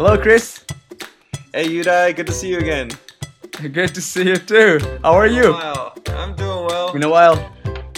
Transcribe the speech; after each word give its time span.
Hello, 0.00 0.16
Chris. 0.16 0.64
Hey, 1.52 1.68
Yudai, 1.68 2.16
good 2.16 2.26
to 2.26 2.32
see 2.32 2.48
you 2.48 2.56
again. 2.56 2.88
Good 3.60 3.94
to 3.94 4.00
see 4.00 4.28
you 4.28 4.36
too. 4.36 4.78
How 5.02 5.12
are 5.12 5.26
you? 5.26 5.52
Wow, 5.52 5.92
I'm 6.08 6.34
doing 6.36 6.64
well. 6.64 6.90
Been 6.94 7.02
a 7.02 7.10
while. 7.10 7.36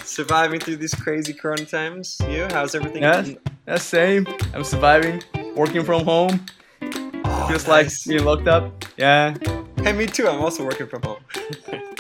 Surviving 0.03 0.59
through 0.59 0.79
these 0.79 0.97
crazy 0.97 1.33
corona 1.33 1.65
times. 1.65 2.21
You? 2.29 2.49
How's 2.51 2.75
everything? 2.75 3.03
Yeah, 3.05 3.25
yeah, 3.69 3.77
same. 3.77 4.27
I'm 4.53 4.65
surviving. 4.65 5.23
Working 5.55 5.85
from 5.85 6.03
home. 6.05 6.45
Oh, 6.83 7.47
Just 7.49 7.69
nice. 7.69 8.05
like 8.05 8.13
being 8.17 8.25
locked 8.25 8.49
up. 8.49 8.85
Yeah. 8.97 9.37
Hey, 9.85 9.93
me 9.93 10.07
too. 10.07 10.27
I'm 10.27 10.41
also 10.43 10.65
working 10.65 10.89
from 10.89 11.03
home. 11.03 11.21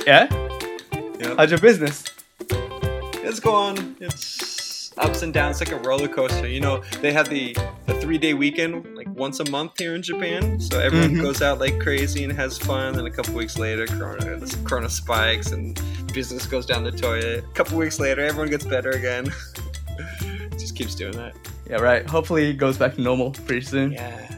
Yeah. 0.05 0.27
Yep. 1.23 1.37
How's 1.39 1.51
your 1.53 1.61
business? 1.61 2.03
It's 2.51 3.39
going. 3.39 3.95
It's 4.01 4.62
ups 4.99 5.23
and 5.23 5.33
downs, 5.33 5.61
like 5.61 5.73
a 5.73 5.79
roller 5.79 6.09
coaster. 6.09 6.49
You 6.49 6.61
know, 6.61 6.83
they 7.01 7.13
have 7.13 7.29
the 7.29 7.55
the 7.87 7.95
three 8.01 8.19
day 8.19 8.35
weekend 8.35 8.97
like 8.97 9.09
once 9.09 9.41
a 9.41 9.51
month 9.51 9.73
here 9.79 9.95
in 9.95 10.03
Japan, 10.03 10.61
so 10.61 10.79
everyone 10.79 11.11
Mhm. 11.17 11.23
goes 11.23 11.43
out 11.43 11.59
like 11.59 11.79
crazy 11.81 12.25
and 12.25 12.33
has 12.33 12.59
fun. 12.59 12.99
And 12.99 13.07
a 13.07 13.11
couple 13.11 13.35
weeks 13.35 13.59
later, 13.59 13.87
corona 13.87 14.37
this 14.39 14.55
corona 14.65 14.89
spikes 14.89 15.53
and 15.53 15.81
business 16.13 16.47
goes 16.47 16.67
down 16.67 16.85
the 16.85 16.93
toilet. 16.93 17.45
A 17.45 17.55
couple 17.55 17.79
weeks 17.79 17.99
later, 17.99 18.23
everyone 18.23 18.51
gets 18.51 18.65
better 18.65 18.91
again. 18.91 19.27
Just 20.53 20.77
keeps 20.77 20.95
doing 20.95 21.13
that. 21.17 21.35
Yeah, 21.69 21.77
right. 21.77 22.09
Hopefully 22.09 22.51
it 22.51 22.55
goes 22.55 22.77
back 22.77 22.95
to 22.97 23.01
normal 23.01 23.31
pretty 23.33 23.63
soon. 23.63 23.93
Yeah, 23.93 24.29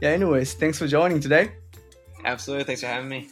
Yeah. 0.00 0.10
Anyways, 0.10 0.54
thanks 0.54 0.78
for 0.78 0.86
joining 0.86 1.20
today. 1.20 1.52
absolutely. 2.24 2.64
Thanks 2.64 2.80
for 2.80 2.86
having 2.88 3.08
me. 3.08 3.28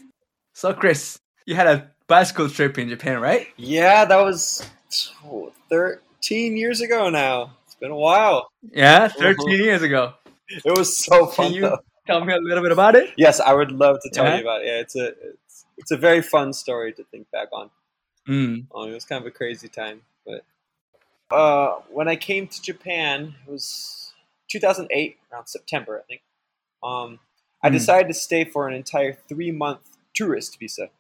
So, 0.52 0.73
Chris, 0.74 1.18
you 1.46 1.55
had 1.55 1.66
a 1.66 1.91
bicycle 2.07 2.48
trip 2.51 2.77
in 2.79 2.88
Japan, 2.88 3.21
right? 3.21 3.46
Yeah, 3.57 4.05
that 4.05 4.16
was 4.23 4.68
oh, 5.24 5.52
13 6.23 6.57
years 6.57 6.80
ago 6.82 7.09
now. 7.09 7.57
It's 7.65 7.74
been 7.76 7.90
a 7.90 7.96
while. 7.96 8.51
Yeah, 8.73 9.09
13 9.09 9.49
Mhm. 9.49 9.65
years 9.65 9.82
ago. 9.82 10.15
It 10.49 10.76
was 10.76 10.95
so 10.96 11.26
fun. 11.26 11.46
Can 11.46 11.54
you 11.54 11.63
though. 11.63 11.79
tell 12.07 12.24
me 12.24 12.35
a 12.35 12.38
little 12.38 12.63
bit 12.63 12.73
about 12.73 12.95
it? 12.95 13.15
Yes, 13.16 13.40
I 13.40 13.54
would 13.54 13.73
love 13.73 13.99
to 14.02 14.10
tell 14.10 14.24
Yeah? 14.26 14.35
you 14.37 14.41
about 14.43 14.63
it. 14.63 14.66
Yeah, 14.66 14.80
it's 14.80 14.96
a 14.96 15.07
it's, 15.09 15.65
it's 15.79 15.91
a 15.91 15.96
very 15.96 16.21
fun 16.21 16.52
story 16.52 16.93
to 16.93 17.04
think 17.04 17.30
back 17.30 17.48
on. 17.52 17.71
Mm. 18.29 18.66
Um, 18.74 18.88
it 18.91 18.93
was 18.93 19.04
kind 19.07 19.21
of 19.23 19.26
a 19.26 19.30
crazy 19.30 19.68
time, 19.68 20.02
but 20.26 20.45
uh, 21.35 21.76
when 21.88 22.07
I 22.09 22.16
came 22.16 22.48
to 22.48 22.60
Japan, 22.63 23.35
it 23.46 23.51
was 23.51 24.13
2008, 24.48 25.16
around 25.32 25.46
September, 25.46 25.98
I 25.98 26.02
think. 26.02 26.23
Um, 26.82 27.18
I 27.63 27.68
Mm. 27.71 27.73
decided 27.73 28.09
to 28.09 28.15
stay 28.15 28.45
for 28.45 28.68
an 28.68 28.74
entire 28.74 29.15
three 29.29 29.52
month 29.52 29.96
tourist 30.13 30.59
visa 30.59 30.91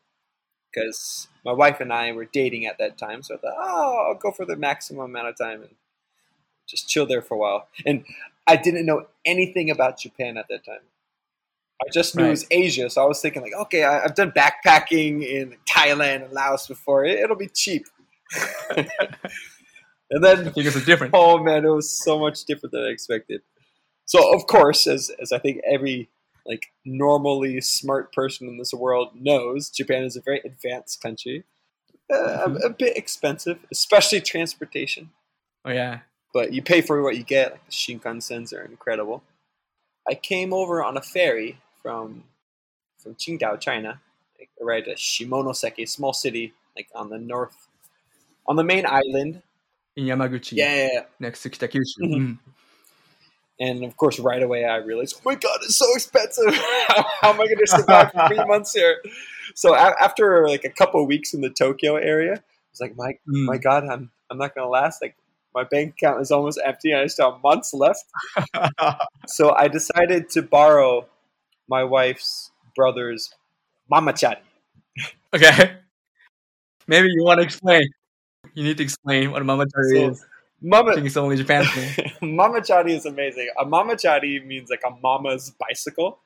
because 0.72 1.28
my 1.44 1.52
wife 1.52 1.80
and 1.80 1.92
I 1.92 2.12
were 2.12 2.24
dating 2.24 2.66
at 2.66 2.78
that 2.78 2.98
time. 2.98 3.22
So 3.22 3.34
I 3.34 3.38
thought, 3.38 3.54
oh, 3.58 4.06
I'll 4.08 4.18
go 4.18 4.30
for 4.30 4.44
the 4.44 4.56
maximum 4.56 5.04
amount 5.04 5.28
of 5.28 5.36
time 5.36 5.62
and 5.62 5.74
just 6.68 6.88
chill 6.88 7.06
there 7.06 7.22
for 7.22 7.34
a 7.34 7.38
while. 7.38 7.68
And 7.84 8.04
I 8.46 8.56
didn't 8.56 8.86
know 8.86 9.06
anything 9.24 9.70
about 9.70 9.98
Japan 9.98 10.36
at 10.36 10.46
that 10.48 10.64
time. 10.64 10.80
I 11.82 11.88
just 11.92 12.14
knew 12.14 12.26
it 12.26 12.30
was 12.30 12.46
Asia, 12.50 12.90
so 12.90 13.02
I 13.02 13.06
was 13.06 13.20
thinking 13.22 13.40
like, 13.40 13.54
okay, 13.54 13.84
I, 13.84 14.04
I've 14.04 14.14
done 14.14 14.32
backpacking 14.32 15.22
in 15.22 15.56
Thailand 15.68 16.24
and 16.24 16.32
Laos 16.32 16.66
before. 16.66 17.06
It, 17.06 17.18
it'll 17.20 17.36
be 17.36 17.48
cheap. 17.48 17.86
and 18.76 18.86
then 20.22 20.48
I 20.48 20.50
think 20.50 20.66
it's 20.66 20.84
different. 20.84 21.14
Oh 21.16 21.38
man, 21.38 21.64
it 21.64 21.70
was 21.70 21.90
so 21.90 22.18
much 22.18 22.44
different 22.44 22.72
than 22.72 22.82
I 22.82 22.88
expected. 22.88 23.40
So 24.04 24.34
of 24.34 24.46
course, 24.46 24.86
as 24.86 25.10
as 25.20 25.32
I 25.32 25.38
think 25.38 25.62
every 25.66 26.10
like 26.50 26.72
normally 26.84 27.60
smart 27.60 28.12
person 28.12 28.48
in 28.48 28.58
this 28.58 28.74
world 28.74 29.10
knows, 29.14 29.70
Japan 29.70 30.02
is 30.02 30.16
a 30.16 30.20
very 30.20 30.40
advanced 30.44 31.00
country. 31.00 31.44
Uh, 32.12 32.42
a, 32.44 32.66
a 32.66 32.70
bit 32.70 32.96
expensive, 32.96 33.60
especially 33.70 34.20
transportation. 34.20 35.10
Oh, 35.64 35.70
yeah. 35.70 36.00
But 36.34 36.52
you 36.52 36.60
pay 36.60 36.80
for 36.80 37.00
what 37.02 37.16
you 37.16 37.22
get. 37.22 37.52
Like 37.52 37.66
the 37.66 37.72
Shinkansens 37.72 38.52
are 38.52 38.64
incredible. 38.64 39.22
I 40.10 40.14
came 40.14 40.52
over 40.52 40.82
on 40.82 40.96
a 40.96 41.02
ferry 41.02 41.60
from 41.82 42.24
from 42.98 43.14
Qingdao, 43.14 43.60
China. 43.60 44.00
I 44.40 44.46
arrived 44.62 44.88
at 44.88 44.96
Shimonoseki, 44.96 45.84
a 45.84 45.86
small 45.86 46.12
city 46.12 46.52
like 46.76 46.88
on 46.96 47.10
the 47.10 47.18
north, 47.18 47.68
on 48.46 48.56
the 48.56 48.64
main 48.64 48.86
island. 48.86 49.42
In 49.96 50.06
Yamaguchi. 50.06 50.52
Yeah, 50.56 50.74
yeah, 50.74 50.88
yeah. 50.92 51.02
Next 51.20 51.42
to 51.42 51.50
Kitakyushu. 51.50 52.00
Mhm. 52.02 52.38
And 53.60 53.84
of 53.84 53.96
course, 53.96 54.18
right 54.18 54.42
away 54.42 54.64
I 54.64 54.76
realized, 54.76 55.16
oh 55.18 55.22
my 55.24 55.34
god, 55.34 55.58
it's 55.62 55.76
so 55.76 55.86
expensive. 55.94 56.54
how, 56.88 57.04
how 57.20 57.28
am 57.30 57.40
I 57.40 57.44
going 57.44 57.58
to 57.58 57.66
survive 57.66 58.10
for 58.12 58.26
three 58.28 58.44
months 58.46 58.72
here? 58.72 59.02
So 59.54 59.74
a- 59.74 59.94
after 60.02 60.48
like 60.48 60.64
a 60.64 60.70
couple 60.70 61.02
of 61.02 61.06
weeks 61.08 61.34
in 61.34 61.42
the 61.42 61.50
Tokyo 61.50 61.96
area, 61.96 62.34
I 62.34 62.42
was 62.72 62.80
like, 62.80 62.96
my 62.96 63.12
Mm. 63.28 63.46
my 63.46 63.58
god, 63.58 63.84
I'm 63.84 64.10
I'm 64.30 64.38
not 64.38 64.54
going 64.54 64.64
to 64.66 64.70
last. 64.70 65.02
Like 65.02 65.16
my 65.54 65.64
bank 65.64 65.94
account 65.94 66.20
is 66.22 66.30
almost 66.30 66.58
empty, 66.64 66.94
I 66.94 67.06
still 67.08 67.32
have 67.32 67.42
months 67.42 67.74
left. 67.74 68.04
So 69.26 69.50
I 69.54 69.68
decided 69.68 70.30
to 70.30 70.42
borrow 70.42 71.06
my 71.68 71.84
wife's 71.84 72.50
brother's 72.74 73.34
mamachari. 73.92 74.38
okay. 75.34 75.76
Maybe 76.86 77.08
you 77.10 77.22
want 77.24 77.38
to 77.38 77.44
explain. 77.44 77.82
You 78.54 78.64
need 78.64 78.78
to 78.78 78.82
explain 78.82 79.30
what 79.30 79.42
a 79.42 79.44
mamachari 79.44 79.92
So, 79.94 80.08
is. 80.10 80.26
I 80.62 80.66
Mama, 80.66 80.94
think 80.94 81.06
it's 81.06 81.16
only 81.16 81.36
Japan 81.36 81.64
thing. 81.64 82.12
mamachari 82.22 82.90
is 82.90 83.06
amazing. 83.06 83.48
A 83.58 83.64
mamachari 83.64 84.44
means 84.44 84.68
like 84.70 84.82
a 84.86 84.90
mama's 85.02 85.52
bicycle. 85.58 86.18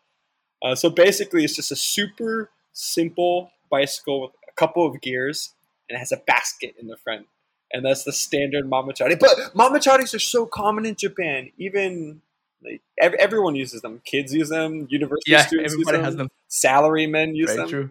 Uh, 0.62 0.74
so 0.74 0.90
basically, 0.90 1.44
it's 1.44 1.54
just 1.54 1.70
a 1.70 1.76
super 1.76 2.50
simple 2.72 3.50
bicycle 3.70 4.22
with 4.22 4.30
a 4.48 4.52
couple 4.54 4.86
of 4.86 5.00
gears 5.00 5.54
and 5.88 5.96
it 5.96 5.98
has 5.98 6.10
a 6.12 6.16
basket 6.16 6.74
in 6.80 6.88
the 6.88 6.96
front. 6.96 7.26
And 7.72 7.84
that's 7.84 8.04
the 8.04 8.12
standard 8.12 8.64
mamachari. 8.68 9.18
But 9.18 9.36
mamacharis 9.54 10.14
are 10.14 10.18
so 10.20 10.46
common 10.46 10.84
in 10.86 10.94
Japan. 10.96 11.50
Even 11.58 12.22
like, 12.64 12.82
ev- 13.00 13.14
everyone 13.14 13.54
uses 13.56 13.82
them. 13.82 14.00
Kids 14.04 14.32
use 14.34 14.48
them. 14.48 14.86
University 14.90 15.30
Yeah, 15.32 15.44
students 15.46 15.74
use 15.76 15.86
them. 15.86 16.02
has 16.04 16.16
them. 16.16 16.28
Salarymen 16.50 17.36
use 17.36 17.48
Very 17.52 17.58
them. 17.58 17.68
true. 17.68 17.90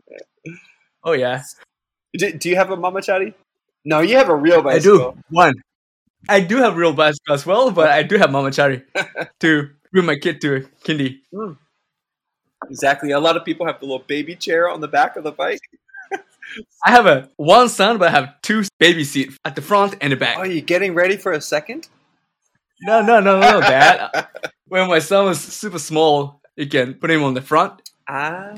Oh, 1.03 1.11
yeah. 1.13 1.43
Do, 2.17 2.31
do 2.33 2.49
you 2.49 2.55
have 2.55 2.71
a 2.71 2.77
mamachari? 2.77 3.33
No, 3.85 3.99
you 3.99 4.15
have 4.17 4.29
a 4.29 4.35
real 4.35 4.61
bicycle. 4.61 5.01
I 5.09 5.11
do. 5.13 5.17
One. 5.29 5.53
I 6.29 6.39
do 6.39 6.57
have 6.57 6.77
real 6.77 6.93
bicycle 6.93 7.33
as 7.33 7.45
well, 7.45 7.71
but 7.71 7.89
I 7.89 8.03
do 8.03 8.17
have 8.17 8.29
mamachari 8.29 8.83
to 9.41 9.69
bring 9.91 10.05
my 10.05 10.15
kid 10.15 10.39
to 10.41 10.67
kindy. 10.83 11.19
Exactly. 12.69 13.11
A 13.11 13.19
lot 13.19 13.35
of 13.35 13.43
people 13.43 13.65
have 13.67 13.79
the 13.79 13.85
little 13.85 14.05
baby 14.07 14.35
chair 14.35 14.69
on 14.69 14.79
the 14.81 14.87
back 14.87 15.15
of 15.17 15.23
the 15.23 15.31
bike. 15.31 15.59
I 16.85 16.91
have 16.91 17.05
a 17.05 17.29
one 17.35 17.67
son, 17.67 17.97
but 17.97 18.07
I 18.09 18.11
have 18.11 18.41
two 18.41 18.63
baby 18.79 19.03
seats 19.03 19.37
at 19.43 19.55
the 19.55 19.61
front 19.61 19.95
and 20.01 20.13
the 20.13 20.17
back. 20.17 20.37
Are 20.37 20.45
you 20.47 20.61
getting 20.61 20.93
ready 20.93 21.17
for 21.17 21.33
a 21.33 21.41
second? 21.41 21.87
No, 22.81 23.01
no, 23.01 23.19
no, 23.19 23.39
no, 23.39 23.59
Dad. 23.61 24.27
when 24.67 24.87
my 24.87 24.99
son 24.99 25.25
was 25.25 25.41
super 25.41 25.79
small, 25.79 26.41
you 26.55 26.67
can 26.67 26.93
put 26.93 27.11
him 27.11 27.23
on 27.23 27.33
the 27.33 27.41
front. 27.41 27.81
Ah. 28.07 28.55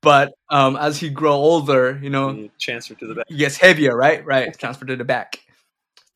But 0.00 0.32
um, 0.50 0.76
as 0.76 0.98
he 1.00 1.08
grow 1.10 1.32
older, 1.32 1.98
you 2.02 2.10
know, 2.10 2.30
You 2.30 2.50
transfer 2.60 2.94
to 2.94 3.06
the 3.06 3.14
back. 3.14 3.24
he 3.28 3.36
gets 3.36 3.56
heavier, 3.56 3.96
right? 3.96 4.24
Right. 4.24 4.56
Transfer 4.58 4.84
to 4.84 4.96
the 4.96 5.04
back. 5.04 5.40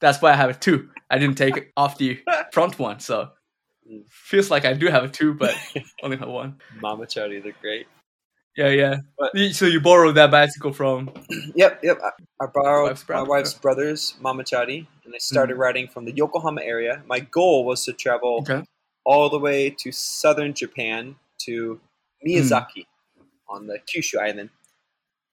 That's 0.02 0.20
why 0.20 0.32
I 0.32 0.36
have 0.36 0.50
a 0.50 0.54
two. 0.54 0.90
I 1.08 1.16
didn't 1.18 1.38
take 1.38 1.72
off 1.76 1.96
the 1.96 2.20
front 2.52 2.78
one, 2.78 3.00
so 3.00 3.30
Mm. 3.90 4.04
feels 4.08 4.48
like 4.48 4.64
I 4.64 4.74
do 4.74 4.86
have 4.86 5.02
a 5.04 5.08
two, 5.08 5.34
but 5.34 5.56
only 6.04 6.16
have 6.16 6.28
one. 6.28 6.60
Mamachari, 6.80 7.42
they're 7.42 7.56
great. 7.60 7.86
Yeah, 8.56 8.68
yeah. 8.68 8.96
But- 9.18 9.32
so 9.54 9.66
you 9.66 9.80
borrowed 9.80 10.14
that 10.14 10.30
bicycle 10.30 10.72
from? 10.72 11.10
Yep, 11.56 11.80
yep. 11.82 11.98
I, 12.04 12.10
I 12.44 12.46
borrowed 12.54 12.90
Wife's 12.90 13.08
my 13.08 13.22
wife's 13.22 13.54
brother's 13.54 14.14
mamachari, 14.22 14.86
and 15.04 15.14
I 15.14 15.18
started 15.18 15.56
Mm. 15.56 15.60
riding 15.66 15.88
from 15.88 16.04
the 16.04 16.12
Yokohama 16.12 16.62
area. 16.62 17.02
My 17.06 17.20
goal 17.20 17.64
was 17.64 17.84
to 17.86 17.92
travel 17.92 18.38
Okay. 18.42 18.62
all 19.04 19.28
the 19.28 19.38
way 19.40 19.70
to 19.82 19.90
southern 19.90 20.54
Japan 20.54 21.16
to 21.46 21.80
Miyazaki 22.24 22.86
on 23.48 23.66
the 23.66 23.78
Kyushu 23.80 24.18
island. 24.20 24.50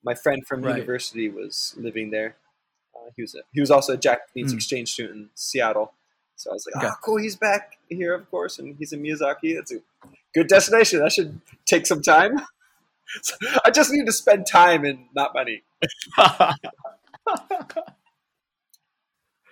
My 0.03 0.15
friend 0.15 0.41
from 0.47 0.63
Right. 0.63 0.77
university 0.77 1.29
was 1.29 1.75
living 1.77 2.09
there. 2.09 2.35
Uh, 2.95 3.09
he 3.15 3.21
was 3.21 3.35
a, 3.35 3.39
he 3.53 3.59
was 3.61 3.71
also 3.71 3.93
a 3.93 3.97
Japanese 3.97 4.51
Mm. 4.53 4.55
exchange 4.55 4.91
student 4.93 5.15
in 5.17 5.29
Seattle. 5.35 5.93
So 6.35 6.51
I 6.51 6.53
was 6.53 6.65
like, 6.67 6.83
Okay. 6.83 6.87
oh, 6.91 6.95
cool, 7.03 7.17
he's 7.17 7.35
back 7.35 7.77
here, 7.89 8.13
of 8.13 8.29
course, 8.31 8.59
and 8.59 8.75
he's 8.77 8.93
in 8.93 9.01
Miyazaki. 9.03 9.55
That's 9.55 9.71
a 9.73 9.79
good 10.33 10.47
destination. 10.47 10.99
That 10.99 11.11
should 11.11 11.39
take 11.65 11.85
some 11.87 12.01
time. 12.01 12.39
So 13.23 13.35
I 13.65 13.71
just 13.71 13.91
need 13.91 14.05
to 14.05 14.11
spend 14.11 14.45
time 14.45 14.85
and 14.85 15.07
not 15.15 15.33
money. 15.33 15.63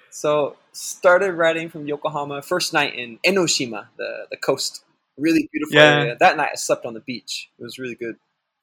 So 0.09 0.57
started 0.71 1.33
riding 1.33 1.69
from 1.69 1.85
Yokohama. 1.87 2.41
First 2.41 2.73
night 2.73 2.95
in 2.95 3.19
Enoshima, 3.25 3.87
the 3.97 4.27
the 4.31 4.37
coast, 4.37 4.83
really 5.17 5.49
beautiful 5.51 5.75
Yeah. 5.77 5.91
area. 6.01 6.17
That 6.19 6.37
night 6.37 6.49
I 6.53 6.55
slept 6.55 6.85
on 6.85 6.93
the 6.93 7.01
beach. 7.01 7.49
It 7.59 7.63
was 7.63 7.77
really 7.77 7.95
good, 7.95 8.15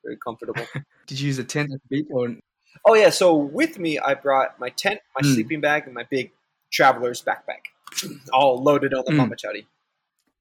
very 0.04 0.16
comfortable. 0.16 0.66
Did 1.06 1.20
you 1.20 1.26
use 1.28 1.38
a 1.38 1.44
tent 1.44 1.72
at 1.72 1.80
the 1.82 1.88
beach 1.96 2.06
or? 2.10 2.36
Oh 2.84 2.94
yeah, 2.94 3.10
so 3.10 3.34
with 3.34 3.78
me 3.78 3.98
I 3.98 4.14
brought 4.14 4.58
my 4.58 4.68
tent, 4.70 5.00
my 5.14 5.22
Mm. 5.22 5.34
sleeping 5.34 5.60
bag, 5.60 5.84
and 5.84 5.94
my 5.94 6.04
big 6.04 6.32
traveler's 6.70 7.22
backpack, 7.22 7.62
all 8.32 8.62
loaded 8.62 8.92
on 8.94 9.04
the 9.06 9.12
Mm. 9.12 9.28
mamachari. 9.30 9.66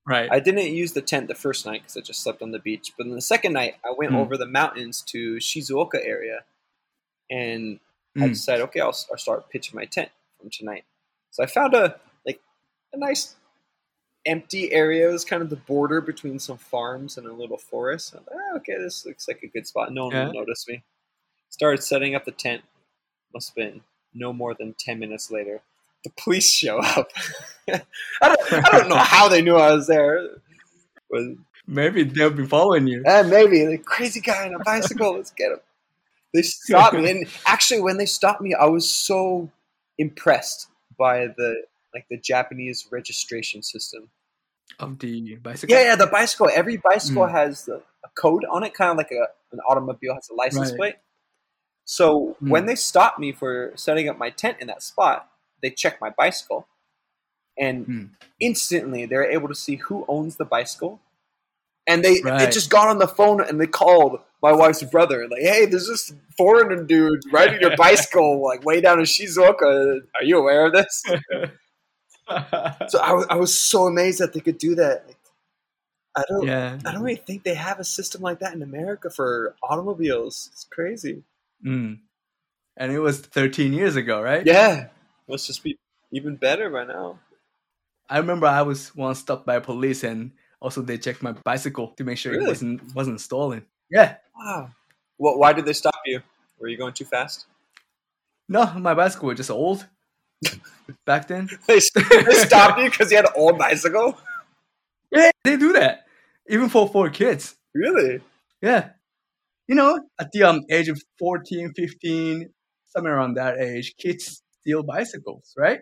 Right. 0.06 0.30
I 0.32 0.40
didn't 0.40 0.74
use 0.74 0.94
the 0.94 1.02
tent 1.02 1.28
the 1.30 1.36
first 1.36 1.66
night 1.66 1.82
because 1.84 1.96
I 1.96 2.02
just 2.02 2.22
slept 2.22 2.42
on 2.42 2.52
the 2.52 2.60
beach. 2.60 2.92
But 2.98 3.06
then 3.06 3.16
the 3.16 3.22
second 3.22 3.54
night, 3.54 3.76
I 3.86 3.92
went 3.92 4.12
Mm. 4.12 4.18
over 4.18 4.36
the 4.38 4.46
mountains 4.48 5.02
to 5.04 5.36
Shizuoka 5.38 5.96
area, 6.06 6.44
and 7.30 7.80
I 8.18 8.28
decided, 8.28 8.64
okay, 8.66 8.80
I'll, 8.82 8.96
I'll 9.12 9.18
start 9.18 9.50
pitching 9.50 9.76
my 9.76 9.86
tent 9.86 10.10
from 10.40 10.50
tonight. 10.50 10.84
So 11.32 11.42
I 11.42 11.46
found 11.48 11.74
a 11.74 12.00
like 12.26 12.42
a 12.92 12.98
nice 12.98 13.36
empty 14.26 14.72
area. 14.72 15.10
It 15.10 15.12
was 15.12 15.26
kind 15.26 15.42
of 15.42 15.50
the 15.50 15.56
border 15.56 16.00
between 16.02 16.38
some 16.40 16.58
farms 16.58 17.18
and 17.18 17.26
a 17.28 17.34
little 17.34 17.58
forest. 17.58 18.14
Thought, 18.14 18.28
"Ah, 18.32 18.56
okay, 18.58 18.78
this 18.78 19.06
looks 19.06 19.28
like 19.28 19.42
a 19.44 19.48
good 19.48 19.66
spot. 19.68 19.92
No 19.94 20.06
one 20.06 20.14
Yeah. 20.16 20.26
will 20.28 20.34
notice 20.34 20.68
me. 20.68 20.84
Started 21.54 21.84
setting 21.84 22.16
up 22.16 22.26
the 22.26 22.32
tent. 22.32 22.64
Must 23.32 23.50
have 23.50 23.56
been 23.56 23.82
no 24.16 24.34
more 24.34 24.56
than 24.56 24.74
ten 24.80 24.98
minutes 24.98 25.30
later. 25.30 25.62
The 26.04 26.10
police 26.18 26.50
show 26.50 26.80
up. 26.80 27.12
I 27.70 27.80
don't, 28.24 28.54
I 28.54 28.72
don't 28.72 28.90
know 28.90 28.98
how 28.98 29.30
they 29.30 29.44
knew 29.44 29.56
I 29.56 29.72
was 29.72 29.86
there. 29.86 30.30
But, 31.12 31.22
Maybe 31.68 32.04
they'll 32.06 32.32
be 32.32 32.48
following 32.48 32.88
you. 32.88 33.04
eh, 33.06 33.22
maybe 33.22 33.66
the 33.68 33.78
crazy 33.78 34.20
guy 34.20 34.48
on 34.48 34.56
a 34.56 34.60
bicycle. 34.60 35.16
Let's 35.16 35.30
get 35.30 35.52
him. 35.52 35.60
They 36.34 36.42
stopped 36.42 36.96
me, 36.96 37.10
and 37.12 37.28
actually, 37.46 37.82
when 37.82 37.98
they 37.98 38.08
stopped 38.08 38.42
me, 38.42 38.56
I 38.56 38.66
was 38.66 38.90
so 38.90 39.52
impressed 40.00 40.68
by 40.98 41.28
the 41.28 41.64
like 41.94 42.08
the 42.10 42.18
Japanese 42.18 42.88
registration 42.92 43.62
system. 43.62 44.10
Of 44.80 44.98
the 44.98 45.36
bicycle. 45.36 45.76
Yeah, 45.76 45.84
yeah, 45.84 45.96
the 45.96 46.08
bicycle. 46.08 46.50
Every 46.52 46.78
bicycle 46.78 47.28
Mm. 47.28 47.32
has 47.32 47.68
a, 47.68 47.76
a 47.76 48.10
code 48.18 48.44
on 48.52 48.64
it, 48.64 48.74
kind 48.74 48.90
of 48.90 48.98
like 48.98 49.12
a, 49.12 49.28
an 49.52 49.60
automobile 49.70 50.16
has 50.16 50.28
a 50.30 50.34
license 50.34 50.72
Right. 50.72 50.78
plate. 50.78 50.96
So 51.86 52.38
Mm. 52.42 52.50
when 52.50 52.66
they 52.66 52.76
stopped 52.76 53.20
me 53.20 53.32
for 53.32 53.74
setting 53.76 54.08
up 54.10 54.18
my 54.18 54.30
tent 54.30 54.58
in 54.60 54.68
that 54.68 54.82
spot, 54.82 55.30
they 55.62 55.70
checked 55.70 56.02
my 56.02 56.10
bicycle, 56.10 56.68
and 57.58 57.86
Mm. 57.88 58.10
instantly 58.40 59.06
they're 59.06 59.30
able 59.30 59.48
to 59.48 59.56
see 59.56 59.76
who 59.76 60.06
owns 60.08 60.38
the 60.38 60.46
bicycle. 60.46 61.00
And 61.86 62.04
they, 62.04 62.22
they 62.22 62.30
Right. 62.30 62.52
just 62.52 62.70
got 62.70 62.88
on 62.88 63.00
the 63.00 63.08
phone 63.08 63.42
and 63.42 63.60
they 63.60 63.68
called 63.68 64.22
my 64.42 64.54
wife's 64.54 64.84
brother, 64.84 65.22
and 65.22 65.32
like, 65.32 65.42
"Hey, 65.42 65.66
there's 65.66 65.88
this 65.88 66.14
foreigner 66.38 66.84
dude 66.84 67.22
riding 67.32 67.60
your 67.62 67.76
bicycle, 67.78 68.42
like 68.44 68.64
way 68.64 68.82
down 68.82 69.00
in 69.00 69.06
Shizuoka. 69.06 70.02
Are 70.16 70.24
you 70.24 70.38
aware 70.40 70.66
of 70.68 70.74
this?" 70.74 71.04
So 72.90 73.00
I 73.00 73.14
was, 73.14 73.26
I 73.30 73.36
was 73.36 73.54
so 73.54 73.86
amazed 73.88 74.20
that 74.20 74.34
they 74.34 74.40
could 74.40 74.58
do 74.58 74.76
that. 74.76 75.06
I 76.16 76.24
don't, 76.30 76.48
yeah. 76.48 76.78
I 76.86 76.92
don't 76.92 77.02
really 77.04 77.16
think 77.18 77.44
they 77.44 77.56
have 77.56 77.80
a 77.80 77.84
system 77.84 78.22
like 78.22 78.40
that 78.40 78.54
in 78.54 78.62
America 78.62 79.10
for 79.10 79.56
automobiles. 79.64 80.50
It's 80.52 80.64
crazy. 80.66 81.24
Mm. 81.66 82.00
And 82.78 82.92
it 82.92 83.00
was 83.00 83.20
13 83.20 83.74
years 83.74 83.96
ago, 83.96 84.22
right? 84.22 84.46
Yeah, 84.46 84.88
must 85.28 85.48
just 85.48 85.64
be 85.64 85.78
even 86.12 86.36
better 86.36 86.70
by 86.70 86.86
now. 86.86 87.20
I 88.10 88.18
remember 88.18 88.48
I 88.48 88.62
was 88.62 88.96
once 88.96 89.20
stopped 89.20 89.46
by 89.46 89.60
police 89.60 90.04
and 90.04 90.32
also 90.60 90.82
they 90.82 90.98
checked 90.98 91.22
my 91.22 91.32
bicycle 91.32 91.90
to 91.98 92.04
make 92.04 92.18
sure 92.18 92.32
Really? 92.32 92.46
it 92.46 92.48
wasn't 92.48 92.96
wasn't 92.96 93.22
stolen. 93.22 93.66
Yeah. 93.90 94.16
Wow. 94.36 94.72
Well, 95.18 95.38
why 95.38 95.54
did 95.54 95.66
they 95.66 95.74
stop 95.74 95.96
you? 96.06 96.22
Were 96.60 96.68
you 96.68 96.78
going 96.78 96.94
too 96.94 97.06
fast? 97.06 97.46
No, 98.50 98.66
my 98.78 98.94
bicycle 98.94 99.28
was 99.30 99.38
just 99.38 99.52
old 99.52 99.86
back 101.06 101.28
then. 101.28 101.50
They, 101.68 101.76
they 101.76 102.34
stopped 102.34 102.80
you 102.80 102.90
because 102.90 103.10
you 103.12 103.18
had 103.18 103.26
an 103.26 103.34
old 103.36 103.58
bicycle. 103.58 104.18
Yeah, 105.12 105.32
they 105.44 105.58
do 105.58 105.74
that. 105.74 106.06
Even 106.48 106.70
for 106.70 106.88
for 106.90 107.10
kids. 107.10 107.56
Really? 107.74 108.22
Yeah. 108.62 108.90
You 109.74 109.78
know, 109.78 110.00
at 110.20 110.32
the 110.32 110.44
um, 110.44 110.62
age 110.70 110.88
of 110.88 111.02
14, 111.18 111.74
15, 111.74 112.48
somewhere 112.86 113.16
around 113.18 113.34
that 113.38 113.58
age, 113.58 113.96
kids 113.98 114.44
steal 114.62 114.84
bicycles, 114.84 115.52
right? 115.58 115.80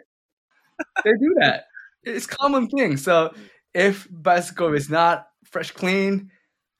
they 1.03 1.11
do 1.19 1.35
that. 1.41 1.65
It's 2.03 2.25
common 2.25 2.69
thing. 2.69 2.95
So 2.95 3.33
if 3.73 4.07
bicycle 4.09 4.73
is 4.73 4.89
not 4.89 5.27
fresh 5.43 5.71
clean, 5.71 6.31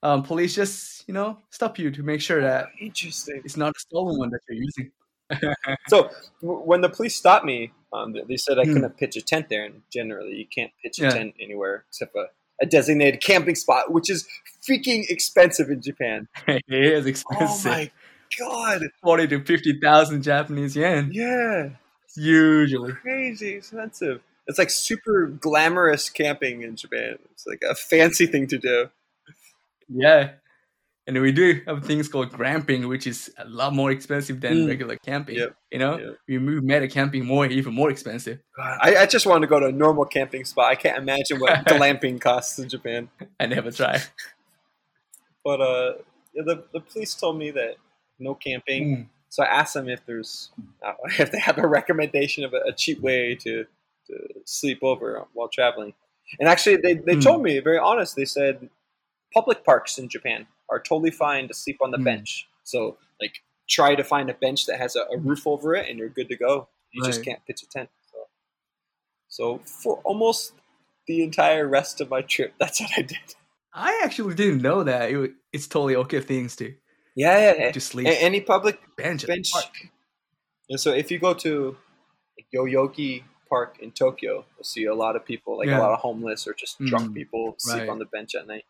um, 0.01 0.23
police 0.23 0.55
just, 0.55 1.05
you 1.05 1.13
know, 1.13 1.39
stop 1.49 1.77
you 1.77 1.91
to 1.91 2.01
make 2.01 2.21
sure 2.21 2.41
that 2.43 2.67
Interesting. 2.79 3.41
it's 3.43 3.57
not 3.57 3.75
a 3.75 3.79
stolen 3.79 4.17
one 4.17 4.29
that 4.29 4.39
you're 4.47 4.63
using. 4.63 4.91
So 5.89 6.11
w- 6.41 6.61
when 6.61 6.79
the 6.79 6.87
police 6.89 7.17
stopped 7.17 7.43
me, 7.43 7.73
um, 7.91 8.13
they- 8.13 8.23
they 8.23 8.37
said 8.37 8.57
I 8.57 8.63
Hmm. 8.63 8.71
couldn't 8.73 8.95
pitch 8.97 9.17
a 9.17 9.21
tent 9.21 9.49
there, 9.49 9.65
and 9.65 9.81
generally 9.91 10.35
you 10.37 10.47
can't 10.47 10.71
pitch 10.81 10.97
a 10.99 11.03
Yeah. 11.03 11.09
tent 11.09 11.35
anywhere 11.41 11.83
except 11.89 12.15
a, 12.15 12.27
a 12.61 12.65
designated 12.65 13.19
camping 13.21 13.55
spot, 13.55 13.91
which 13.91 14.09
is 14.09 14.25
freaking 14.67 15.03
expensive 15.09 15.69
in 15.69 15.81
Japan. 15.81 16.27
it 16.47 16.63
is 16.69 17.05
expensive. 17.05 17.71
Oh 17.71 17.75
my 17.75 17.91
god! 18.39 18.81
40 19.03 19.27
to 19.29 19.43
50,000 19.43 20.21
Japanese 20.21 20.75
yen, 20.75 21.09
Yeah, 21.13 21.69
usually. 22.15 22.93
crazy 22.93 23.49
expensive. 23.55 24.21
It's 24.47 24.57
like 24.59 24.69
super 24.69 25.27
glamorous 25.27 26.09
camping 26.09 26.61
in 26.63 26.75
Japan. 26.75 27.17
It's 27.31 27.45
like 27.45 27.61
a 27.69 27.75
fancy 27.75 28.25
thing 28.25 28.47
to 28.47 28.57
do. 28.57 28.89
Yeah. 29.87 30.31
And 31.07 31.19
we 31.19 31.31
do 31.31 31.61
have 31.67 31.83
things 31.85 32.07
called 32.07 32.31
gramping, 32.31 32.87
which 32.87 33.07
is 33.07 33.33
a 33.37 33.45
lot 33.47 33.73
more 33.73 33.91
expensive 33.91 34.39
than 34.39 34.53
Mm. 34.53 34.67
regular 34.67 34.97
camping. 34.97 35.35
Yep. 35.35 35.55
You 35.71 35.79
know, 35.79 35.97
Yep. 35.97 36.17
we 36.27 36.37
we 36.37 36.61
made 36.61 36.83
a 36.83 36.87
camping 36.87 37.25
more 37.25 37.45
even 37.47 37.73
more 37.73 37.89
expensive. 37.89 38.39
God, 38.55 38.77
I, 38.81 38.95
I 38.97 39.05
just 39.07 39.25
want 39.25 39.41
to 39.41 39.47
go 39.47 39.59
to 39.59 39.65
a 39.67 39.71
normal 39.71 40.05
camping 40.05 40.45
spot. 40.45 40.65
I 40.71 40.75
can't 40.75 40.97
imagine 40.97 41.39
what 41.39 41.65
glamping 41.65 42.21
costs 42.21 42.59
in 42.59 42.69
Japan. 42.69 43.09
I 43.39 43.47
never 43.47 43.71
tried. 43.71 44.01
But 45.43 45.61
uh, 45.61 45.93
the 46.35 46.63
the 46.73 46.79
police 46.81 47.13
told 47.15 47.37
me 47.37 47.51
that 47.51 47.75
no 48.19 48.35
camping. 48.35 48.97
Mm. 48.97 49.07
So 49.29 49.43
I 49.43 49.47
asked 49.47 49.73
them 49.73 49.89
if 49.89 50.05
there's 50.05 50.51
uh, 50.85 50.93
if 51.19 51.31
they 51.31 51.39
have 51.39 51.57
a 51.57 51.67
recommendation 51.67 52.43
of 52.43 52.53
a, 52.53 52.61
a 52.67 52.73
cheap 52.73 52.99
way 53.01 53.35
to, 53.35 53.65
to 54.07 54.13
sleep 54.45 54.79
over 54.81 55.25
while 55.33 55.47
traveling. 55.47 55.93
And 56.39 56.47
actually, 56.47 56.77
they, 56.77 56.93
they 56.93 57.15
Hmm. 57.15 57.19
told 57.21 57.43
me 57.43 57.59
very 57.59 57.77
honest. 57.79 58.15
They 58.15 58.25
said 58.25 58.69
public 59.33 59.63
parks 59.65 59.97
in 59.97 60.09
Japan 60.09 60.47
are 60.69 60.79
totally 60.79 61.11
fine 61.11 61.47
to 61.47 61.53
sleep 61.53 61.77
on 61.81 61.91
the 61.91 61.97
Hmm. 61.97 62.03
bench. 62.05 62.47
So 62.63 62.97
like 63.19 63.35
try 63.69 63.95
to 63.95 64.03
find 64.03 64.29
a 64.29 64.33
bench 64.33 64.65
that 64.67 64.77
has 64.79 64.95
a, 64.95 65.01
a 65.13 65.17
roof 65.17 65.47
over 65.47 65.73
it, 65.75 65.89
and 65.89 65.97
you're 65.99 66.09
good 66.09 66.29
to 66.29 66.35
go. 66.37 66.67
You 66.91 67.03
just 67.03 67.23
can't 67.23 67.43
pitch 67.45 67.63
a 67.63 67.67
tent. 67.69 67.89
So, 68.11 68.17
so 69.27 69.57
for 69.65 70.01
almost 70.03 70.53
the 71.07 71.23
entire 71.23 71.67
rest 71.67 72.01
of 72.01 72.09
my 72.09 72.21
trip, 72.21 72.53
that's 72.59 72.79
what 72.81 72.91
I 72.97 73.01
did. 73.01 73.35
I 73.73 74.01
actually 74.03 74.35
didn't 74.35 74.61
know 74.61 74.83
that 74.83 75.11
it, 75.11 75.31
it's 75.53 75.67
totally 75.67 75.95
okay 75.95 76.19
things 76.21 76.55
to 76.57 76.73
Yeah, 77.15 77.53
yeah. 77.57 77.71
sleep 77.79 78.07
A- 78.07 78.21
any 78.23 78.41
public 78.41 78.79
bench. 78.97 79.25
bench. 79.27 79.51
park. 79.51 79.87
And 80.69 80.79
so 80.79 80.91
if 80.91 81.11
you 81.11 81.19
go 81.19 81.33
to 81.35 81.77
like, 82.37 82.47
Yoyogi 82.53 83.23
Park 83.49 83.77
in 83.81 83.91
Tokyo, 83.91 84.45
you'll 84.57 84.63
see 84.63 84.85
a 84.85 84.93
lot 84.95 85.15
of 85.15 85.25
people, 85.25 85.57
like 85.57 85.67
Yeah. 85.67 85.79
a 85.79 85.81
lot 85.81 85.91
of 85.91 85.99
homeless 85.99 86.47
or 86.47 86.53
just 86.53 86.79
drunk 86.79 87.11
Mm, 87.11 87.15
people 87.15 87.55
sleep 87.57 87.79
right. 87.81 87.89
on 87.89 87.99
the 87.99 88.05
bench 88.05 88.35
at 88.35 88.47
night. 88.47 88.65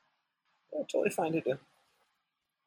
Yeah, 0.74 0.84
totally 0.92 1.10
fine 1.12 1.34
to 1.34 1.42
do. 1.42 1.60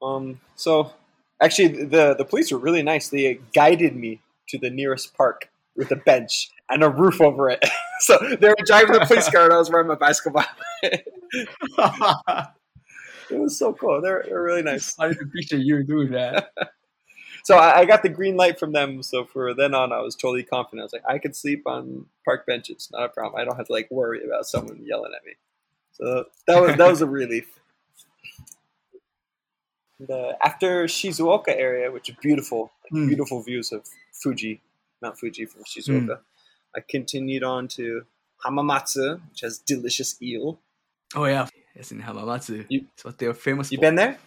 Um, 0.03 0.41
so 0.57 0.93
actually, 1.41 1.87
the 1.87 2.15
the 2.15 2.25
police 2.25 2.53
were 2.53 2.59
really 2.59 2.83
nice. 2.83 3.09
They 3.09 3.41
guided 3.55 3.97
me 3.97 4.21
to 4.49 4.59
the 4.59 4.71
nearest 4.71 5.15
park 5.17 5.49
with 5.77 5.91
a 5.91 5.97
bench 5.97 6.51
and 6.71 6.83
a 6.83 6.89
roof 6.89 7.21
over 7.21 7.51
it. 7.51 7.65
so 8.01 8.19
they 8.41 8.49
were 8.49 8.57
driving 8.67 8.93
the 8.93 9.05
police 9.07 9.29
car, 9.31 9.45
and 9.45 9.53
I 9.53 9.59
was 9.59 9.71
riding 9.71 9.89
my 9.89 9.95
bicycle 9.97 10.33
by. 10.33 10.47
it 10.83 11.05
was 13.31 13.59
so 13.59 13.73
cool. 13.75 14.01
They're, 14.01 14.25
they're 14.27 14.43
really 14.43 14.63
nice. 14.63 14.95
To 14.95 15.15
picture 15.35 15.59
you 15.59 15.83
doing 15.83 16.11
that. 16.13 16.51
So 17.45 17.57
I, 17.57 17.81
I 17.81 17.85
got 17.85 18.03
the 18.03 18.09
green 18.09 18.37
light 18.37 18.59
from 18.59 18.73
them. 18.73 19.03
So 19.03 19.25
for 19.25 19.53
then 19.55 19.75
on, 19.75 19.93
I 19.93 20.01
was 20.01 20.15
totally 20.15 20.43
confident. 20.43 20.81
I 20.81 20.85
was 20.85 20.93
like, 20.93 21.05
I 21.09 21.19
could 21.19 21.37
sleep 21.37 21.67
on 21.67 22.07
park 22.25 22.47
benches, 22.47 22.89
not 22.93 23.05
a 23.05 23.09
problem. 23.09 23.41
I 23.41 23.45
don't 23.45 23.57
have 23.57 23.67
to 23.67 23.73
like 23.73 23.91
worry 23.91 24.25
about 24.25 24.47
someone 24.47 24.81
yelling 24.85 25.13
at 25.15 25.25
me. 25.25 25.33
So 25.93 26.25
that 26.47 26.61
was 26.61 26.77
that 26.77 26.89
was 26.89 27.03
a 27.03 27.07
relief. 27.07 27.61
The 30.01 30.37
after 30.43 30.85
Shizuoka 30.87 31.49
area, 31.49 31.91
which 31.93 32.09
is 32.11 32.17
beautiful, 32.21 32.73
Hmm. 32.91 33.07
beautiful 33.09 33.43
views 33.43 33.73
of 33.73 33.87
Fuji, 34.13 34.61
Mount 35.03 35.19
Fuji 35.19 35.47
from 35.47 35.63
Shizuoka. 35.65 36.07
Mm. 36.07 36.21
I 36.77 36.81
continued 36.89 37.45
on 37.45 37.69
to 37.69 38.03
Hamamatsu, 38.45 39.21
which 39.31 39.41
has 39.43 39.59
delicious 39.59 40.21
eel. 40.23 40.61
Oh 41.15 41.25
yeah, 41.27 41.47
it's 41.75 41.93
in 41.93 42.01
Hamamatsu. 42.03 42.67
You- 42.69 42.87
It's 42.95 43.05
what 43.05 43.19
they're 43.19 43.35
famous 43.35 43.71
You 43.71 43.79
for. 43.79 43.83
been 43.83 43.95
there? 43.97 44.19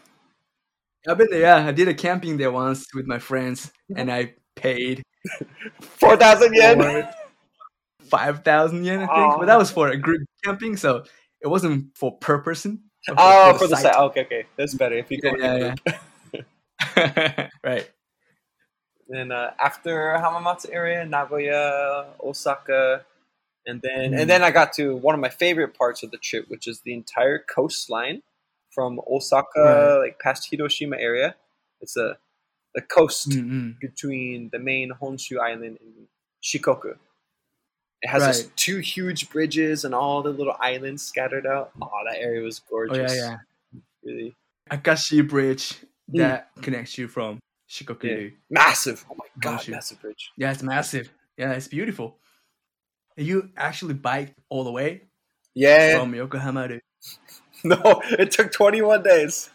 I've 1.08 1.18
been 1.18 1.28
there. 1.30 1.42
Yeah, 1.42 1.68
I 1.68 1.72
did 1.72 1.88
a 1.88 1.94
camping 1.94 2.38
there 2.38 2.52
once 2.52 2.86
with 2.94 3.06
my 3.08 3.20
friends, 3.20 3.72
and 3.96 4.12
I 4.12 4.34
paid 4.56 5.04
Four 5.82 6.18
thousand 6.18 6.54
yen. 6.54 6.82
for 6.82 7.14
five 8.10 8.44
thousand 8.44 8.84
yen, 8.86 9.00
I 9.02 9.08
think. 9.08 9.12
Oh. 9.34 9.38
But 9.40 9.46
that 9.48 9.58
was 9.58 9.72
for 9.72 9.90
a 9.90 9.98
group 9.98 10.22
camping, 10.44 10.76
so 10.78 11.04
it 11.42 11.48
wasn't 11.48 11.96
for 11.98 12.18
per 12.18 12.40
person. 12.40 12.84
Oh, 13.18 13.54
for 13.58 13.68
the 13.68 13.76
site. 13.78 13.96
Okay, 13.96 14.22
okay, 14.26 14.46
that's 14.58 14.74
better. 14.76 14.96
If 14.98 15.10
you 15.12 15.22
go 15.22 15.32
Yeah, 15.38 15.56
yeah, 15.56 15.76
group. 16.34 16.46
yeah. 16.96 17.50
right. 17.64 17.90
Then 19.10 19.32
uh, 19.32 19.54
after 19.60 20.16
Hamamatsu 20.20 20.70
area, 20.74 21.06
Nagoya, 21.06 22.08
Osaka, 22.24 23.06
and 23.66 23.82
then 23.82 24.12
Mm. 24.12 24.22
and 24.22 24.30
then 24.30 24.44
I 24.44 24.52
got 24.52 24.74
to 24.74 24.96
one 24.96 25.16
of 25.16 25.22
my 25.22 25.30
favorite 25.30 25.74
parts 25.78 26.04
of 26.04 26.12
the 26.12 26.18
trip, 26.18 26.50
which 26.50 26.68
is 26.68 26.82
the 26.82 26.94
entire 26.94 27.40
coastline 27.40 28.22
from 28.72 29.00
Osaka, 29.10 29.46
Right. 29.60 29.98
like 30.08 30.20
past 30.20 30.50
Hiroshima 30.50 30.98
area. 30.98 31.36
It's 31.82 31.96
a 31.98 32.18
the 32.76 32.82
coast 32.82 33.30
Mm-mm. 33.30 33.80
between 33.80 34.50
the 34.50 34.60
main 34.60 34.92
Honshu 35.02 35.40
Island 35.40 35.80
and 35.82 36.08
Shikoku. 36.44 36.96
It 38.04 38.08
has 38.10 38.22
Right. 38.44 38.56
two 38.56 38.78
huge 38.80 39.30
bridges 39.32 39.84
and 39.86 39.96
all 39.96 40.22
the 40.22 40.30
little 40.30 40.56
islands 40.60 41.02
scattered 41.02 41.48
out. 41.48 41.72
Oh, 41.82 41.90
that 42.06 42.20
area 42.20 42.42
was 42.44 42.60
Oh 42.66 42.70
gorgeous. 42.70 43.16
yeah, 43.16 43.38
yeah. 43.74 43.80
Really 44.04 44.36
Akashi 44.70 45.28
Bridge 45.28 45.74
Mm. 46.12 46.18
that 46.20 46.52
connects 46.62 46.98
you 46.98 47.08
from 47.08 47.40
Shikoku. 47.70 48.04
Yeah. 48.04 48.30
massive. 48.50 49.06
Oh 49.10 49.16
my 49.18 49.26
god, 49.40 49.60
Honshu. 49.60 49.70
massive 49.70 50.02
bridge. 50.02 50.32
Yeah, 50.38 50.52
it's 50.52 50.64
massive. 50.64 51.12
Yeah, 51.38 51.52
it's 51.54 51.68
beautiful. 51.68 52.18
You 53.16 53.50
actually 53.58 53.94
biked 53.96 54.38
all 54.50 54.64
the 54.64 54.72
way. 54.72 55.04
Yeah. 55.54 56.00
from 56.00 56.14
Yokohama 56.14 56.68
to 56.68 56.82
no, 57.64 58.02
it 58.12 58.32
took 58.32 58.52
21 58.52 59.04
days. 59.04 59.50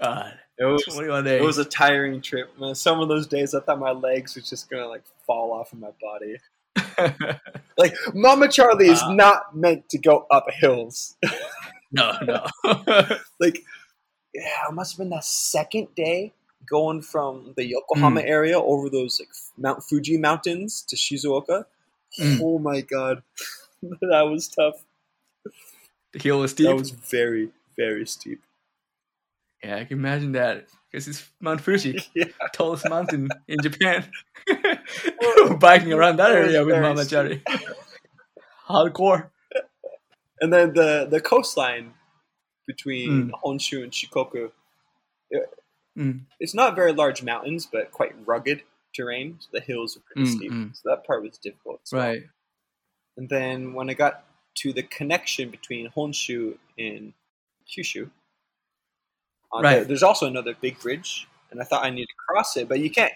God. 0.00 0.34
It 0.58 0.64
was 0.64 0.82
21 0.84 1.24
days. 1.24 1.40
it 1.40 1.44
was 1.44 1.58
a 1.58 1.64
tiring 1.64 2.20
trip, 2.20 2.50
man. 2.58 2.74
Some 2.74 3.00
of 3.00 3.08
those 3.08 3.26
days 3.26 3.54
I 3.54 3.60
thought 3.60 3.78
my 3.78 3.92
legs 3.92 4.34
were 4.34 4.42
just 4.42 4.68
gonna 4.68 4.86
like 4.86 5.02
fall 5.26 5.52
off 5.52 5.72
of 5.72 5.78
my 5.78 5.90
body. 6.00 6.38
Like 7.78 7.94
Mama 8.12 8.48
Chari 8.48 8.90
is 8.90 9.00
uh. 9.00 9.12
not 9.12 9.56
meant 9.56 9.88
to 9.90 9.98
go 9.98 10.26
up 10.32 10.50
hills. 10.50 11.16
no, 11.92 12.12
no. 12.26 12.44
like 13.40 13.62
yeah, 14.34 14.68
it 14.68 14.74
must 14.74 14.92
have 14.92 14.98
been 14.98 15.10
that 15.10 15.24
second 15.24 15.94
day 15.94 16.34
going 16.66 17.02
from 17.02 17.54
the 17.56 17.64
Yokohama 17.66 18.20
Mm. 18.22 18.28
area 18.28 18.58
over 18.58 18.88
those 18.90 19.20
like 19.20 19.28
Mount 19.56 19.82
Fuji 19.84 20.18
mountains 20.18 20.82
to 20.88 20.96
Shizuoka. 20.96 21.64
Mm. 22.20 22.40
Oh 22.42 22.58
my 22.58 22.80
god, 22.80 23.22
that 23.82 24.22
was 24.22 24.48
tough. 24.48 24.84
the 26.12 26.18
hill 26.18 26.40
was 26.40 26.50
steep. 26.52 26.66
That 26.66 26.74
was 26.76 26.90
very 26.90 27.50
very 27.76 28.06
steep. 28.06 28.40
yeah, 29.62 29.76
I 29.76 29.84
can 29.84 29.98
imagine 29.98 30.32
that 30.32 30.66
because 30.90 31.06
it's 31.08 31.28
Mount 31.40 31.60
Fuji, 31.60 32.00
Yeah. 32.14 32.24
tallest 32.52 32.88
mountain 32.88 33.28
in 33.46 33.58
Japan. 33.62 34.10
Biking 35.60 35.92
around 35.92 36.16
that 36.16 36.28
That 36.28 36.36
area 36.36 36.64
with 36.64 36.80
Mama 36.80 37.02
Chari. 37.02 37.42
Hardcore. 38.68 39.30
And 40.40 40.52
then 40.52 40.72
the 40.74 41.06
the 41.10 41.20
coastline 41.20 41.94
between 42.66 43.10
Mm. 43.10 43.30
Honshu 43.44 43.82
and 43.82 43.92
Shikoku. 43.92 44.50
Mm. 45.98 46.20
It's 46.40 46.54
not 46.54 46.76
very 46.76 46.92
large 46.92 47.22
mountains, 47.22 47.66
but 47.66 47.90
quite 47.90 48.14
rugged 48.26 48.62
terrain. 48.94 49.36
So 49.40 49.48
the 49.52 49.60
hills 49.60 49.96
are 49.96 50.00
pretty 50.00 50.22
Mm, 50.30 50.36
steep. 50.36 50.52
mm. 50.52 50.76
So 50.76 50.88
that 50.90 51.04
part 51.06 51.22
was 51.22 51.36
difficult. 51.38 51.80
well. 51.92 52.00
Right. 52.02 52.22
And 53.16 53.28
then 53.28 53.72
when 53.74 53.90
I 53.90 53.94
got 53.94 54.24
to 54.58 54.72
the 54.72 54.82
connection 54.84 55.50
between 55.50 55.90
Honshu 55.90 56.56
and 56.78 57.12
Kyushu, 57.68 58.10
uh, 59.52 59.60
Right. 59.60 59.74
there- 59.76 59.84
there's 59.84 60.02
also 60.02 60.26
another 60.26 60.54
big 60.54 60.78
bridge, 60.80 61.26
and 61.50 61.60
I 61.60 61.64
thought 61.64 61.84
I 61.84 61.90
needed 61.90 62.08
to 62.08 62.14
cross 62.28 62.56
it, 62.56 62.68
but 62.68 62.80
you 62.80 62.90
can't. 62.90 63.12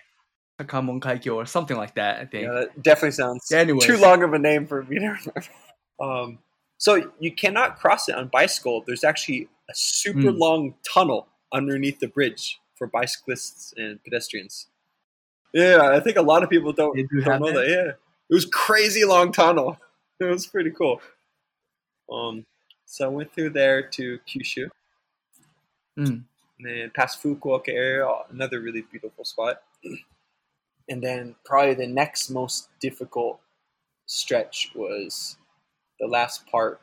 Sakamon 0.61 1.01
Kaikyo 1.01 1.35
or 1.37 1.47
something 1.47 1.77
like 1.77 1.95
that, 1.95 2.21
I 2.21 2.27
think. 2.27 2.45
Yeah, 2.45 2.53
that 2.53 2.83
definitely 2.83 3.13
sounds 3.13 3.49
Yeah, 3.51 3.59
anyways. 3.59 3.85
too 3.87 3.97
long 3.97 4.23
of 4.23 4.33
a 4.33 4.39
name 4.39 4.67
for 4.67 4.83
me 4.85 4.99
to 4.99 5.07
remember. 5.07 5.33
Um, 6.01 6.41
so 6.79 7.13
you 7.21 7.33
cannot 7.33 7.79
cross 7.79 8.09
it 8.09 8.17
on 8.17 8.27
bicycle. 8.29 8.83
There's 8.85 9.05
actually 9.05 9.49
a 9.71 9.75
super 9.75 10.33
Mm. 10.33 10.39
long 10.39 10.75
tunnel 10.83 11.29
underneath 11.53 12.01
the 12.01 12.09
bridge 12.09 12.59
for 12.83 12.89
bicyclists 12.89 13.73
and 13.77 14.03
pedestrians. 14.03 14.67
Yeah, 15.55 15.91
I 15.93 16.01
think 16.01 16.17
a 16.17 16.23
lot 16.23 16.43
of 16.43 16.51
people 16.51 16.73
don't, 16.73 16.97
do 16.97 17.21
don't 17.21 17.41
know 17.41 17.47
that? 17.47 17.55
that. 17.55 17.69
Yeah, 17.69 17.91
it 18.29 18.35
was 18.35 18.45
crazy 18.47 19.05
long 19.05 19.31
tunnel. 19.33 19.79
It 20.21 20.27
was 20.27 20.47
pretty 20.47 20.71
cool. 20.71 21.01
Um, 22.13 22.47
so 22.87 23.07
I 23.07 23.09
went 23.09 23.35
through 23.35 23.51
there 23.51 23.83
to 23.83 24.19
Kyushu, 24.29 24.69
Mm. 25.99 26.07
and 26.07 26.25
then 26.65 26.91
past 26.95 27.21
Fukuoka 27.21 27.71
area, 27.71 28.07
another 28.31 28.61
really 28.61 28.83
beautiful 28.83 29.25
spot. 29.25 29.63
And 30.89 31.03
then 31.03 31.35
probably 31.45 31.75
the 31.75 31.87
next 31.87 32.29
most 32.31 32.69
difficult 32.81 33.41
stretch 34.07 34.73
was 34.75 35.37
the 36.01 36.07
last 36.07 36.47
part, 36.47 36.81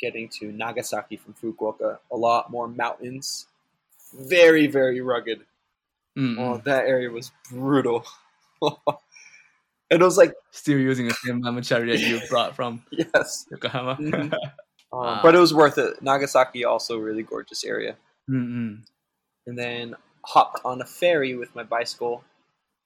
getting 0.00 0.28
to 0.40 0.52
Nagasaki 0.52 1.16
from 1.16 1.34
Fukuoka. 1.34 1.98
A 2.12 2.16
lot 2.16 2.50
more 2.50 2.66
mountains, 2.68 3.46
very 4.12 4.66
very 4.66 5.00
rugged. 5.00 5.40
Mm, 6.18 6.38
Oh, 6.38 6.58
that 6.64 6.86
area 6.86 7.10
was 7.10 7.30
brutal. 7.50 8.04
and 8.62 8.72
it 9.90 10.02
was 10.02 10.16
like 10.18 10.34
Still 10.50 10.78
using 10.78 11.06
the 11.08 11.14
same 11.14 11.40
Chari 11.42 11.92
that 11.92 12.00
you 12.00 12.20
brought 12.28 12.56
from 12.56 12.82
yes, 12.90 13.46
Yokohama. 13.50 13.96
Mhm. 14.00 14.32
um, 14.92 15.20
but 15.22 15.34
it 15.34 15.38
was 15.38 15.54
worth 15.54 15.78
it. 15.78 16.02
Nagasaki 16.02 16.64
also 16.64 16.96
a 16.96 17.00
really 17.00 17.22
gorgeous 17.22 17.64
area. 17.64 17.96
Mm-mm. 18.30 18.82
and 19.46 19.58
then 19.58 19.94
hopped 20.24 20.60
on 20.64 20.82
a 20.82 20.84
ferry 20.84 21.34
with 21.34 21.54
my 21.54 21.62
bicycle 21.62 22.22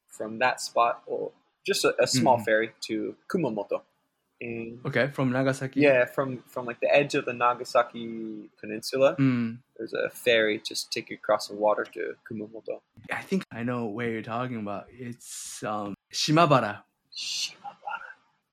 from 0.08 0.38
that 0.38 0.60
spot, 0.60 1.02
or 1.06 1.32
just 1.66 1.84
a, 1.84 1.94
a 2.00 2.06
small 2.06 2.38
Mhm. 2.38 2.44
ferry 2.44 2.72
to 2.82 3.16
Kumamoto. 3.28 3.82
And 4.42 4.80
Okay, 4.84 5.08
from 5.12 5.30
Nagasaki. 5.30 5.80
yeah, 5.80 6.04
from 6.04 6.42
from 6.48 6.66
like 6.66 6.80
the 6.80 6.92
edge 6.92 7.14
of 7.14 7.24
the 7.26 7.32
Nagasaki 7.32 8.50
Peninsula, 8.60 9.14
Mm. 9.16 9.58
there's 9.76 9.92
a 9.94 10.10
ferry 10.10 10.58
just 10.58 10.92
take 10.92 11.10
you 11.10 11.16
across 11.16 11.46
the 11.48 11.54
water 11.54 11.84
to 11.94 12.16
Kumamoto. 12.28 12.80
I 13.12 13.22
think 13.22 13.44
I 13.52 13.62
know 13.62 13.86
where 13.86 14.10
you're 14.10 14.22
talking 14.36 14.56
about. 14.58 14.86
It's 14.90 15.62
um, 15.62 15.94
Shimabara. 16.12 16.82
Shimabara. 17.16 18.10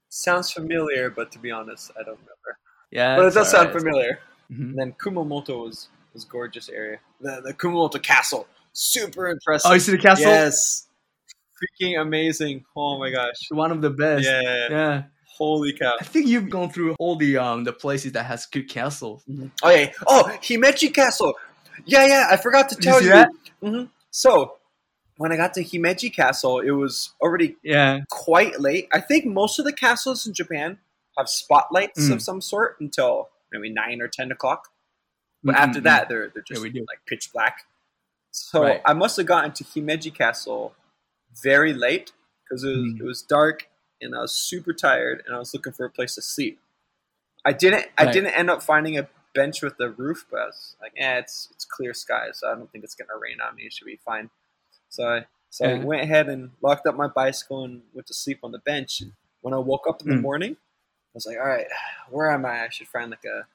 Sounds 0.10 0.52
familiar, 0.52 1.10
but 1.10 1.32
to 1.32 1.40
be 1.40 1.50
honest, 1.52 1.92
I 2.00 2.04
don't 2.04 2.20
remember. 2.20 2.52
Yeah, 2.92 3.16
but 3.18 3.26
it 3.26 3.34
does 3.34 3.50
sound 3.50 3.72
familiar. 3.72 4.20
Mhm. 4.52 4.70
And 4.72 4.78
then 4.80 4.94
Kumamoto 4.94 5.64
was 5.66 5.90
was 6.14 6.24
gorgeous 6.26 6.70
area. 6.70 7.00
The 7.22 7.42
the 7.44 7.54
Kumamoto 7.54 8.02
Castle, 8.02 8.48
super 8.74 9.28
impressive. 9.30 9.72
Oh, 9.72 9.74
you 9.74 9.80
see 9.80 9.92
the 9.92 9.98
castle? 9.98 10.26
Yes, 10.28 10.88
freaking 11.58 12.00
amazing. 12.00 12.66
Oh 12.76 13.00
my 13.00 13.10
gosh. 13.12 13.40
One 13.50 13.72
of 13.72 13.82
the 13.82 13.90
best. 13.90 14.26
Yeah. 14.26 14.68
Yeah. 14.70 15.04
Holy 15.40 15.74
cow. 15.74 15.96
I 16.00 16.04
think 16.04 16.28
you've 16.28 16.50
gone 16.50 16.70
through 16.70 16.96
all 17.00 17.16
the 17.16 17.38
um 17.38 17.64
the 17.64 17.74
places 17.74 18.12
that 18.12 18.24
has 18.26 18.46
good 18.46 18.70
castles. 18.70 19.24
Oh 19.64 19.70
yeah. 19.70 19.92
Oh, 20.06 20.30
Himeji 20.42 20.94
Castle. 20.94 21.34
Yeah, 21.86 22.06
yeah. 22.06 22.28
I 22.30 22.38
forgot 22.38 22.70
to 22.70 22.76
Did 22.76 22.86
you 22.86 22.92
tell 22.92 23.02
you. 23.02 23.10
that? 23.10 23.30
hmm 23.64 23.84
So 24.12 24.58
when 25.18 25.32
I 25.32 25.38
got 25.38 25.54
to 25.56 25.64
Himeji 25.64 26.14
Castle, 26.14 26.60
it 26.60 26.72
was 26.72 27.14
already 27.22 27.56
Yeah. 27.64 28.02
quite 28.10 28.60
late. 28.60 28.88
I 28.94 29.00
think 29.00 29.26
most 29.26 29.60
of 29.60 29.66
the 29.66 29.74
castles 29.74 30.28
in 30.28 30.34
Japan 30.34 30.78
have 31.18 31.30
spotlights 31.30 32.10
Mm. 32.10 32.14
of 32.14 32.22
some 32.22 32.42
sort 32.42 32.78
until 32.82 33.30
maybe 33.52 33.70
nine 33.70 34.02
or 34.02 34.08
ten 34.10 34.32
o'clock. 34.32 34.68
But 35.44 35.56
Mm, 35.56 35.60
after 35.60 35.82
that, 35.82 36.10
they're 36.10 36.30
they're 36.34 36.44
Yeah, 36.50 36.56
just 36.56 36.64
we 36.64 36.70
do. 36.70 36.86
like 36.90 37.06
pitch 37.08 37.32
black. 37.34 37.64
So 38.32 38.62
Right. 38.64 38.82
I 38.86 38.94
must 38.94 39.16
have 39.18 39.26
gotten 39.26 39.54
to 39.54 39.64
Himeji 39.64 40.14
Castle 40.14 40.76
very 41.44 41.74
late 41.74 42.12
because 42.44 42.64
it 42.66 42.70
was 42.76 42.94
Mm. 42.94 43.00
it 43.00 43.04
was 43.04 43.22
dark 43.22 43.68
and 44.02 44.16
I 44.16 44.22
was 44.22 44.34
super 44.34 44.74
tired 44.74 45.24
and 45.26 45.36
I 45.36 45.40
was 45.40 45.54
looking 45.54 45.74
for 45.74 45.86
a 45.86 45.90
place 45.90 46.16
to 46.16 46.22
sleep. 46.22 46.60
I 47.46 47.54
didn't 47.54 47.88
I 47.98 48.06
Right. 48.06 48.08
didn't 48.08 48.36
end 48.38 48.50
up 48.50 48.62
finding 48.64 48.98
a 48.98 49.08
bench 49.36 49.62
with 49.62 49.80
a 49.80 49.90
roof, 49.90 50.26
but 50.30 50.40
I 50.42 50.46
was 50.48 50.76
like, 50.82 50.94
eh, 50.98 51.20
it's 51.20 51.50
it's 51.52 51.66
clear 51.66 51.94
skies, 51.94 52.40
so 52.40 52.52
I 52.52 52.56
don't 52.56 52.72
think 52.72 52.84
it's 52.84 52.96
gonna 52.96 53.18
rain 53.20 53.40
on 53.42 53.56
me. 53.56 53.64
It 53.64 53.74
should 53.74 53.86
be 53.86 54.00
fine. 54.06 54.30
So 54.90 55.08
I 55.08 55.26
so 55.50 55.72
I 55.72 55.74
went 55.76 56.04
ahead 56.04 56.30
and 56.30 56.52
locked 56.62 56.88
up 56.88 56.96
my 56.96 57.08
bicycle 57.08 57.66
and 57.66 57.84
went 57.94 58.08
to 58.08 58.14
sleep 58.14 58.40
on 58.44 58.52
the 58.52 58.60
bench. 58.60 59.02
And 59.02 59.14
when 59.42 59.54
I 59.54 59.58
woke 59.60 59.88
up 59.88 60.02
in 60.02 60.10
the 60.10 60.16
Mm. 60.16 60.22
morning, 60.22 60.54
I 60.54 60.78
was 61.16 61.26
like, 61.28 61.38
all 61.38 61.48
right, 61.48 61.68
where 62.10 62.32
am 62.32 62.46
I? 62.46 62.66
I 62.66 62.70
should 62.70 62.88
find 62.88 63.12
like 63.12 63.26
a 63.26 63.48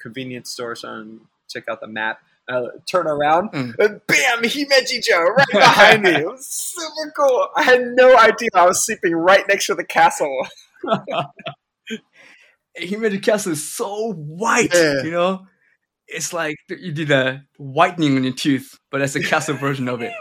convenience 0.00 0.50
store 0.50 0.76
so 0.76 0.88
I 0.88 0.92
can 1.02 1.20
check 1.48 1.68
out 1.68 1.80
the 1.80 1.88
map. 1.88 2.22
I 2.48 2.62
turn 2.90 3.06
around 3.06 3.50
Mm. 3.52 3.74
and 3.78 4.00
bam, 4.06 4.42
Himeji-jo 4.42 5.20
right 5.20 5.46
behind 5.52 6.02
me. 6.02 6.10
It 6.16 6.26
was 6.26 6.46
super 6.48 7.12
cool. 7.16 7.48
I 7.56 7.62
had 7.62 7.82
no 7.94 8.16
idea 8.16 8.48
I 8.54 8.66
was 8.66 8.84
sleeping 8.84 9.14
right 9.14 9.44
next 9.48 9.66
to 9.66 9.74
the 9.74 9.84
castle. 9.84 10.46
Himeji 12.80 13.22
Castle 13.22 13.52
is 13.52 13.72
so 13.72 14.12
white. 14.12 14.72
Yeah. 14.74 15.02
You 15.02 15.10
know, 15.10 15.46
it's 16.06 16.32
like 16.32 16.56
you 16.68 16.92
did 16.92 17.10
a 17.10 17.44
whitening 17.56 18.16
on 18.16 18.24
your 18.24 18.34
tooth, 18.34 18.78
but 18.90 18.98
that's 18.98 19.16
a 19.16 19.22
castle 19.22 19.56
version 19.56 19.88
of 19.88 20.02
it. 20.02 20.12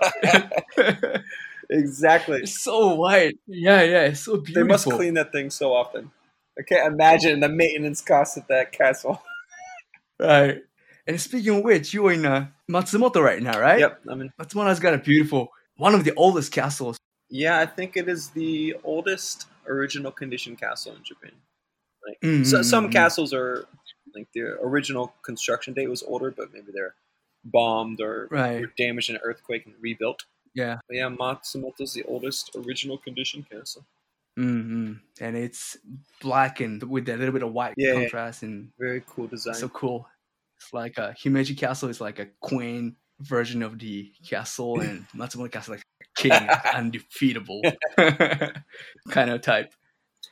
exactly. 1.70 2.40
it's 2.40 2.64
so 2.64 2.96
white. 2.96 3.36
Yeah, 3.46 3.82
yeah, 3.84 4.06
it's 4.06 4.22
so 4.22 4.38
beautiful. 4.38 4.64
They 4.64 4.68
must 4.68 4.86
clean 4.90 5.14
that 5.16 5.32
thing 5.32 5.50
so 5.50 5.74
often. 5.74 6.12
I 6.58 6.64
can't 6.64 6.94
imagine 6.94 7.42
the 7.42 7.50
maintenance 7.50 8.02
costs 8.02 8.38
at 8.38 8.48
that 8.48 8.72
castle. 8.72 9.22
Right. 10.18 10.64
And 11.08 11.20
speaking 11.22 11.58
of 11.58 11.64
which, 11.64 11.94
you 11.94 12.06
are 12.08 12.14
in 12.14 12.26
uh, 12.26 12.48
Matsumoto 12.70 13.24
right 13.24 13.42
now, 13.42 13.60
right? 13.60 13.80
Yep. 13.80 14.02
I 14.10 14.16
mean, 14.16 14.34
Matsumoto's 14.42 14.80
got 14.80 14.94
a 14.94 14.98
beautiful, 14.98 15.50
one 15.78 15.94
of 15.94 16.04
the 16.04 16.14
oldest 16.16 16.52
castles. 16.52 16.98
yeah, 17.30 17.60
I 17.60 17.66
think 17.66 17.96
it 17.98 18.08
is 18.10 18.30
the 18.30 18.76
oldest 18.84 19.48
original 19.68 20.12
condition 20.12 20.56
castle 20.56 20.96
in 20.96 21.04
Japan. 21.04 21.32
Like, 22.08 22.20
Mm, 22.22 22.46
so, 22.46 22.62
some 22.62 22.90
mm, 22.90 22.92
castles 22.92 23.34
are 23.34 23.66
like 24.16 24.28
their 24.34 24.58
original 24.64 25.14
construction 25.24 25.74
date 25.74 25.90
was 25.90 26.02
older, 26.04 26.32
but 26.32 26.54
maybe 26.54 26.72
they're 26.74 26.96
bombed 27.44 28.00
or, 28.02 28.28
Right. 28.32 28.64
or 28.64 28.72
damaged 28.78 29.10
in 29.10 29.16
an 29.18 29.22
earthquake 29.24 29.66
and 29.66 29.76
rebuilt. 29.82 30.24
Yeah. 30.54 30.78
But 30.88 30.98
yeah, 30.98 31.10
Matsumoto's 31.10 31.94
the 31.94 32.04
oldest 32.04 32.52
original 32.56 32.98
condition 32.98 33.46
castle. 33.52 33.86
Mm-hmm. 34.40 34.94
And 35.22 35.36
it's 35.38 35.78
blackened 36.22 36.84
with 36.84 37.08
a 37.10 37.16
little 37.18 37.34
bit 37.34 37.44
of 37.44 37.52
white 37.54 37.74
Yeah, 37.78 37.94
yeah. 37.94 38.00
contrast, 38.02 38.44
and 38.44 38.70
Very 38.80 39.04
cool 39.08 39.28
design. 39.28 39.54
so 39.56 39.70
cool. 39.70 40.08
It's 40.66 40.74
like 40.74 40.98
a 40.98 41.16
Himeji 41.24 41.58
Castle 41.58 41.90
is 41.90 42.02
like 42.02 42.18
a 42.20 42.28
queen 42.42 42.96
version 43.20 43.62
of 43.62 43.78
the 43.80 44.12
castle, 44.28 44.80
and 44.82 45.06
Matsumoto 45.16 45.52
Castle 45.52 45.76
like 45.76 45.84
a 46.02 46.22
king, 46.22 46.50
undefeatable 46.74 47.62
kind 47.98 49.30
of 49.30 49.42
type. 49.42 49.74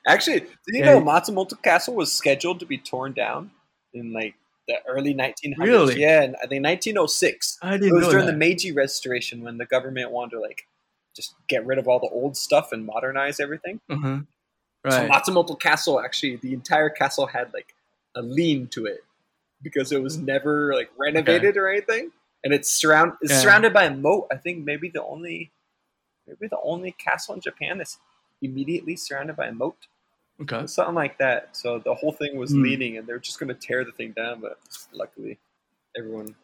Actually, 0.08 0.40
did 0.40 0.50
you 0.68 0.80
Yeah. 0.80 0.86
know 0.96 1.02
Matsumoto 1.02 1.62
Castle 1.62 1.94
was 1.96 2.12
scheduled 2.12 2.60
to 2.62 2.66
be 2.66 2.78
torn 2.78 3.14
down 3.14 3.52
in 3.94 4.12
like 4.12 4.36
the 4.68 4.76
early 4.88 5.14
1900s? 5.14 5.58
Really? 5.60 6.00
Yeah, 6.02 6.24
and 6.24 6.36
I 6.38 6.48
think 6.48 6.64
1906. 6.64 7.60
I 7.62 7.76
It 7.76 7.78
didn't 7.80 7.90
It 7.90 8.00
was 8.00 8.08
during 8.10 8.26
that. 8.26 8.32
the 8.32 8.38
Meiji 8.38 8.72
Restoration 8.72 9.42
when 9.44 9.58
the 9.58 9.66
government 9.66 10.12
wanted 10.12 10.32
to 10.32 10.40
like 10.42 10.68
just 11.16 11.36
get 11.48 11.64
rid 11.66 11.78
of 11.78 11.88
all 11.88 12.00
the 12.00 12.10
old 12.10 12.36
stuff 12.36 12.72
and 12.72 12.86
modernize 12.86 13.40
everything. 13.40 13.80
uh-huh. 13.90 14.20
So 14.90 15.08
Matsumoto 15.08 15.58
Castle 15.58 16.02
actually, 16.02 16.38
the 16.38 16.54
entire 16.54 16.90
castle 16.90 17.28
had 17.28 17.54
like 17.54 17.74
a 18.16 18.22
lean 18.22 18.68
to 18.70 18.86
it 18.86 19.04
because 19.64 19.92
it 19.92 20.04
was 20.04 20.18
never 20.18 20.74
like 20.76 20.92
renovated 20.98 21.58
or 21.58 21.70
anything, 21.70 22.12
and 22.44 22.54
it's 22.54 22.72
surround 22.72 23.14
it's 23.22 23.32
Yeah. 23.32 23.40
surrounded 23.40 23.74
by 23.74 23.86
a 23.86 23.96
moat. 23.96 24.28
I 24.32 24.38
think 24.38 24.64
maybe 24.66 24.90
the 24.90 25.04
only 25.04 25.52
maybe 26.28 26.48
the 26.48 26.60
only 26.62 26.92
castle 26.92 27.36
in 27.36 27.42
Japan 27.42 27.78
that's 27.80 27.98
immediately 28.42 28.96
surrounded 28.96 29.36
by 29.36 29.48
a 29.48 29.52
moat, 29.54 29.88
Okay. 30.42 30.68
something 30.68 30.96
like 30.96 31.18
that. 31.20 31.56
So 31.56 31.80
the 31.80 31.96
whole 31.96 32.12
thing 32.14 32.38
was 32.38 32.52
Hmm. 32.52 32.64
leaning, 32.64 32.98
and 32.98 33.08
they 33.08 33.14
were 33.14 33.20
just 33.20 33.40
going 33.40 33.50
to 33.50 33.56
tear 33.56 33.84
the 33.86 33.92
thing 33.92 34.12
down, 34.12 34.42
but 34.42 34.60
luckily 34.92 35.40
everyone 35.98 36.36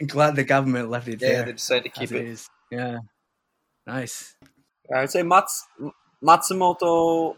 I'm 0.00 0.06
glad 0.06 0.36
the 0.36 0.44
government 0.44 0.88
left 0.90 1.08
it 1.08 1.20
yeah 1.20 1.28
there. 1.28 1.44
they 1.46 1.52
decided 1.52 1.84
to 1.84 1.90
keep 2.00 2.12
it. 2.12 2.26
it. 2.26 2.48
Yeah. 2.70 2.98
Nice. 3.86 4.34
I 4.94 5.00
would 5.00 5.10
say 5.10 5.22
Mats, 5.22 5.66
Matsumoto 6.22 7.36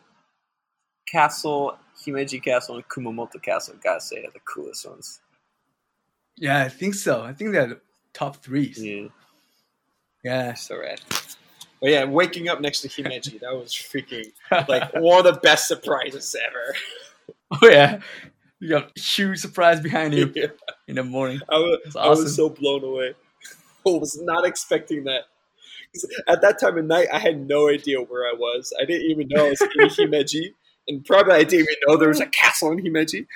Castle, 1.11 1.77
Himeji 2.04 2.42
Castle, 2.42 2.76
and 2.76 2.88
Kumamoto 2.88 3.40
Castle. 3.42 3.75
Gotta 3.82 4.00
say, 4.00 4.18
are 4.25 4.30
the 4.32 4.40
coolest 4.40 4.88
ones. 4.88 5.21
Yeah, 6.37 6.62
I 6.62 6.68
think 6.68 6.94
so. 6.94 7.23
I 7.23 7.32
think 7.32 7.52
they're 7.52 7.66
the 7.66 7.80
top 8.14 8.37
threes. 8.37 8.82
Yeah, 8.82 9.09
Yeah. 10.25 10.54
so 10.54 10.78
rad. 10.80 11.00
But 11.80 11.90
yeah, 11.90 12.04
waking 12.04 12.49
up 12.49 12.61
next 12.61 12.80
to 12.82 12.88
Himeji, 12.88 13.40
that 13.40 13.52
was 13.52 13.73
freaking 13.73 14.32
like 14.68 14.92
one 14.94 15.26
of 15.26 15.35
the 15.35 15.40
best 15.40 15.66
surprises 15.68 16.35
ever. 16.49 16.76
oh 17.62 17.68
yeah. 17.68 18.00
You 18.61 18.68
got 18.68 18.92
a 18.97 19.00
huge 19.00 19.40
surprise 19.40 19.80
behind 19.80 20.14
you 20.14 20.32
in 20.87 20.94
the 20.94 21.02
morning. 21.02 21.40
I 21.49 21.59
was, 21.59 21.78
That's 21.85 21.97
I 21.97 22.09
was 22.09 22.37
so 22.37 22.49
blown 22.49 22.85
away. 22.85 23.14
I 23.87 23.90
was 23.90 24.16
not 24.23 24.44
expecting 24.47 25.02
that. 25.04 25.23
At 26.28 26.40
that 26.42 26.61
time 26.61 26.78
of 26.78 26.85
night, 26.85 27.09
I 27.12 27.18
had 27.18 27.47
no 27.49 27.68
idea 27.68 27.99
where 28.00 28.25
I 28.25 28.32
was. 28.32 28.73
I 28.80 28.85
didn't 28.85 29.11
even 29.11 29.26
know 29.28 29.47
I 29.47 29.50
was 29.50 29.61
in 29.61 29.68
Himeji, 30.09 30.54
and 30.89 31.05
probably 31.05 31.35
I 31.35 31.45
didn't 31.45 31.61
even 31.69 31.75
know 31.87 31.97
there 31.97 32.09
was 32.09 32.21
a 32.21 32.27
castle 32.27 32.73
in 32.73 32.79
Himeji. 32.79 33.27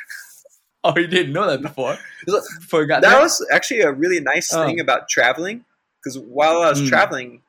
Oh, 0.85 0.97
you 0.97 1.07
didn't 1.07 1.33
know 1.33 1.47
that 1.49 1.62
before? 1.62 1.97
Look, 2.26 2.45
Before 2.61 2.81
you 2.83 2.87
got 2.87 3.03
that 3.03 3.21
was 3.21 3.45
actually 3.53 3.81
a 3.81 3.91
really 3.93 4.21
nice 4.21 4.53
Oh. 4.53 4.65
thing 4.67 4.79
about 4.81 5.09
traveling 5.09 5.65
because 6.03 6.19
while 6.19 6.62
I 6.62 6.69
was 6.71 6.81
Mm. 6.83 6.88
traveling 6.88 7.43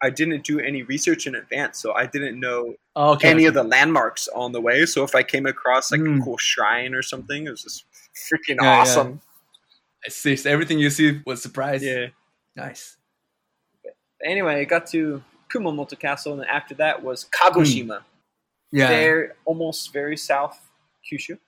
i 0.00 0.10
didn't 0.10 0.44
do 0.44 0.60
any 0.60 0.84
research 0.84 1.26
in 1.26 1.34
advance 1.34 1.76
so 1.82 1.92
i 1.92 2.06
didn't 2.06 2.38
know 2.38 2.72
oh, 2.94 3.14
okay. 3.14 3.28
any 3.30 3.46
of 3.46 3.54
the 3.54 3.64
landmarks 3.64 4.28
on 4.28 4.52
the 4.52 4.60
way 4.60 4.86
so 4.86 5.02
if 5.02 5.12
i 5.12 5.24
came 5.24 5.44
across 5.44 5.90
like 5.90 6.00
a 6.00 6.04
Mm. 6.04 6.22
cool 6.22 6.36
shrine 6.38 6.94
or 6.94 7.02
something 7.02 7.48
it 7.48 7.50
was 7.50 7.64
just 7.64 7.84
freaking 8.14 8.58
Yeah, 8.62 8.74
yeah. 8.74 8.80
awesome 8.80 9.20
I 10.06 10.10
see. 10.10 10.36
So 10.36 10.48
everything 10.50 10.78
you 10.78 10.88
see 10.90 11.20
was 11.26 11.42
surprise. 11.42 11.82
yeah. 11.82 12.06
Nice. 12.54 12.96
anyway 14.24 14.60
i 14.60 14.64
got 14.64 14.86
to 14.86 15.22
kumamoto 15.50 15.98
castle 15.98 16.32
and 16.32 16.42
then 16.42 16.48
after 16.48 16.74
that 16.76 17.02
was 17.02 17.26
kagoshima 17.36 18.02
Yeah. 18.72 18.88
there 18.88 19.34
almost 19.44 19.92
very 19.92 20.16
south 20.16 20.58
kyushu 21.06 21.38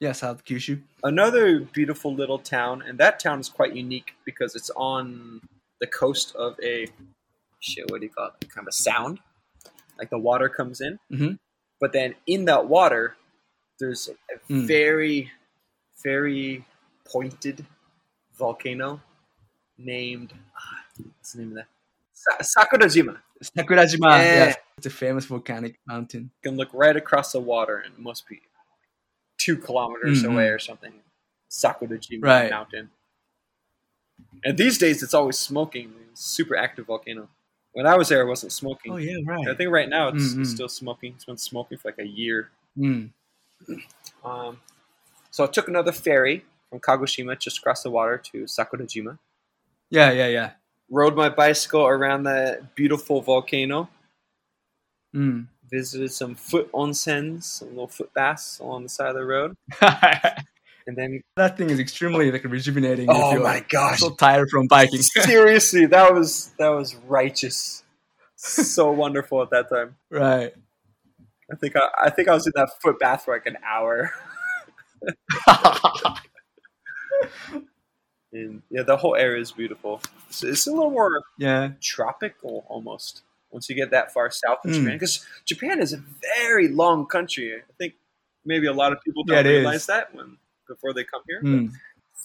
Yeah, 0.00 0.12
South 0.12 0.44
Kyushu. 0.44 0.82
another 1.02 1.60
beautiful 1.60 2.14
little 2.14 2.38
town 2.38 2.82
and 2.86 2.98
that 2.98 3.18
town 3.18 3.40
is 3.40 3.48
quite 3.48 3.74
unique 3.74 4.12
because 4.24 4.54
it's 4.54 4.70
on 4.76 5.40
the 5.80 5.86
coast 5.88 6.36
of 6.36 6.54
a 6.62 6.86
shit 7.60 7.90
what 7.90 8.00
do 8.00 8.06
you 8.06 8.12
call 8.12 8.28
it 8.40 8.48
kind 8.54 8.64
of 8.66 8.68
a 8.68 8.72
sound 8.88 9.18
like 9.98 10.10
the 10.10 10.18
water 10.18 10.48
comes 10.48 10.80
in 10.80 10.98
Mhm. 11.10 11.38
but 11.80 11.92
then 11.92 12.14
in 12.26 12.44
that 12.44 12.66
water 12.68 13.16
there's 13.80 14.08
a 14.08 14.14
Mm. 14.52 14.66
very 14.66 15.32
very 16.04 16.64
pointed 17.04 17.64
volcano 18.38 19.00
named 19.78 20.32
ah, 20.56 20.84
what's 21.16 21.32
the 21.32 21.38
name 21.40 21.50
of 21.52 21.56
that 21.60 21.68
Sa- 22.12 22.42
sakurajima 22.62 23.14
Sakurajima. 23.42 24.10
Yeah. 24.18 24.54
It's 24.78 24.86
a 24.86 24.90
famous 24.90 25.24
volcanic 25.24 25.80
mountain. 25.88 26.30
you 26.42 26.50
can 26.50 26.56
look 26.56 26.68
right 26.72 26.96
across 26.96 27.32
the 27.32 27.40
water 27.40 27.78
and 27.78 27.94
it 27.94 27.98
must 28.00 28.28
be 28.28 28.40
two 29.36 29.56
kilometers 29.56 30.22
Mhm. 30.22 30.32
away 30.32 30.48
or 30.50 30.60
something. 30.60 30.92
Sakurajima 31.50 32.22
Right. 32.24 32.48
Mountain. 32.50 32.90
And 34.44 34.56
these 34.56 34.78
days 34.78 35.02
it's 35.02 35.14
always 35.14 35.36
smoking. 35.36 35.92
Super 36.14 36.54
active 36.54 36.86
volcano. 36.86 37.28
When 37.72 37.86
I 37.88 37.96
was 37.96 38.08
there, 38.08 38.22
it 38.22 38.26
wasn't 38.28 38.52
smoking. 38.52 38.92
Oh, 38.92 38.96
yeah, 38.98 39.16
right. 39.26 39.48
I 39.48 39.54
think 39.54 39.70
right 39.72 39.88
now 39.88 40.08
it's, 40.08 40.32
Mhm. 40.34 40.40
it's 40.42 40.50
still 40.50 40.68
smoking. 40.68 41.14
It's 41.14 41.24
been 41.24 41.36
smoking 41.38 41.76
for 41.78 41.88
like 41.88 41.98
a 41.98 42.06
year. 42.06 42.50
Mm. 42.76 43.10
Um, 44.24 44.60
so 45.32 45.42
I 45.42 45.48
took 45.48 45.66
another 45.66 45.90
ferry 45.92 46.44
from 46.70 46.78
Kagoshima 46.78 47.36
just 47.36 47.58
across 47.58 47.82
the 47.82 47.90
water 47.90 48.16
to 48.16 48.44
Sakurajima. 48.44 49.18
Yeah, 49.90 50.12
yeah, 50.12 50.28
yeah. 50.28 50.52
Rode 50.88 51.16
my 51.16 51.28
bicycle 51.30 51.84
around 51.84 52.22
the 52.22 52.64
beautiful 52.76 53.20
volcano. 53.22 53.88
Mm. 55.14 55.48
Visited 55.70 56.12
some 56.12 56.34
foot 56.34 56.70
onsens, 56.72 57.44
some 57.44 57.68
little 57.68 57.88
foot 57.88 58.12
baths 58.14 58.58
along 58.58 58.84
the 58.84 58.88
side 58.88 59.08
of 59.08 59.14
the 59.14 59.24
road. 59.24 59.54
And 60.88 60.96
then 60.96 61.20
that 61.36 61.58
thing 61.58 61.68
is 61.68 61.78
extremely 61.78 62.32
like 62.32 62.44
rejuvenating. 62.44 63.08
Oh 63.10 63.38
my 63.42 63.62
gosh. 63.68 64.00
So 64.00 64.14
tired 64.14 64.48
from 64.48 64.68
biking. 64.68 65.02
Seriously, 65.02 65.84
that 65.84 66.14
was 66.14 66.52
that 66.58 66.70
was 66.70 66.96
righteous. 67.06 67.84
So 68.36 68.90
wonderful 68.92 69.42
at 69.42 69.50
that 69.50 69.68
time. 69.68 69.96
right. 70.10 70.54
I 71.52 71.56
think 71.56 71.76
I, 71.76 71.88
I 72.04 72.10
think 72.10 72.28
I 72.28 72.32
was 72.32 72.46
in 72.46 72.54
that 72.56 72.70
foot 72.80 72.98
bath 72.98 73.26
for 73.26 73.34
like 73.34 73.44
an 73.44 73.58
hour. 73.62 74.12
And 78.32 78.62
yeah, 78.70 78.82
the 78.82 78.96
whole 78.96 79.14
area 79.14 79.40
is 79.40 79.52
beautiful. 79.52 80.00
It's, 80.28 80.42
it's 80.42 80.66
a 80.66 80.70
little 80.70 80.90
more 80.90 81.22
yeah. 81.38 81.72
tropical 81.82 82.64
almost 82.68 83.22
once 83.50 83.68
you 83.68 83.74
get 83.76 83.90
that 83.90 84.12
far 84.12 84.30
south 84.30 84.58
of 84.64 84.70
Mm. 84.70 84.74
Japan 84.74 84.92
because 84.94 85.26
Japan 85.44 85.80
is 85.80 85.92
a 85.92 86.02
very 86.38 86.68
long 86.68 87.06
country. 87.06 87.54
I 87.56 87.72
think 87.78 87.94
maybe 88.44 88.66
a 88.66 88.72
lot 88.72 88.92
of 88.92 89.00
people 89.02 89.24
don't 89.24 89.46
it 89.46 89.48
realize 89.48 89.80
is. 89.82 89.86
that 89.86 90.14
when 90.14 90.38
before 90.66 90.92
they 90.92 91.04
come 91.04 91.22
here. 91.28 91.42
Mm. 91.42 91.72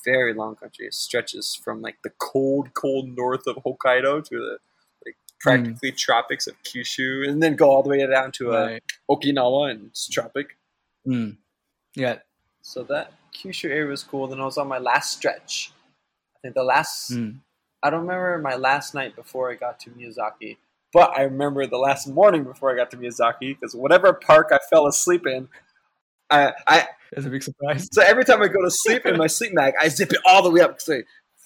Very 0.03 0.33
long 0.33 0.55
country. 0.55 0.85
It 0.85 0.93
stretches 0.93 1.55
from 1.55 1.81
like 1.81 1.95
the 2.03 2.09
cold, 2.19 2.73
cold 2.73 3.07
north 3.15 3.47
of 3.47 3.55
Hokkaido 3.57 4.21
to 4.25 4.35
the 4.37 4.57
like 5.05 5.15
practically 5.39 5.93
tropics 5.93 6.45
of 6.45 6.61
Kyushu, 6.63 7.25
and 7.27 7.41
then 7.41 7.55
go 7.55 7.69
all 7.71 7.83
the 7.83 7.89
way 7.89 8.05
down 8.05 8.33
to 8.33 8.51
uh, 8.51 8.65
Right. 8.65 8.83
Okinawa 9.09 9.71
and 9.71 9.85
it's 9.87 10.09
tropic. 10.09 10.57
Mm. 11.07 11.37
Yeah. 11.95 12.17
So 12.61 12.83
that 12.83 13.13
Kyushu 13.33 13.69
area 13.69 13.85
was 13.89 14.03
cool. 14.03 14.27
Then 14.27 14.41
I 14.41 14.45
was 14.45 14.57
on 14.57 14.67
my 14.67 14.77
last 14.77 15.13
stretch. 15.17 15.71
I 16.35 16.39
think 16.41 16.55
the 16.55 16.63
last 16.63 17.11
Mm. 17.11 17.39
I 17.81 17.89
don't 17.89 18.01
remember 18.01 18.37
my 18.39 18.55
last 18.55 18.93
night 18.93 19.15
before 19.15 19.51
I 19.51 19.55
got 19.55 19.79
to 19.81 19.89
Miyazaki, 19.91 20.57
but 20.93 21.17
I 21.17 21.23
remember 21.23 21.65
the 21.65 21.77
last 21.77 22.07
morning 22.07 22.43
before 22.43 22.71
I 22.71 22.75
got 22.75 22.91
to 22.91 22.97
Miyazaki 22.97 23.57
because 23.59 23.75
whatever 23.75 24.13
park 24.13 24.49
I 24.51 24.59
fell 24.69 24.87
asleep 24.87 25.25
in, 25.27 25.47
I, 26.29 26.53
I 26.67 26.87
That's 27.11 27.25
a 27.25 27.29
big 27.29 27.43
surprise. 27.43 27.89
so 27.91 28.01
every 28.01 28.23
time 28.25 28.41
I 28.41 28.47
go 28.47 28.61
to 28.63 28.71
sleep 28.71 29.05
in 29.05 29.17
my 29.17 29.27
sleep 29.27 29.55
bag, 29.55 29.73
I 29.79 29.89
zip 29.89 30.11
it 30.11 30.19
all 30.25 30.41
the 30.43 30.51
way 30.51 30.61
up 30.61 30.77
because 30.77 30.89
I 30.89 31.03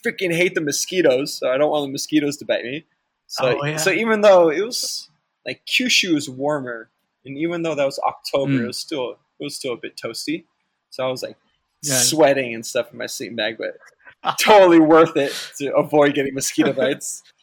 freaking 0.08 0.34
hate 0.36 0.54
the 0.56 0.62
mosquitoes. 0.62 1.34
So 1.34 1.50
I 1.52 1.58
don't 1.58 1.72
want 1.72 1.88
the 1.88 1.92
mosquitoes 1.92 2.38
to 2.38 2.46
bite 2.46 2.64
me. 2.64 2.86
So 3.28 3.58
Oh, 3.62 3.66
yeah. 3.66 3.78
so 3.78 3.92
even 3.92 4.22
though 4.22 4.50
it 4.50 4.64
was 4.64 5.10
like 5.46 5.62
Kyushu 5.66 6.16
is 6.16 6.30
warmer, 6.30 6.90
and 7.26 7.38
even 7.38 7.62
though 7.64 7.76
that 7.76 7.86
was 7.86 8.00
October, 8.00 8.54
Mm. 8.54 8.64
it 8.64 8.68
was 8.68 8.78
still 8.78 9.12
it 9.40 9.44
was 9.44 9.56
still 9.56 9.74
a 9.74 9.78
bit 9.78 9.96
toasty. 9.98 10.46
So 10.90 11.06
I 11.06 11.12
was 11.12 11.24
like 11.24 11.38
Yeah. 11.82 12.00
sweating 12.00 12.54
and 12.54 12.66
stuff 12.66 12.92
in 12.92 12.98
my 12.98 13.06
sleep 13.08 13.36
bag, 13.36 13.58
but 13.58 13.78
totally 14.40 14.80
worth 14.80 15.16
it 15.18 15.32
to 15.58 15.76
avoid 15.76 16.14
getting 16.16 16.34
mosquito 16.34 16.74
bites. 16.74 17.24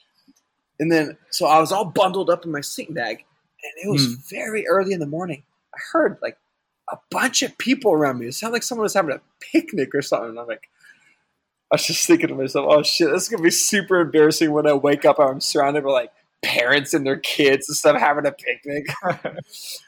And 0.80 0.90
then, 0.90 1.16
so 1.30 1.46
I 1.46 1.58
was 1.60 1.70
all 1.72 1.84
bundled 1.84 2.30
up 2.30 2.44
in 2.44 2.50
my 2.52 2.60
sleeping 2.60 2.94
bag, 2.94 3.24
and 3.62 3.72
it 3.84 3.90
was 3.90 4.06
Hmm. 4.06 4.14
very 4.28 4.66
early 4.66 4.92
in 4.92 5.00
the 5.00 5.06
morning. 5.06 5.44
I 5.74 5.78
heard 5.92 6.18
like 6.22 6.37
a 6.90 6.96
bunch 7.10 7.42
of 7.42 7.56
people 7.58 7.92
around 7.92 8.18
me. 8.18 8.26
It 8.26 8.34
sounded 8.34 8.54
like 8.54 8.62
someone 8.62 8.82
was 8.84 8.94
having 8.94 9.14
a 9.14 9.20
picnic 9.40 9.94
or 9.94 10.02
something. 10.02 10.30
And 10.30 10.38
I'm 10.38 10.46
like, 10.46 10.68
I 11.72 11.76
was 11.76 11.87
just 11.87 12.06
thinking 12.06 12.28
to 12.28 12.34
myself, 12.34 12.66
oh 12.68 12.82
shit, 12.82 13.10
this 13.10 13.24
is 13.24 13.28
gonna 13.28 13.42
be 13.42 13.50
super 13.50 14.00
embarrassing 14.00 14.52
when 14.52 14.66
I 14.66 14.74
wake 14.74 15.04
up. 15.04 15.18
I'm 15.18 15.40
surrounded 15.40 15.84
by 15.84 15.90
like 15.90 16.12
parents 16.42 16.92
and 16.92 17.06
their 17.06 17.16
kids 17.16 17.68
and 17.68 17.76
stuff 17.76 17.98
having 17.98 18.26
a 18.26 18.32
picnic. 18.32 18.87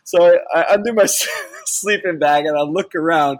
so 0.05 0.25
I, 0.55 0.61
I 0.63 0.75
undo 0.75 0.93
my 0.95 1.07
sleeping 1.67 2.19
bag 2.19 2.47
and 2.47 2.57
I 2.57 2.63
look 2.63 2.95
around, 2.95 3.39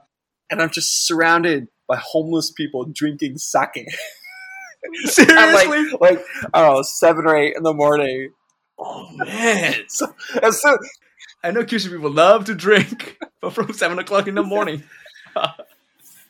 and 0.51 0.61
I'm 0.61 0.71
just 0.71 1.07
surrounded 1.07 1.69
by 1.89 1.97
homeless 1.97 2.51
people 2.51 2.85
drinking 2.85 3.39
sake. 3.39 3.87
Seriously? 5.05 5.91
like, 5.93 6.01
like 6.01 6.25
I 6.53 6.63
don't 6.63 6.77
know, 6.77 6.83
seven 6.83 7.27
or 7.27 7.37
eight 7.37 7.57
in 7.57 7.63
the 7.63 7.75
morning. 7.75 8.33
oh 8.79 9.09
man. 9.13 9.75
So, 9.89 10.13
I 11.45 11.51
know 11.51 11.63
Kyushu 11.63 11.91
people 11.91 12.11
love 12.11 12.45
to 12.47 12.55
drink, 12.55 13.19
but 13.41 13.53
from 13.53 13.73
seven 13.73 13.99
o'clock 13.99 14.27
in 14.27 14.35
the 14.35 14.43
morning. 14.43 14.83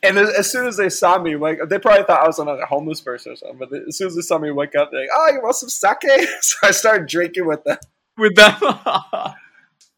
and 0.03 0.17
as, 0.17 0.29
as 0.29 0.51
soon 0.51 0.67
as 0.67 0.77
they 0.77 0.89
saw 0.89 1.19
me, 1.21 1.35
like 1.35 1.59
they 1.69 1.79
probably 1.79 2.03
thought 2.03 2.23
I 2.23 2.27
was 2.27 2.39
another 2.39 2.65
homeless 2.65 3.01
person 3.01 3.33
or 3.33 3.35
something. 3.35 3.57
But 3.57 3.73
as 3.87 3.97
soon 3.97 4.07
as 4.07 4.15
they 4.15 4.21
saw 4.21 4.37
me 4.37 4.51
wake 4.51 4.75
up, 4.75 4.91
they're 4.91 5.01
like, 5.01 5.09
"Oh, 5.13 5.29
you 5.33 5.41
want 5.41 5.55
some 5.55 5.69
sake?" 5.69 5.97
So 6.41 6.55
I 6.63 6.71
started 6.71 7.07
drinking 7.07 7.45
with 7.47 7.63
them. 7.63 7.77
With 8.17 8.35
them. 8.35 8.55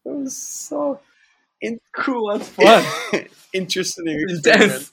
It 0.04 0.08
was 0.10 0.36
so 0.36 1.00
cool. 1.92 2.32
That's 2.32 2.48
fun. 2.48 3.26
interesting. 3.52 4.08
Intense. 4.28 4.90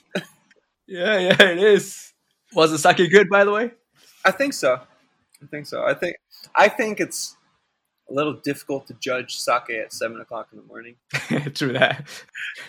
Yeah, 0.88 1.18
yeah, 1.20 1.42
it 1.42 1.58
is. 1.60 2.14
Was 2.54 2.72
the 2.72 2.78
sake 2.78 3.10
good, 3.12 3.30
by 3.30 3.44
the 3.44 3.52
way? 3.52 3.72
I 4.24 4.32
think 4.32 4.54
so. 4.54 4.80
I 5.42 5.46
think 5.46 5.68
so. 5.68 5.84
I 5.84 5.94
think 5.94 6.18
I 6.56 6.70
think 6.70 7.00
it's 7.00 7.36
a 8.10 8.14
little 8.14 8.34
difficult 8.34 8.88
to 8.88 8.94
judge 8.94 9.38
sake 9.38 9.70
at 9.70 9.94
seven 9.94 10.20
o'clock 10.22 10.48
in 10.52 10.60
the 10.60 10.66
morning. 10.66 10.96
True 11.54 11.74
that. 11.74 12.08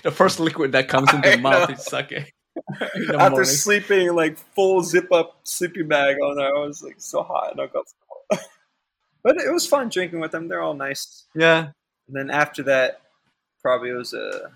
The 0.03 0.11
first 0.11 0.41
liquid 0.41 0.73
that 0.73 0.89
comes 0.89 1.13
into 1.13 1.31
the 1.31 1.39
mouth 1.39 1.71
is 1.71 1.85
sake. 1.85 2.35
After 2.81 3.31
morning. 3.31 3.45
sleeping 3.45 4.15
like 4.15 4.37
full 4.37 4.83
zip 4.83 5.13
up 5.13 5.39
sleeping 5.45 5.89
bag 5.89 6.17
on 6.17 6.37
there, 6.37 6.55
I 6.55 6.61
was 6.61 6.83
like 6.83 6.97
so 6.99 7.23
hot 7.23 7.53
and 7.53 7.61
uncomfortable. 7.61 7.95
but 9.23 9.37
it 9.37 9.53
was 9.53 9.67
fun 9.67 9.89
drinking 9.89 10.21
with 10.21 10.33
them. 10.33 10.49
They're 10.49 10.63
all 10.63 10.75
nice. 10.75 11.25
Yeah. 11.35 11.71
And 12.09 12.17
then 12.17 12.31
after 12.31 12.63
that, 12.65 13.03
probably 13.63 13.91
it 13.91 13.95
was 13.95 14.13
a. 14.13 14.53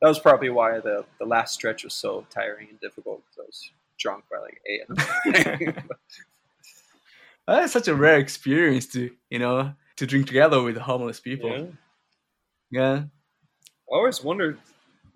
That 0.00 0.08
was 0.08 0.20
probably 0.20 0.50
why 0.50 0.78
the 0.78 1.04
the 1.18 1.26
last 1.26 1.54
stretch 1.54 1.82
was 1.82 1.94
so 1.94 2.24
tiring 2.30 2.68
and 2.70 2.80
difficult. 2.80 3.22
I 3.36 3.42
was 3.42 3.70
drunk 3.98 4.24
by 4.30 4.38
like 4.38 4.60
eight. 4.66 4.88
morning. 5.60 5.76
That's 7.46 7.72
such 7.72 7.88
a 7.88 7.94
rare 7.94 8.18
experience 8.18 8.86
to, 8.88 9.10
you 9.30 9.38
know, 9.38 9.72
to 9.96 10.06
drink 10.06 10.26
together 10.26 10.62
with 10.62 10.76
homeless 10.76 11.20
people. 11.20 11.50
yeah. 11.50 11.64
Yeah. 12.70 13.02
I 13.90 13.94
always 13.96 14.22
wondered 14.22 14.58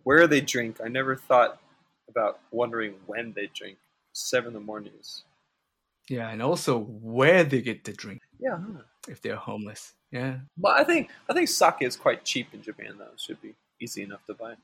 where 0.04 0.26
they 0.26 0.40
drink. 0.40 0.78
I 0.82 0.88
never 0.88 1.14
thought 1.16 1.60
about 2.08 2.40
wondering 2.50 2.94
when 3.06 3.32
they 3.34 3.50
drink. 3.54 3.76
Seven 4.14 4.48
in 4.48 4.54
the 4.54 4.60
mornings. 4.60 5.24
Yeah. 6.08 6.28
And 6.30 6.40
also 6.42 6.78
where 6.80 7.44
they 7.44 7.60
get 7.60 7.84
the 7.84 7.92
drink 7.92 8.20
Yeah. 8.40 8.58
if 9.08 9.20
they're 9.22 9.36
homeless. 9.36 9.92
Yeah. 10.10 10.38
But 10.56 10.80
I 10.80 10.84
think 10.84 11.10
I 11.28 11.32
think 11.34 11.48
sake 11.48 11.76
is 11.80 11.96
quite 11.96 12.24
cheap 12.24 12.48
in 12.52 12.62
Japan 12.62 12.94
though. 12.98 13.12
It 13.12 13.20
should 13.20 13.40
be 13.40 13.54
easy 13.80 14.02
enough 14.02 14.24
to 14.26 14.34
buy. 14.34 14.54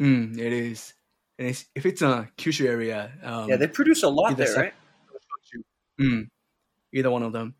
Mm, 0.00 0.38
it 0.38 0.52
is. 0.52 0.92
And 1.38 1.48
it's, 1.48 1.66
if 1.74 1.84
it's 1.84 2.02
a 2.02 2.28
Kyushu 2.38 2.66
area, 2.66 3.10
um, 3.22 3.48
yeah, 3.50 3.56
they 3.56 3.66
produce 3.66 4.02
a 4.02 4.08
lot 4.08 4.32
either 4.32 4.44
there, 4.44 4.54
right? 4.56 4.74
mm, 6.00 6.28
either 6.92 7.10
one 7.10 7.22
of 7.22 7.32
them. 7.32 7.54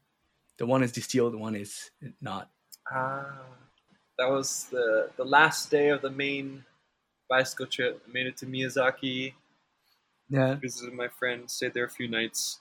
The 0.58 0.66
one 0.66 0.82
is 0.84 0.92
distilled, 0.92 1.32
the 1.32 1.38
one 1.38 1.56
is 1.56 1.90
not. 2.20 2.50
Ah, 2.92 3.34
that 4.18 4.30
was 4.30 4.66
the 4.70 5.10
the 5.16 5.24
last 5.24 5.70
day 5.70 5.88
of 5.88 6.02
the 6.02 6.10
main 6.10 6.64
bicycle 7.28 7.66
trip. 7.66 8.00
I 8.06 8.12
made 8.12 8.26
it 8.26 8.36
to 8.38 8.46
Miyazaki. 8.46 9.34
Yeah. 10.28 10.54
Visited 10.56 10.94
my 10.94 11.08
friend. 11.08 11.50
Stayed 11.50 11.74
there 11.74 11.84
a 11.84 11.90
few 11.90 12.06
nights. 12.06 12.60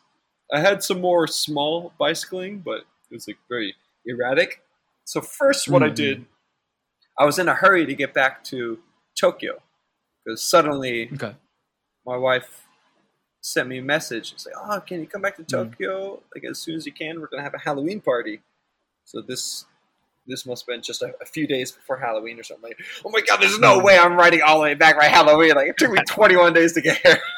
I 0.52 0.60
had 0.60 0.84
some 0.84 1.00
more 1.00 1.28
small 1.28 1.94
bicycling, 2.00 2.60
but 2.60 2.80
it 2.80 3.14
was 3.14 3.28
like 3.28 3.38
very 3.48 3.76
erratic. 4.06 4.62
So 5.06 5.22
first, 5.22 5.70
what 5.70 5.84
I 5.84 5.90
Mhm. 5.90 5.96
did, 5.96 6.26
I 7.20 7.26
was 7.26 7.38
in 7.38 7.48
a 7.48 7.54
hurry 7.54 7.86
to 7.86 7.94
get 7.94 8.14
back 8.14 8.44
to 8.46 8.82
Tokyo 9.16 9.62
because 10.24 10.42
suddenly 10.42 11.10
Okay. 11.14 11.36
my 12.06 12.18
wife 12.18 12.68
sent 13.42 13.68
me 13.68 13.80
a 13.80 13.82
message. 13.82 14.32
It's 14.34 14.46
like, 14.46 14.56
"Oh, 14.58 14.80
can 14.80 15.00
you 15.02 15.08
come 15.08 15.22
back 15.22 15.36
to 15.38 15.44
Mm. 15.44 15.48
Tokyo 15.48 16.22
like 16.34 16.44
as 16.46 16.60
soon 16.60 16.76
as 16.76 16.86
you 16.86 16.92
can? 16.94 17.20
We're 17.20 17.28
gonna 17.28 17.44
have 17.44 17.54
a 17.54 17.60
Halloween 17.60 18.02
party." 18.02 18.42
So 19.06 19.22
this 19.22 19.66
this 20.26 20.46
must 20.46 20.62
have 20.64 20.68
been 20.74 20.82
just 20.82 21.02
a, 21.02 21.14
a 21.22 21.26
few 21.26 21.46
days 21.46 21.72
before 21.74 21.98
Halloween 21.98 22.40
or 22.40 22.44
something. 22.44 22.70
Like, 22.70 22.80
oh 23.04 23.10
my 23.10 23.20
god, 23.20 23.42
there's 23.42 23.60
no 23.60 23.80
Mm. 23.80 23.84
way 23.84 23.98
I'm 23.98 24.14
riding 24.16 24.42
all 24.42 24.58
the 24.60 24.64
way 24.64 24.74
back 24.74 24.98
by 24.98 25.06
Halloween. 25.06 25.52
Like 25.56 25.68
it 25.68 25.78
took 25.78 25.92
me 25.92 26.00
21 26.08 26.54
days 26.54 26.74
to 26.74 26.82
get 26.82 26.98
here. 27.06 27.20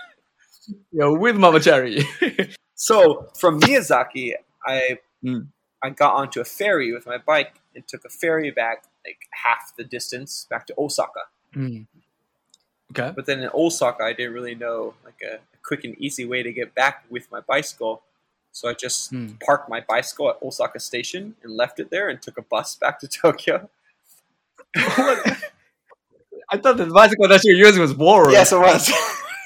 Yeah, 0.91 1.09
with 1.09 1.35
Mama 1.35 1.59
Chari. 1.59 2.03
So 2.77 3.29
from 3.39 3.61
Miyazaki, 3.61 4.33
I 4.65 4.99
Mm. 5.23 5.47
I 5.83 5.89
got 5.91 6.13
onto 6.15 6.39
a 6.41 6.45
ferry 6.45 6.91
with 6.93 7.05
my 7.05 7.17
bike 7.17 7.59
and 7.75 7.87
took 7.87 8.03
a 8.05 8.09
ferry 8.09 8.51
back 8.51 8.83
like 9.05 9.19
half 9.31 9.73
the 9.77 9.83
distance 9.83 10.45
back 10.49 10.65
to 10.67 10.73
Osaka. 10.77 11.21
Mm. 11.55 11.87
Okay. 12.91 13.11
But 13.15 13.25
then 13.25 13.39
in 13.41 13.49
Osaka, 13.53 14.03
I 14.03 14.13
didn't 14.13 14.33
really 14.33 14.55
know 14.55 14.93
like 15.03 15.19
a, 15.23 15.35
a 15.35 15.57
quick 15.63 15.83
and 15.83 15.97
easy 15.97 16.25
way 16.25 16.43
to 16.43 16.51
get 16.53 16.73
back 16.75 17.03
with 17.09 17.29
my 17.31 17.41
bicycle. 17.41 18.03
So 18.51 18.69
I 18.69 18.73
just 18.73 19.11
Mm. 19.11 19.39
parked 19.41 19.69
my 19.69 19.81
bicycle 19.81 20.29
at 20.29 20.37
Osaka 20.41 20.79
Station 20.79 21.35
and 21.43 21.51
left 21.57 21.79
it 21.79 21.89
there 21.89 22.07
and 22.09 22.21
took 22.21 22.37
a 22.37 22.41
bus 22.43 22.75
back 22.75 22.99
to 22.99 23.07
Tokyo. 23.21 23.69
I 24.75 26.57
thought 26.57 26.77
the 26.77 26.85
bicycle 26.85 27.27
that 27.27 27.43
you 27.43 27.53
were 27.55 27.59
using 27.65 27.81
was 27.81 27.93
Boros. 27.93 28.31
yes, 28.31 28.51
it 28.51 28.59
was. 28.59 28.91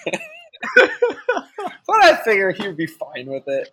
but 0.76 2.04
I 2.04 2.16
figured 2.24 2.58
he 2.58 2.68
would 2.68 2.78
be 2.78 2.86
fine 2.88 3.28
with 3.28 3.48
it. 3.48 3.70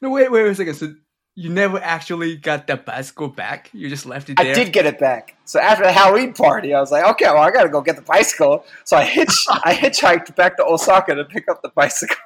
No, 0.00 0.10
wait, 0.10 0.30
wait, 0.30 0.44
wait 0.44 0.50
a 0.50 0.54
second. 0.54 0.74
So 0.74 0.94
you 1.38 1.50
never 1.50 1.78
actually 1.78 2.34
got 2.36 2.66
that 2.66 2.84
bicycle 2.84 3.28
back? 3.28 3.70
You 3.72 3.88
just 3.88 4.06
left 4.06 4.28
it 4.28 4.38
there. 4.38 4.50
I 4.50 4.54
did 4.54 4.72
get 4.72 4.86
it 4.86 4.98
back. 4.98 5.36
So 5.44 5.60
after 5.60 5.84
the 5.84 5.92
Halloween 5.92 6.32
party, 6.32 6.74
I 6.74 6.80
was 6.80 6.90
like, 6.90 7.04
okay, 7.12 7.26
well, 7.26 7.38
I 7.38 7.52
gotta 7.52 7.68
go 7.68 7.80
get 7.80 7.94
the 7.94 8.02
bicycle. 8.02 8.64
So 8.84 8.96
I 8.96 9.04
hitch, 9.04 9.30
I 9.48 9.72
hitchhiked 9.72 10.34
back 10.34 10.56
to 10.56 10.64
Osaka 10.64 11.14
to 11.14 11.24
pick 11.24 11.48
up 11.48 11.62
the 11.62 11.68
bicycle. 11.68 12.16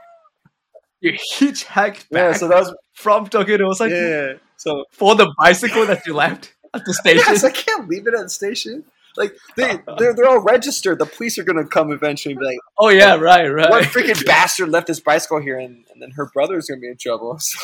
You 1.03 1.13
hitchhiked 1.13 2.07
Yeah, 2.11 2.31
back 2.31 2.37
so 2.37 2.49
that 2.49 2.59
was 2.61 2.75
from 2.95 3.27
Tokyo 3.29 3.59
to 3.59 3.65
Osaka 3.65 3.95
yeah. 3.95 4.39
So 4.57 4.87
for 4.93 5.15
the 5.15 5.31
bicycle 5.37 5.85
that 5.85 6.07
you 6.07 6.15
left 6.15 6.55
at 6.73 6.83
the 6.87 6.95
station? 7.03 7.23
yes, 7.27 7.45
I 7.45 7.51
can't 7.51 7.89
leave 7.91 8.07
it 8.07 8.15
at 8.15 8.23
the 8.23 8.31
station. 8.31 8.85
Like 9.19 9.37
they, 9.59 9.79
they're, 9.99 10.15
they're 10.15 10.27
all 10.29 10.41
registered. 10.41 10.99
The 10.99 11.05
police 11.05 11.37
are 11.39 11.45
gonna 11.45 11.67
come 11.67 11.93
eventually 11.93 12.33
and 12.33 12.41
be 12.41 12.47
like, 12.47 12.59
oh, 12.79 12.89
yeah, 12.89 13.17
right, 13.17 13.47
right. 13.47 13.69
"What 13.69 13.85
freaking 13.85 14.25
bastard 14.25 14.71
left 14.71 14.89
his 14.89 15.01
bicycle 15.01 15.39
here?" 15.39 15.59
And, 15.59 15.85
and 15.93 16.01
then 16.01 16.13
her 16.13 16.31
brother's 16.33 16.67
gonna 16.67 16.81
be 16.81 16.89
in 16.89 16.97
trouble. 16.97 17.39
So, 17.39 17.59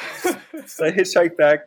so 0.66 0.86
I 0.86 0.90
hitchhiked 0.92 1.36
back, 1.36 1.60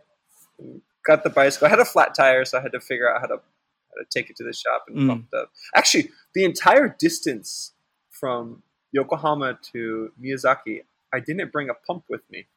got 1.06 1.24
the 1.24 1.30
bicycle. 1.30 1.67
I 1.67 1.69
had 1.69 1.80
a 1.80 1.86
flat 1.86 2.13
tire, 2.15 2.46
so 2.46 2.58
I 2.58 2.62
had 2.62 2.72
to 2.74 2.80
figure 2.80 3.13
out 3.13 3.22
how 3.22 3.28
to 3.28 3.36
how 3.36 4.02
to 4.02 4.06
take 4.10 4.30
it 4.30 4.36
to 4.38 4.43
the 4.43 4.54
shop 4.54 4.86
and 4.88 4.98
Mm. 4.98 5.08
pump 5.08 5.28
it 5.32 5.38
up. 5.38 5.52
Actually, 5.76 6.10
the 6.34 6.43
entire 6.46 6.96
distance 7.00 7.74
from 8.10 8.63
Yokohama 8.91 9.60
to 9.74 10.12
Miyazaki, 10.22 10.82
I 11.13 11.19
didn't 11.19 11.52
bring 11.52 11.69
a 11.69 11.74
pump 11.76 12.06
with 12.10 12.22
me, 12.30 12.48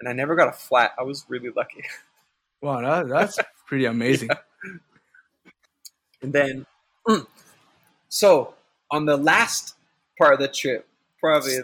and 0.00 0.08
I 0.08 0.12
never 0.12 0.36
got 0.36 0.48
a 0.48 0.52
flat. 0.52 0.92
I 0.98 1.02
was 1.02 1.24
really 1.28 1.50
lucky. 1.54 1.82
Wow, 2.62 2.80
that, 2.80 3.08
that's 3.08 3.38
pretty 3.66 3.84
amazing. 3.84 4.30
And 6.22 6.32
then, 6.32 6.64
so 8.08 8.54
on 8.90 9.04
the 9.04 9.18
last 9.18 9.74
part 10.18 10.32
of 10.32 10.40
the 10.40 10.48
trip, 10.48 10.88
probably 11.20 11.58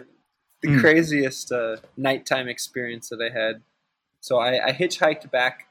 the 0.61 0.69
Mm. 0.69 0.79
craziest 0.79 1.51
uh, 1.51 1.77
nighttime 1.97 2.47
experience 2.47 3.09
that 3.09 3.19
I 3.21 3.29
had. 3.35 3.61
So 4.19 4.37
I, 4.37 4.67
I 4.67 4.71
hitchhiked 4.73 5.31
back, 5.31 5.67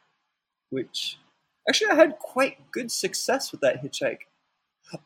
which 0.71 1.19
actually 1.69 1.91
I 1.93 1.95
had 1.95 2.19
quite 2.19 2.71
good 2.73 2.91
success 2.91 3.53
with 3.53 3.61
that 3.61 3.83
hitchhike. 3.83 4.23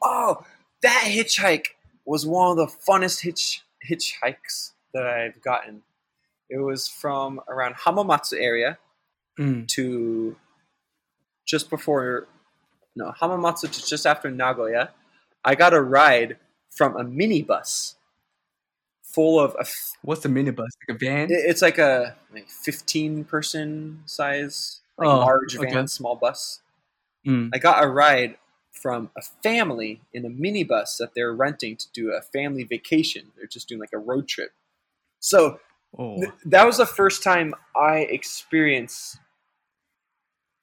Oh, 0.03 0.44
that 0.83 1.05
hitchhike 1.07 1.66
was 2.07 2.27
one 2.27 2.51
of 2.53 2.57
the 2.57 2.66
funnest 2.88 3.20
hitch 3.20 3.62
hitchhikes 3.88 4.73
that 4.94 5.07
I've 5.07 5.42
gotten. 5.42 5.83
It 6.49 6.59
was 6.59 6.88
from 6.88 7.40
around 7.49 7.75
Hamamatsu 7.77 8.40
area 8.40 8.79
Mm. 9.38 9.66
to 9.68 10.37
just 11.44 11.68
before 11.68 12.29
no 12.94 13.12
Hamamatsu 13.20 13.62
to 13.70 13.87
just 13.87 14.07
after 14.07 14.31
Nagoya, 14.31 14.90
I 15.44 15.55
got 15.57 15.75
a 15.75 15.83
ride 15.83 16.37
from 16.70 16.97
a 16.97 17.05
minibus 17.05 17.97
full 19.14 19.38
of 19.40 19.55
a 19.57 19.61
f- 19.61 19.92
What's 20.03 20.22
the 20.22 20.29
minibus? 20.29 20.68
Like 20.88 20.96
a 20.96 20.98
van? 20.98 21.31
it- 21.31 21.44
it's 21.46 21.62
like 21.62 21.79
a 21.79 22.16
like 22.33 22.48
15 22.48 23.24
person 23.24 24.03
size 24.07 24.81
like 24.98 25.09
Oh, 25.09 25.18
large 25.20 25.57
van 25.57 25.66
okay. 25.77 25.87
small 25.87 26.16
bus. 26.16 26.61
Mm. 27.27 27.50
I 27.55 27.59
got 27.59 27.83
a 27.83 27.87
ride 27.88 28.37
from 28.72 29.11
a 29.16 29.22
family 29.42 30.00
in 30.12 30.24
a 30.24 30.29
minibus 30.29 30.98
that 30.98 31.14
they're 31.14 31.33
renting 31.35 31.77
to 31.77 31.87
do 31.92 32.12
a 32.12 32.20
family 32.20 32.64
vacation. 32.64 33.33
They're 33.37 33.46
just 33.46 33.68
doing 33.68 33.81
like 33.81 33.92
a 33.92 33.98
road 33.98 34.29
trip. 34.29 34.53
So 35.20 35.61
Oh. 35.96 36.16
Th- 36.16 36.33
that 36.46 36.66
was 36.66 36.79
the 36.79 36.87
first 36.87 37.22
time 37.22 37.55
I 37.77 37.98
experienced, 37.98 39.18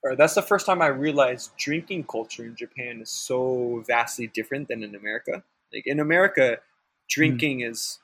or 0.03 0.15
that's 0.15 0.33
the 0.35 0.41
first 0.41 0.65
time 0.65 0.81
I 0.81 0.87
realized 0.87 1.55
drinking 1.57 2.03
culture 2.05 2.43
in 2.43 2.55
Japan 2.57 2.99
is 3.01 3.09
so 3.09 3.81
vastly 3.87 4.27
different 4.27 4.67
than 4.67 4.83
in 4.83 4.93
America. 4.93 5.43
Like 5.73 5.87
in 5.87 6.01
America, 6.01 6.57
drinking 7.09 7.61
is, 7.61 7.99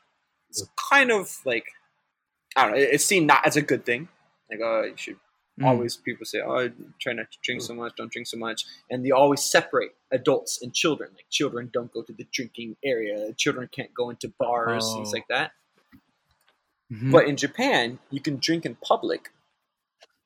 is 0.50 0.68
kind 0.90 1.12
of 1.12 1.38
like 1.46 1.66
I 2.56 2.64
don't 2.64 2.72
know. 2.72 2.78
It's 2.80 3.06
seen 3.06 3.26
not 3.28 3.46
as 3.46 3.56
a 3.56 3.62
good 3.62 3.86
thing. 3.86 4.08
Like 4.50 4.60
oh, 4.64 4.84
you 4.84 4.98
should 4.98 5.18
Mm. 5.60 5.66
always 5.66 5.98
people 5.98 6.24
say 6.24 6.40
oh, 6.40 6.70
try 7.00 7.14
not 7.14 7.32
to 7.32 7.38
drink 7.42 7.64
so 7.64 7.74
much, 7.74 7.94
don't 7.98 8.12
drink 8.12 8.28
so 8.28 8.38
much, 8.38 8.66
and 8.92 9.04
they 9.04 9.10
always 9.10 9.44
separate 9.44 9.96
adults 10.12 10.62
and 10.62 10.72
children. 10.72 11.10
Like 11.16 11.26
children 11.32 11.72
don't 11.74 11.92
go 11.92 12.04
to 12.04 12.14
the 12.14 12.28
drinking 12.32 12.76
area, 12.86 13.34
children 13.34 13.68
can't 13.72 13.92
go 13.92 14.12
into 14.12 14.32
bars, 14.38 14.86
things 14.94 15.10
Oh. 15.10 15.14
like 15.14 15.26
that. 15.30 15.54
Mhm. 16.94 17.12
But 17.12 17.28
in 17.28 17.38
Japan, 17.38 17.98
you 18.12 18.22
can 18.22 18.38
drink 18.38 18.66
in 18.68 18.76
public, 18.76 19.32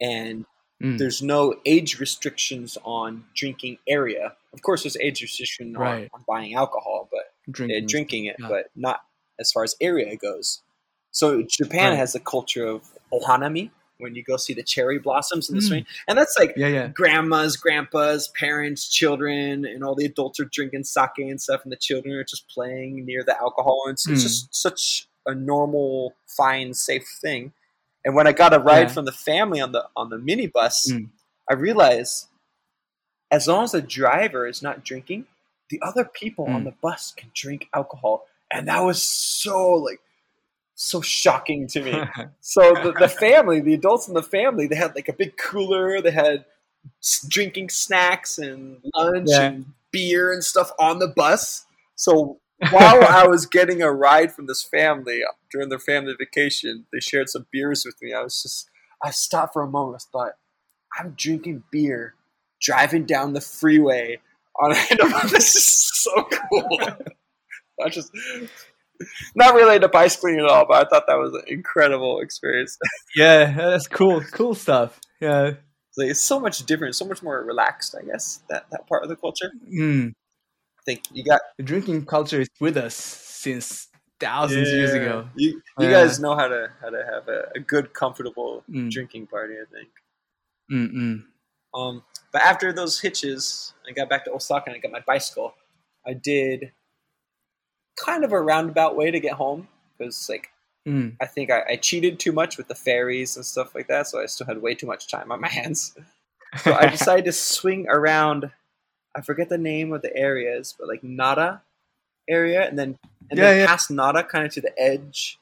and 0.01 0.45
Mm. 0.81 0.97
there's 0.97 1.21
no 1.21 1.55
age 1.65 1.99
restrictions 1.99 2.77
on 2.83 3.23
drinking 3.33 3.77
area. 3.87 4.35
Of 4.51 4.61
course, 4.63 4.83
there's 4.83 4.97
age 4.97 5.21
restriction 5.21 5.77
on, 5.77 6.09
on 6.13 6.25
buying 6.27 6.55
alcohol, 6.55 7.07
but 7.11 7.33
drinking. 7.49 7.83
uh, 7.83 7.87
drinking 7.87 8.25
it, 8.25 8.35
yeah. 8.39 8.47
but 8.49 8.69
not 8.75 9.05
as 9.39 9.51
far 9.51 9.63
as 9.63 9.75
area 9.81 10.15
goes. 10.15 10.61
So 11.11 11.41
Japan 11.43 11.91
Right. 11.91 11.97
has 11.97 12.15
a 12.15 12.19
culture 12.19 12.65
of 12.65 12.83
ohanami 13.11 13.71
when 13.97 14.15
you 14.15 14.23
go 14.23 14.35
see 14.37 14.53
the 14.53 14.63
cherry 14.63 14.97
blossoms 14.97 15.49
in 15.49 15.55
the 15.55 15.61
Mm. 15.61 15.67
swing, 15.67 15.85
and 16.07 16.17
that's 16.17 16.35
like 16.39 16.53
Yeah, 16.57 16.67
yeah. 16.69 16.87
grandmas, 16.87 17.55
grandpas, 17.55 18.29
parents, 18.29 18.87
children, 18.89 19.63
and 19.65 19.83
all 19.83 19.93
the 19.93 20.05
adults 20.05 20.39
are 20.39 20.45
drinking 20.45 20.83
sake 20.85 21.09
and 21.19 21.39
stuff, 21.41 21.63
and 21.63 21.71
the 21.71 21.75
children 21.77 22.15
are 22.15 22.23
just 22.23 22.47
playing 22.47 23.05
near 23.05 23.23
the 23.23 23.37
alcohol. 23.39 23.81
And 23.85 23.93
it's, 23.93 24.07
it's 24.07 24.21
Mm. 24.21 24.23
just 24.23 24.55
such 24.55 25.07
a 25.27 25.35
normal, 25.35 26.15
fine, 26.25 26.73
safe 26.73 27.07
thing. 27.21 27.53
And 28.03 28.15
when 28.15 28.25
I 28.25 28.31
got 28.31 28.53
a 28.55 28.59
ride 28.59 28.87
Yeah. 28.87 28.93
from 28.93 29.05
the 29.05 29.11
family 29.11 29.59
on 29.61 29.71
the 29.71 29.87
on 29.95 30.09
the 30.09 30.17
minibus, 30.17 30.89
Mm. 30.89 31.09
I 31.47 31.53
realized 31.53 32.27
as 33.29 33.47
long 33.47 33.63
as 33.65 33.71
the 33.73 33.81
driver 33.81 34.47
is 34.47 34.61
not 34.63 34.83
drinking, 34.83 35.27
the 35.69 35.79
other 35.83 36.03
people 36.05 36.45
on 36.47 36.61
Mm. 36.61 36.65
the 36.65 36.71
bus 36.81 37.13
can 37.15 37.29
drink 37.35 37.69
alcohol, 37.73 38.27
and 38.53 38.67
that 38.67 38.81
was 38.81 39.01
so 39.01 39.73
like 39.75 39.99
so 40.75 41.01
shocking 41.01 41.67
to 41.67 41.81
me. 41.83 42.03
So 42.41 42.73
the, 42.73 42.91
the 42.99 43.07
family, 43.07 43.61
the 43.61 43.73
adults 43.75 44.07
in 44.07 44.13
the 44.13 44.23
family, 44.23 44.67
they 44.67 44.75
had 44.75 44.95
like 44.95 45.07
a 45.07 45.13
big 45.13 45.37
cooler. 45.37 46.01
They 46.01 46.11
had 46.11 46.45
drinking 47.27 47.69
snacks 47.69 48.37
and 48.37 48.77
lunch 48.95 49.29
Yeah. 49.29 49.41
and 49.43 49.65
beer 49.91 50.33
and 50.33 50.43
stuff 50.43 50.71
on 50.79 50.99
the 50.99 51.07
bus. 51.07 51.65
So 51.95 52.39
while 52.71 53.03
I 53.03 53.27
was 53.27 53.45
getting 53.57 53.81
a 53.81 53.91
ride 53.91 54.33
from 54.33 54.47
this 54.47 54.63
family 54.63 55.21
during 55.51 55.69
their 55.69 55.79
family 55.79 56.15
vacation, 56.17 56.85
they 56.91 56.99
shared 56.99 57.29
some 57.29 57.45
beers 57.51 57.83
with 57.85 58.01
me. 58.01 58.13
I 58.13 58.21
was 58.21 58.41
just, 58.41 58.69
I 59.03 59.11
stopped 59.11 59.53
for 59.53 59.61
a 59.61 59.67
moment. 59.69 60.03
I 60.09 60.11
thought, 60.11 60.33
I'm 60.99 61.13
drinking 61.17 61.63
beer, 61.71 62.15
driving 62.59 63.05
down 63.05 63.33
the 63.33 63.41
freeway 63.41 64.19
on 64.59 64.71
a 64.71 64.75
This 65.29 65.55
is 65.55 65.65
so 66.03 66.23
cool. 66.49 66.79
I 67.83 67.89
just 67.89 68.11
not 69.35 69.55
related 69.55 69.81
to 69.81 69.87
bicycling 69.89 70.39
at 70.39 70.45
all, 70.45 70.65
but 70.67 70.85
I 70.85 70.89
thought 70.89 71.05
that 71.07 71.17
was 71.17 71.33
an 71.33 71.43
incredible 71.47 72.19
experience. 72.21 72.77
yeah, 73.15 73.51
that's 73.51 73.87
cool. 73.87 74.21
Cool 74.31 74.53
stuff. 74.55 74.99
Yeah. 75.19 75.53
It's 75.89 75.97
like, 75.97 76.09
it's 76.09 76.21
so 76.21 76.39
much 76.39 76.65
different, 76.65 76.95
so 76.95 77.05
much 77.05 77.21
more 77.21 77.43
relaxed. 77.43 77.95
I 77.99 78.05
guess 78.05 78.41
that 78.49 78.65
that 78.71 78.87
part 78.87 79.03
of 79.03 79.09
the 79.09 79.15
culture. 79.15 79.51
Mm. 79.73 80.09
I 80.11 80.81
think 80.85 81.03
you 81.11 81.23
got 81.23 81.41
The 81.57 81.63
drinking 81.63 82.05
culture 82.05 82.41
is 82.41 82.49
with 82.59 82.77
us 82.77 82.95
since 82.95 83.87
thousands 84.19 84.69
of 84.69 84.73
years 84.75 84.93
ago. 84.93 85.27
You 85.35 85.61
you 85.79 85.87
Yeah. 85.87 85.91
guys 85.91 86.19
know 86.19 86.35
how 86.35 86.47
to 86.47 86.69
how 86.81 86.89
to 86.89 87.03
have 87.05 87.27
a, 87.27 87.49
a 87.55 87.59
good, 87.59 87.93
comfortable 87.93 88.63
Mm. 88.69 88.89
drinking 88.89 89.27
party. 89.27 89.55
I 89.55 89.65
think. 89.73 89.89
Mm-mm. 90.71 91.23
Um, 91.73 92.03
but 92.31 92.41
after 92.41 92.71
those 92.73 92.99
hitches, 92.99 93.73
I 93.87 93.91
got 93.91 94.09
back 94.09 94.25
to 94.25 94.31
Osaka 94.31 94.69
and 94.69 94.75
I 94.75 94.79
got 94.79 94.91
my 94.91 95.01
bicycle. 95.05 95.53
I 96.05 96.13
did 96.13 96.71
kind 98.03 98.23
of 98.23 98.31
a 98.31 98.41
roundabout 98.41 98.95
way 98.95 99.11
to 99.11 99.19
get 99.19 99.33
home 99.33 99.67
because, 99.97 100.27
like, 100.29 100.49
Mm. 100.87 101.15
I 101.21 101.27
think 101.27 101.51
I, 101.51 101.61
I 101.69 101.75
cheated 101.75 102.19
too 102.19 102.31
much 102.31 102.57
with 102.57 102.67
the 102.67 102.73
ferries 102.73 103.35
and 103.35 103.45
stuff 103.45 103.75
like 103.75 103.87
that, 103.87 104.07
so 104.07 104.19
I 104.19 104.25
still 104.25 104.47
had 104.47 104.63
way 104.63 104.73
too 104.73 104.87
much 104.87 105.07
time 105.07 105.31
on 105.31 105.39
my 105.39 105.47
hands. 105.59 105.95
So 106.57 106.73
I 106.73 106.87
decided 106.97 107.25
to 107.25 107.31
swing 107.31 107.85
around. 107.87 108.49
I 109.15 109.21
forget 109.21 109.49
the 109.49 109.59
name 109.59 109.93
of 109.93 110.01
the 110.01 110.15
areas, 110.15 110.73
but 110.77 110.87
like 110.87 111.03
Nada 111.03 111.61
area, 112.27 112.67
and 112.67 112.79
then 112.79 112.97
and 113.29 113.37
Yeah, 113.37 113.45
then 113.51 113.57
yeah. 113.59 113.67
past 113.67 113.91
Nara, 113.91 114.23
kind 114.23 114.45
of 114.47 114.51
to 114.53 114.61
the 114.61 114.73
edge, 114.81 115.37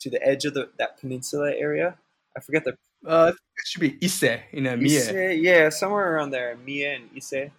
to 0.00 0.10
the 0.10 0.22
edge 0.22 0.44
of 0.44 0.52
the 0.54 0.68
that 0.78 1.00
peninsula 1.00 1.52
area. 1.56 1.96
I 2.36 2.40
forget 2.40 2.64
the 2.64 2.76
uh, 3.06 3.32
it 3.32 3.66
should 3.66 3.80
be 3.80 3.98
Ise 4.04 4.40
in 4.52 4.66
a 4.66 4.76
Mie. 4.76 4.84
Ise, 4.84 5.38
yeah, 5.40 5.70
somewhere 5.70 6.14
around 6.14 6.32
there, 6.32 6.54
Mie 6.66 6.84
and 6.84 7.08
Ise. 7.16 7.50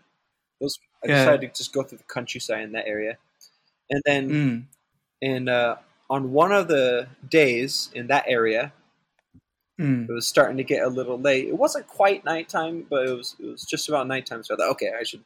Those 0.61 0.77
I 1.03 1.07
Yeah. 1.07 1.15
decided 1.17 1.53
to 1.53 1.57
just 1.57 1.73
go 1.73 1.81
through 1.81 1.97
the 1.97 2.03
countryside 2.03 2.61
in 2.61 2.73
that 2.73 2.85
area, 2.87 3.17
and 3.93 4.01
then 4.05 4.29
Mm. 4.29 4.63
and 5.21 5.49
uh, 5.49 5.77
on 6.09 6.33
one 6.33 6.51
of 6.51 6.67
the 6.67 7.07
days 7.29 7.89
in 7.95 8.07
that 8.07 8.25
area, 8.27 8.73
Mm. 9.79 10.07
it 10.07 10.13
was 10.13 10.27
starting 10.27 10.57
to 10.57 10.63
get 10.63 10.83
a 10.83 10.87
little 10.89 11.19
late. 11.19 11.47
It 11.47 11.57
wasn't 11.57 11.87
quite 11.87 12.23
nighttime, 12.23 12.85
but 12.89 13.07
it 13.07 13.13
was 13.17 13.35
it 13.39 13.45
was 13.45 13.63
just 13.65 13.89
about 13.89 14.07
nighttime. 14.07 14.43
So 14.43 14.53
I 14.53 14.57
thought, 14.57 14.69
okay, 14.71 14.91
I 14.99 15.03
should. 15.03 15.23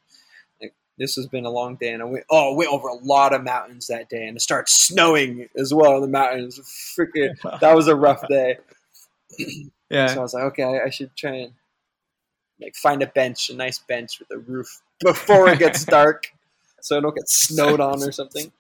Like, 0.62 0.74
this 0.98 1.16
has 1.16 1.28
been 1.28 1.46
a 1.46 1.50
long 1.52 1.76
day, 1.78 1.94
and 1.94 2.02
I 2.02 2.06
went. 2.06 2.26
Oh, 2.32 2.54
I 2.54 2.58
went 2.58 2.72
over 2.72 2.88
a 2.90 2.96
lot 2.96 3.34
of 3.34 3.44
mountains 3.44 3.88
that 3.88 4.10
day, 4.10 4.28
and 4.28 4.38
it 4.38 4.42
started 4.42 4.70
snowing 4.72 5.50
as 5.58 5.74
well 5.74 5.96
in 5.98 6.02
the 6.02 6.08
mountains. 6.10 6.60
Freaking, 6.98 7.36
that 7.62 7.76
was 7.76 7.88
a 7.90 7.96
rough 7.96 8.28
day. 8.30 8.58
Yeah. 9.90 10.08
So 10.08 10.20
I 10.20 10.24
was 10.24 10.34
like, 10.34 10.44
okay, 10.46 10.64
I, 10.64 10.86
I 10.86 10.90
should 10.90 11.16
try 11.16 11.36
and 11.36 11.54
like 12.62 12.76
find 12.76 13.02
a 13.04 13.08
bench, 13.08 13.50
a 13.50 13.56
nice 13.56 13.80
bench 13.80 14.20
with 14.20 14.32
a 14.32 14.38
roof 14.38 14.82
before 15.00 15.50
it 15.50 15.60
gets 15.60 15.86
dark, 15.98 16.28
so 16.82 16.98
I 16.98 17.02
don't 17.02 17.16
get 17.16 17.30
snowed 17.30 17.80
on 17.80 18.02
or 18.04 18.12
something. 18.12 18.52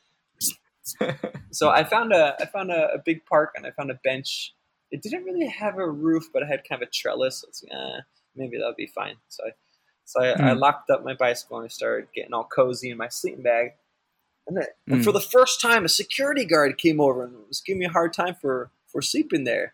So 1.51 1.69
I 1.69 1.83
found 1.83 2.13
a 2.13 2.35
I 2.41 2.45
found 2.45 2.71
a, 2.71 2.93
a 2.93 2.99
big 3.03 3.25
park 3.25 3.53
and 3.55 3.65
I 3.65 3.71
found 3.71 3.91
a 3.91 3.99
bench. 4.03 4.53
It 4.91 5.01
didn't 5.01 5.23
really 5.23 5.47
have 5.47 5.77
a 5.77 5.89
roof, 5.89 6.25
but 6.33 6.43
it 6.43 6.47
had 6.47 6.63
kind 6.67 6.81
of 6.81 6.87
a 6.87 6.91
trellis. 6.91 7.41
So 7.41 7.47
I 7.47 7.49
was 7.49 7.63
eh, 7.97 8.01
maybe 8.35 8.57
that'll 8.57 8.73
be 8.75 8.87
fine. 8.87 9.15
So 9.27 9.43
I 9.45 9.51
so 10.05 10.21
I, 10.23 10.49
I 10.49 10.53
Hmm. 10.53 10.59
locked 10.59 10.89
up 10.89 11.03
my 11.03 11.13
bicycle 11.13 11.57
and 11.57 11.65
I 11.65 11.69
started 11.69 12.09
getting 12.15 12.33
all 12.33 12.45
cozy 12.45 12.89
in 12.89 12.97
my 12.97 13.09
sleeping 13.09 13.43
bag. 13.43 13.71
And, 14.47 14.57
then, 14.57 14.65
and 14.89 14.99
Hmm. 14.99 15.03
for 15.03 15.11
the 15.11 15.19
first 15.21 15.61
time, 15.61 15.83
a 15.85 15.89
security 15.89 16.45
guard 16.45 16.77
came 16.77 17.01
over 17.01 17.23
and 17.23 17.35
was 17.47 17.61
giving 17.61 17.79
me 17.79 17.85
a 17.85 17.89
hard 17.91 18.13
time 18.13 18.35
for 18.35 18.71
for 18.87 19.01
sleeping 19.01 19.43
there. 19.43 19.73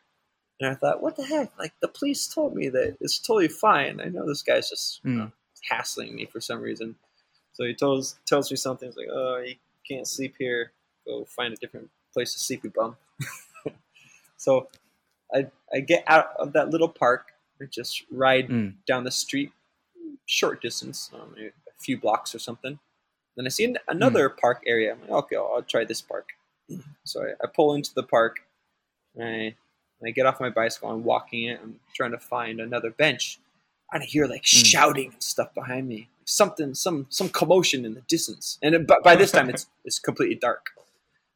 And 0.59 0.69
I 0.71 0.75
thought, 0.75 1.01
what 1.01 1.15
the 1.17 1.25
heck? 1.25 1.57
Like 1.59 1.73
the 1.81 1.87
police 1.87 2.27
told 2.27 2.55
me 2.55 2.69
that 2.69 2.97
it's 3.01 3.19
totally 3.19 3.47
fine. 3.49 3.99
I 4.01 4.05
know 4.05 4.25
this 4.27 4.41
guy's 4.43 4.69
just 4.69 5.01
you 5.03 5.11
Mm. 5.11 5.17
know, 5.17 5.31
hassling 5.69 6.15
me 6.15 6.25
for 6.25 6.39
some 6.41 6.61
reason. 6.61 6.95
So 7.53 7.65
he 7.65 7.73
tells 7.75 8.19
tells 8.25 8.49
me 8.51 8.57
something. 8.57 8.87
He's 8.89 8.97
like, 8.97 9.09
oh, 9.11 9.37
you 9.45 9.55
can't 9.87 10.07
sleep 10.07 10.35
here. 10.39 10.71
Go 11.05 11.25
find 11.25 11.53
a 11.53 11.57
different 11.57 11.89
place 12.13 12.33
to 12.33 12.39
sleep, 12.39 12.63
you 12.63 12.69
bum. 12.69 12.95
so 14.37 14.67
I 15.33 15.47
I 15.73 15.79
get 15.79 16.03
out 16.07 16.33
of 16.37 16.53
that 16.53 16.69
little 16.69 16.89
park 16.89 17.31
and 17.59 17.71
just 17.71 18.03
ride 18.11 18.49
Mm. 18.49 18.73
down 18.87 19.03
the 19.03 19.11
street, 19.11 19.51
short 20.25 20.61
distance, 20.61 21.09
um, 21.13 21.35
a 21.39 21.51
few 21.79 21.97
blocks 21.97 22.33
or 22.35 22.39
something. 22.39 22.79
Then 23.35 23.45
I 23.45 23.49
see 23.49 23.65
an- 23.65 23.77
another 23.87 24.29
park 24.29 24.63
area. 24.67 24.91
I'm 24.93 25.01
like, 25.01 25.09
okay, 25.09 25.35
I'll, 25.35 25.51
I'll 25.55 25.61
try 25.63 25.83
this 25.85 26.01
park. 26.01 26.29
So 27.05 27.21
I, 27.21 27.31
I 27.43 27.47
pull 27.53 27.73
into 27.75 27.93
the 27.93 28.03
park, 28.03 28.39
and 29.15 29.23
I, 29.27 29.29
and 29.99 30.07
I 30.07 30.11
get 30.11 30.25
off 30.25 30.39
my 30.39 30.49
bicycle. 30.49 30.89
I'm 30.89 31.03
walking 31.03 31.43
it. 31.49 31.59
I'm 31.61 31.79
trying 31.93 32.11
to 32.11 32.17
find 32.17 32.61
another 32.61 32.91
bench. 32.91 33.39
And 33.91 34.01
I 34.01 34.05
hear 34.05 34.25
like 34.25 34.43
Mm. 34.43 34.65
shouting 34.65 35.11
and 35.13 35.21
stuff 35.23 35.53
behind 35.53 35.87
me, 35.89 36.07
something, 36.25 36.73
some 36.75 37.07
some 37.09 37.29
commotion 37.29 37.83
in 37.85 37.93
the 37.93 38.01
distance. 38.01 38.57
And 38.61 38.73
it, 38.75 38.87
by, 38.87 38.99
by 39.03 39.15
this 39.17 39.31
time, 39.31 39.49
it's 39.49 39.67
it's 39.85 39.99
completely 39.99 40.35
dark. 40.35 40.69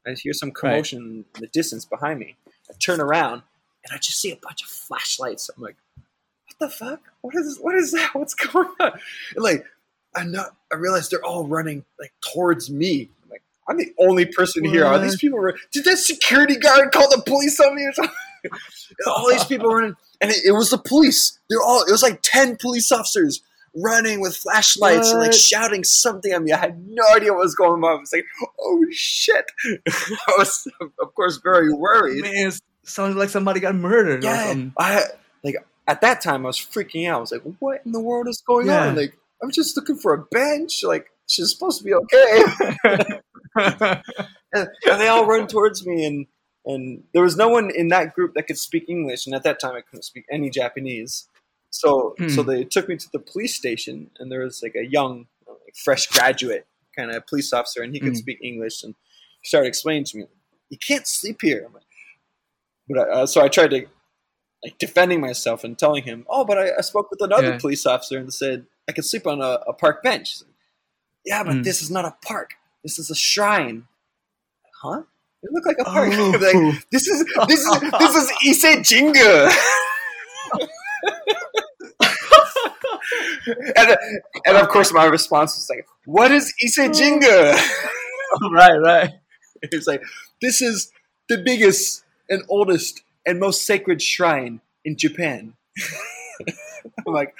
I 0.07 0.13
hear 0.13 0.33
some 0.33 0.51
commotion 0.51 1.25
in 1.35 1.41
the 1.41 1.47
distance 1.47 1.85
behind 1.85 2.19
me. 2.19 2.35
I 2.69 2.73
turn 2.79 2.99
around 3.01 3.43
and 3.83 3.93
I 3.93 3.97
just 3.97 4.19
see 4.19 4.31
a 4.31 4.35
bunch 4.35 4.63
of 4.63 4.69
flashlights. 4.69 5.49
I'm 5.55 5.61
like, 5.61 5.75
what 6.45 6.59
the 6.59 6.69
fuck? 6.69 7.01
What 7.21 7.35
is 7.35 7.57
what 7.59 7.75
is 7.75 7.91
that? 7.91 8.11
What's 8.13 8.33
going 8.33 8.69
on? 8.79 8.91
And 9.35 9.43
like, 9.43 9.65
I'm 10.15 10.31
not. 10.31 10.55
I 10.71 10.75
realize 10.75 11.09
they're 11.09 11.23
all 11.23 11.45
running 11.47 11.85
like 11.99 12.13
towards 12.21 12.69
me. 12.69 13.09
I'm 13.23 13.29
like, 13.29 13.43
I'm 13.69 13.77
the 13.77 13.93
only 13.99 14.25
person 14.25 14.63
here. 14.63 14.85
Are 14.85 14.99
these 14.99 15.17
people? 15.17 15.39
Run- 15.39 15.55
Did 15.71 15.85
that 15.85 15.97
security 15.97 16.55
guard 16.55 16.91
call 16.91 17.09
the 17.09 17.21
police 17.25 17.59
on 17.59 17.75
me 17.75 17.83
or 17.83 17.93
something? 17.93 18.15
all 19.07 19.29
these 19.29 19.43
people 19.45 19.69
running, 19.73 19.95
and 20.21 20.31
it, 20.31 20.45
it 20.45 20.51
was 20.51 20.69
the 20.69 20.77
police. 20.77 21.37
They're 21.49 21.61
all. 21.61 21.83
It 21.83 21.91
was 21.91 22.03
like 22.03 22.19
ten 22.21 22.55
police 22.55 22.91
officers 22.91 23.41
running 23.75 24.19
with 24.19 24.35
flashlights 24.35 25.09
and 25.11 25.19
like 25.19 25.33
shouting 25.33 25.83
something 25.83 26.31
at 26.31 26.41
me. 26.41 26.51
I 26.51 26.57
had 26.57 26.87
no 26.87 27.03
idea 27.15 27.31
what 27.33 27.39
was 27.39 27.55
going 27.55 27.83
on. 27.83 27.97
I 27.97 27.99
was 27.99 28.13
like, 28.13 28.25
oh 28.59 28.85
shit! 28.91 29.45
I 29.87 30.33
was, 30.37 30.67
of 30.99 31.13
course, 31.15 31.37
very 31.43 31.71
worried. 31.73 32.21
Man, 32.23 32.47
it 32.47 32.59
sounds 32.83 33.15
like 33.15 33.29
somebody 33.29 33.59
got 33.59 33.75
murdered 33.75 34.23
Yeah. 34.23 34.53
I 34.77 35.03
like 35.43 35.55
at 35.87 36.01
that 36.01 36.21
time 36.21 36.45
I 36.45 36.47
was 36.47 36.57
freaking 36.57 37.07
out. 37.09 37.17
I 37.17 37.19
was 37.21 37.31
like, 37.31 37.43
"What 37.59 37.81
in 37.85 37.91
the 37.91 37.99
world 37.99 38.27
is 38.27 38.41
going 38.45 38.67
Yeah. 38.67 38.87
on?" 38.87 38.95
Like, 38.95 39.17
I'm 39.41 39.51
just 39.51 39.75
looking 39.77 39.97
for 39.97 40.13
a 40.13 40.23
bench. 40.31 40.83
Like, 40.83 41.07
she's 41.27 41.51
supposed 41.51 41.79
to 41.79 41.83
be 41.83 41.93
okay. 41.93 42.43
and, 43.55 44.03
and 44.53 45.01
they 45.01 45.07
all 45.07 45.25
run 45.25 45.47
towards 45.47 45.85
me, 45.85 46.05
and 46.05 46.27
and 46.65 47.03
there 47.13 47.23
was 47.23 47.37
no 47.37 47.47
one 47.47 47.71
in 47.73 47.87
that 47.89 48.13
group 48.13 48.33
that 48.35 48.47
could 48.47 48.57
speak 48.57 48.89
English, 48.89 49.25
and 49.25 49.33
at 49.35 49.43
that 49.43 49.59
time 49.59 49.75
I 49.75 49.81
couldn't 49.81 50.03
speak 50.03 50.25
any 50.31 50.49
Japanese. 50.49 51.27
So 51.69 52.15
Hmm. 52.17 52.29
so 52.29 52.43
they 52.43 52.63
took 52.63 52.87
me 52.87 52.97
to 52.97 53.09
the 53.11 53.19
police 53.19 53.55
station, 53.55 54.09
and 54.19 54.31
there 54.31 54.39
was 54.41 54.61
like 54.63 54.75
a 54.75 54.85
young, 54.85 55.27
like, 55.47 55.75
fresh 55.75 56.07
graduate 56.07 56.65
kind 56.95 57.11
of 57.11 57.27
police 57.27 57.53
officer, 57.53 57.81
and 57.83 57.93
he 57.93 57.99
could 57.99 58.13
Hmm. 58.13 58.15
speak 58.15 58.39
English, 58.41 58.83
and 58.83 58.95
he 59.41 59.47
started 59.47 59.67
explaining 59.67 60.05
to 60.05 60.17
me, 60.17 60.25
"You 60.69 60.77
can't 60.77 61.05
sleep 61.07 61.41
here." 61.41 61.67
Like, 61.73 61.83
but 62.89 62.99
I, 62.99 63.11
uh, 63.11 63.25
so 63.25 63.41
I 63.41 63.47
tried 63.49 63.71
to 63.71 63.85
like 64.63 64.77
defending 64.79 65.21
myself 65.21 65.63
and 65.63 65.77
telling 65.77 66.03
him, 66.03 66.25
"Oh, 66.29 66.43
but 66.43 66.57
I, 66.57 66.77
I 66.77 66.81
spoke 66.81 67.11
with 67.11 67.21
another 67.21 67.51
Yeah. 67.51 67.57
police 67.59 67.85
officer 67.85 68.17
and 68.17 68.33
said 68.33 68.65
I 68.87 68.91
could 68.91 69.05
sleep 69.05 69.27
on 69.27 69.41
a, 69.41 69.59
a 69.67 69.73
park 69.73 70.01
bench." 70.01 70.41
Like, 70.41 70.53
yeah, 71.25 71.43
but 71.43 71.57
Mm. 71.57 71.63
this 71.63 71.81
is 71.81 71.91
not 71.91 72.05
a 72.05 72.15
park. 72.25 72.55
This 72.83 72.97
is 72.97 73.11
a 73.11 73.15
shrine. 73.15 73.87
Huh? 74.81 75.03
It 75.43 75.51
looked 75.51 75.67
like 75.67 75.77
a 75.79 75.83
park. 75.83 76.11
Oh. 76.17 76.31
like, 76.31 76.83
this 76.91 77.07
is 77.07 77.23
this 77.47 77.59
is 77.59 77.81
this 77.99 78.15
is 78.15 78.31
Ise 78.47 78.77
Jingu. 78.81 79.51
and, 83.77 83.97
and 84.45 84.57
of 84.57 84.69
course, 84.69 84.93
my 84.93 85.05
response 85.05 85.55
was 85.55 85.69
like, 85.69 85.85
"What 86.05 86.31
is 86.31 86.53
Ise 86.63 86.89
Jingu?" 86.89 87.53
right, 88.51 88.77
right. 88.77 89.11
It's 89.63 89.87
like, 89.87 90.03
"This 90.41 90.61
is 90.61 90.91
the 91.29 91.39
biggest 91.39 92.03
and 92.29 92.43
oldest 92.47 93.01
and 93.25 93.39
most 93.39 93.65
sacred 93.65 94.01
shrine 94.01 94.61
in 94.85 94.97
Japan." 94.97 95.53
I'm 97.07 97.13
like, 97.13 97.33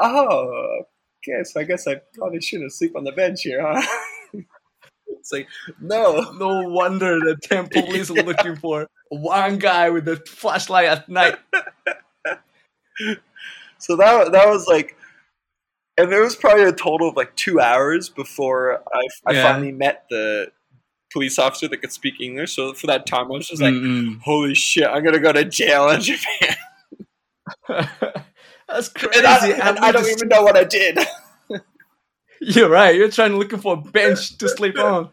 "Oh, 0.00 0.84
okay. 1.18 1.44
So 1.44 1.60
I 1.60 1.64
guess 1.64 1.86
I 1.86 1.96
probably 2.14 2.40
shouldn't 2.40 2.72
sleep 2.72 2.96
on 2.96 3.04
the 3.04 3.12
bench 3.12 3.42
here, 3.42 3.60
huh?" 3.62 3.82
It's 5.08 5.30
like 5.30 5.46
no. 5.80 6.32
No 6.32 6.68
wonder 6.68 7.18
the 7.20 7.36
temple 7.42 7.82
police 7.82 8.10
are 8.10 8.14
looking 8.14 8.56
for 8.56 8.88
one 9.10 9.58
guy 9.58 9.90
with 9.90 10.08
a 10.08 10.16
flashlight 10.16 10.86
at 10.86 11.08
night. 11.08 11.38
So 13.78 13.96
that 13.96 14.32
that 14.32 14.48
was 14.48 14.66
like, 14.66 14.96
and 15.98 16.10
there 16.10 16.22
was 16.22 16.36
probably 16.36 16.64
a 16.64 16.72
total 16.72 17.08
of 17.08 17.16
like 17.16 17.34
two 17.36 17.60
hours 17.60 18.08
before 18.08 18.82
I, 18.94 19.06
I 19.26 19.32
Yeah. 19.32 19.42
finally 19.42 19.72
met 19.72 20.04
the 20.10 20.50
police 21.12 21.38
officer 21.38 21.68
that 21.68 21.76
could 21.78 21.92
speak 21.92 22.20
English. 22.20 22.54
So 22.56 22.72
for 22.74 22.86
that 22.86 23.06
time, 23.06 23.26
I 23.26 23.34
was 23.36 23.48
just 23.48 23.60
like, 23.62 23.74
Mm-mm. 23.74 24.20
"Holy 24.22 24.54
shit, 24.54 24.86
I'm 24.86 25.04
gonna 25.04 25.18
go 25.20 25.32
to 25.32 25.44
jail 25.44 25.88
in 25.90 26.00
Japan." 26.00 26.56
That's 28.68 28.88
crazy. 28.88 29.18
And 29.18 29.26
I, 29.26 29.48
And 29.48 29.78
I 29.80 29.92
don't 29.92 30.02
just- 30.04 30.16
even 30.16 30.28
know 30.28 30.42
what 30.42 30.56
I 30.56 30.64
did. 30.64 30.98
You're 32.40 32.68
right. 32.70 32.94
You're 32.96 33.10
trying 33.10 33.30
to 33.32 33.36
looking 33.36 33.60
for 33.60 33.74
a 33.74 33.76
bench 33.76 34.36
to 34.38 34.48
sleep 34.48 34.76
on. 34.78 35.10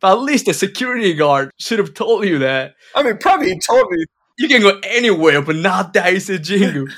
But 0.00 0.12
at 0.12 0.20
least 0.20 0.46
the 0.46 0.54
security 0.54 1.14
guard 1.14 1.50
should 1.58 1.78
have 1.78 1.94
told 1.94 2.24
you 2.26 2.38
that 2.40 2.74
I 2.96 3.02
mean, 3.04 3.18
probably 3.18 3.50
he 3.50 3.60
told 3.60 3.88
me. 3.90 4.04
you 4.38 4.48
can 4.48 4.62
go 4.62 4.80
anywhere, 4.82 5.42
but 5.42 5.54
not 5.56 5.92
the 5.92 6.04
Ise 6.04 6.28
Jingu. 6.28 6.88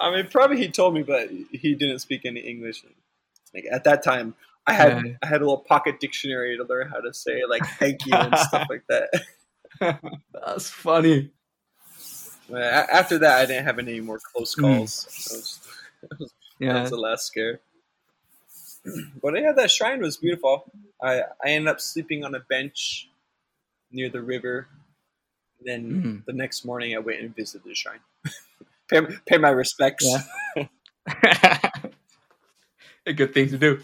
I 0.00 0.10
mean, 0.10 0.26
probably 0.28 0.56
he 0.58 0.68
told 0.68 0.94
me, 0.94 1.02
but 1.02 1.30
he 1.52 1.74
didn't 1.74 1.98
speak 2.00 2.24
any 2.24 2.40
English. 2.40 2.84
Like 3.54 3.66
at 3.70 3.84
that 3.84 4.02
time, 4.02 4.34
I 4.66 4.72
had 4.72 4.88
Yeah. 5.04 5.12
I 5.22 5.26
had 5.26 5.36
a 5.42 5.44
little 5.44 5.58
pocket 5.58 6.00
dictionary 6.00 6.56
to 6.56 6.64
learn 6.64 6.88
how 6.88 7.00
to 7.00 7.12
say 7.12 7.42
like 7.48 7.64
"thank 7.78 8.06
you" 8.06 8.18
and 8.18 8.36
stuff 8.38 8.66
like 8.70 8.84
that. 8.88 9.10
That's 10.32 10.70
funny. 10.70 11.30
After 12.52 13.18
that, 13.18 13.38
I 13.40 13.46
didn't 13.46 13.64
have 13.64 13.78
any 13.78 14.00
more 14.00 14.18
close 14.18 14.54
Hmm. 14.54 14.62
calls. 14.62 15.06
That 15.28 15.36
was, 15.36 15.60
that 16.02 16.20
was, 16.20 16.32
that 16.60 16.66
Yeah. 16.66 16.80
was 16.82 16.90
the 16.90 16.96
last 16.96 17.26
scare. 17.26 17.60
But 19.22 19.38
yeah, 19.38 19.52
that 19.52 19.70
shrine 19.70 20.00
was 20.00 20.16
beautiful. 20.16 20.64
I 21.02 21.22
I 21.44 21.50
ended 21.50 21.68
up 21.68 21.80
sleeping 21.80 22.24
on 22.24 22.34
a 22.34 22.40
bench 22.40 23.08
near 23.92 24.08
the 24.08 24.22
river. 24.22 24.68
Then 25.64 26.02
Mhm. 26.02 26.24
the 26.24 26.32
next 26.32 26.64
morning, 26.64 26.94
I 26.94 26.98
went 26.98 27.20
and 27.20 27.34
visited 27.36 27.64
the 27.68 27.74
shrine. 27.74 28.00
Pay, 28.90 29.00
pay 29.26 29.38
my 29.38 29.50
respects. 29.50 30.06
Yeah. 30.56 30.66
a 33.06 33.12
good 33.12 33.34
thing 33.34 33.48
to 33.48 33.58
do. 33.58 33.80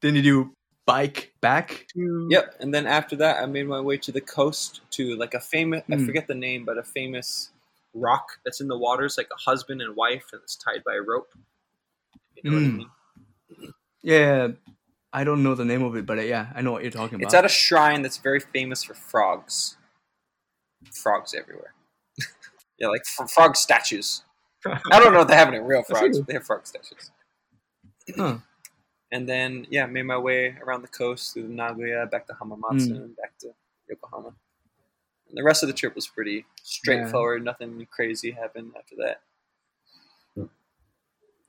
Then 0.00 0.14
you 0.16 0.22
do 0.22 0.52
bike 0.86 1.32
back 1.40 1.86
to 1.94 2.28
Yep. 2.30 2.56
And 2.60 2.74
then 2.74 2.86
after 2.86 3.16
that, 3.16 3.42
I 3.42 3.46
made 3.46 3.66
my 3.66 3.80
way 3.80 3.96
to 3.98 4.12
the 4.12 4.20
coast 4.20 4.80
to 4.92 5.16
like 5.16 5.34
a 5.34 5.40
famous, 5.40 5.82
I 5.90 5.96
Hmm. 5.96 6.06
forget 6.06 6.26
the 6.26 6.34
name, 6.34 6.64
but 6.64 6.78
a 6.78 6.82
famous 6.82 7.50
rock 7.94 8.38
that's 8.44 8.60
in 8.60 8.68
the 8.68 8.78
waters, 8.78 9.16
like 9.18 9.28
a 9.32 9.50
husband 9.50 9.82
and 9.82 9.94
wife 9.96 10.24
and 10.32 10.40
it's 10.42 10.56
tied 10.56 10.82
by 10.84 10.94
a 10.94 11.02
rope. 11.02 11.32
You 12.36 12.50
know 12.50 12.56
what 12.56 12.64
I 12.64 12.68
Hmm. 12.68 12.76
mean? 12.78 12.90
Yeah, 14.02 14.48
I 15.12 15.24
don't 15.24 15.42
know 15.42 15.54
the 15.54 15.64
name 15.64 15.82
of 15.82 15.94
it, 15.96 16.06
but 16.06 16.18
uh, 16.18 16.22
yeah, 16.22 16.52
I 16.54 16.62
know 16.62 16.72
what 16.72 16.82
you're 16.82 16.90
talking 16.90 17.16
about. 17.16 17.26
It's 17.26 17.34
at 17.34 17.44
a 17.44 17.48
shrine 17.48 18.02
that's 18.02 18.16
very 18.16 18.40
famous 18.40 18.82
for 18.82 18.94
frogs. 18.94 19.76
Frogs 20.92 21.34
everywhere. 21.34 21.74
yeah, 22.78 22.88
like 22.88 23.02
f- 23.20 23.30
frog 23.30 23.56
statues. 23.56 24.22
I 24.66 25.00
don't 25.00 25.12
know 25.12 25.20
if 25.20 25.28
they 25.28 25.34
have 25.36 25.48
any 25.48 25.58
real 25.60 25.82
frogs. 25.82 26.18
but 26.18 26.26
They 26.26 26.34
have 26.34 26.44
frog 26.44 26.66
statues. 26.66 27.10
Huh. 28.16 28.38
And 29.10 29.28
then, 29.28 29.66
yeah, 29.70 29.86
made 29.86 30.04
my 30.04 30.16
way 30.18 30.56
around 30.62 30.82
the 30.82 30.88
coast 30.88 31.34
through 31.34 31.48
Nagoya, 31.48 32.06
back 32.06 32.26
to 32.28 32.32
Hamamatsu, 32.34 32.92
Mm. 32.92 32.96
and 32.96 33.16
back 33.16 33.36
to 33.40 33.48
Yokohama. 33.88 34.28
And 35.28 35.36
the 35.36 35.42
rest 35.42 35.62
of 35.62 35.66
the 35.66 35.72
trip 35.74 35.94
was 35.94 36.06
pretty 36.06 36.46
straightforward. 36.62 37.44
Nothing 37.44 37.86
crazy 37.90 38.30
happened 38.30 38.72
after 38.78 38.94
that. 38.96 39.20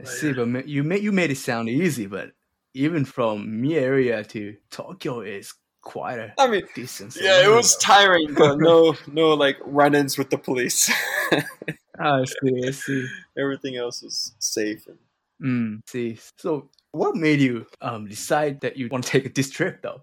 I 0.01 0.05
see, 0.05 0.33
but 0.33 0.67
you 0.67 0.83
made 0.83 1.01
you 1.03 1.11
made 1.11 1.31
it 1.31 1.37
sound 1.37 1.69
easy, 1.69 2.07
but 2.07 2.31
even 2.73 3.05
from 3.05 3.61
Mie 3.61 3.75
area 3.75 4.23
to 4.25 4.57
Tokyo 4.69 5.21
is 5.21 5.53
quite 5.81 6.17
a 6.19 6.33
I 6.37 6.47
mean, 6.47 6.63
distance. 6.75 7.17
yeah, 7.21 7.43
it 7.45 7.49
was 7.49 7.77
tiring, 7.77 8.33
but 8.33 8.57
no, 8.57 8.95
no 9.07 9.33
like 9.33 9.57
run-ins 9.63 10.17
with 10.17 10.29
the 10.29 10.37
police. 10.37 10.91
I 12.05 12.25
see, 12.25 12.67
I 12.67 12.71
see. 12.71 13.07
Everything 13.37 13.75
else 13.77 14.01
was 14.01 14.33
safe. 14.39 14.87
And 14.87 14.97
Mm, 15.41 15.81
see. 15.89 16.17
So, 16.37 16.69
what 16.91 17.15
made 17.15 17.39
you 17.41 17.65
um 17.81 18.07
decide 18.07 18.61
that 18.61 18.77
you 18.77 18.87
want 18.89 19.03
to 19.05 19.09
take 19.11 19.33
this 19.35 19.49
trip, 19.49 19.81
though? 19.81 20.01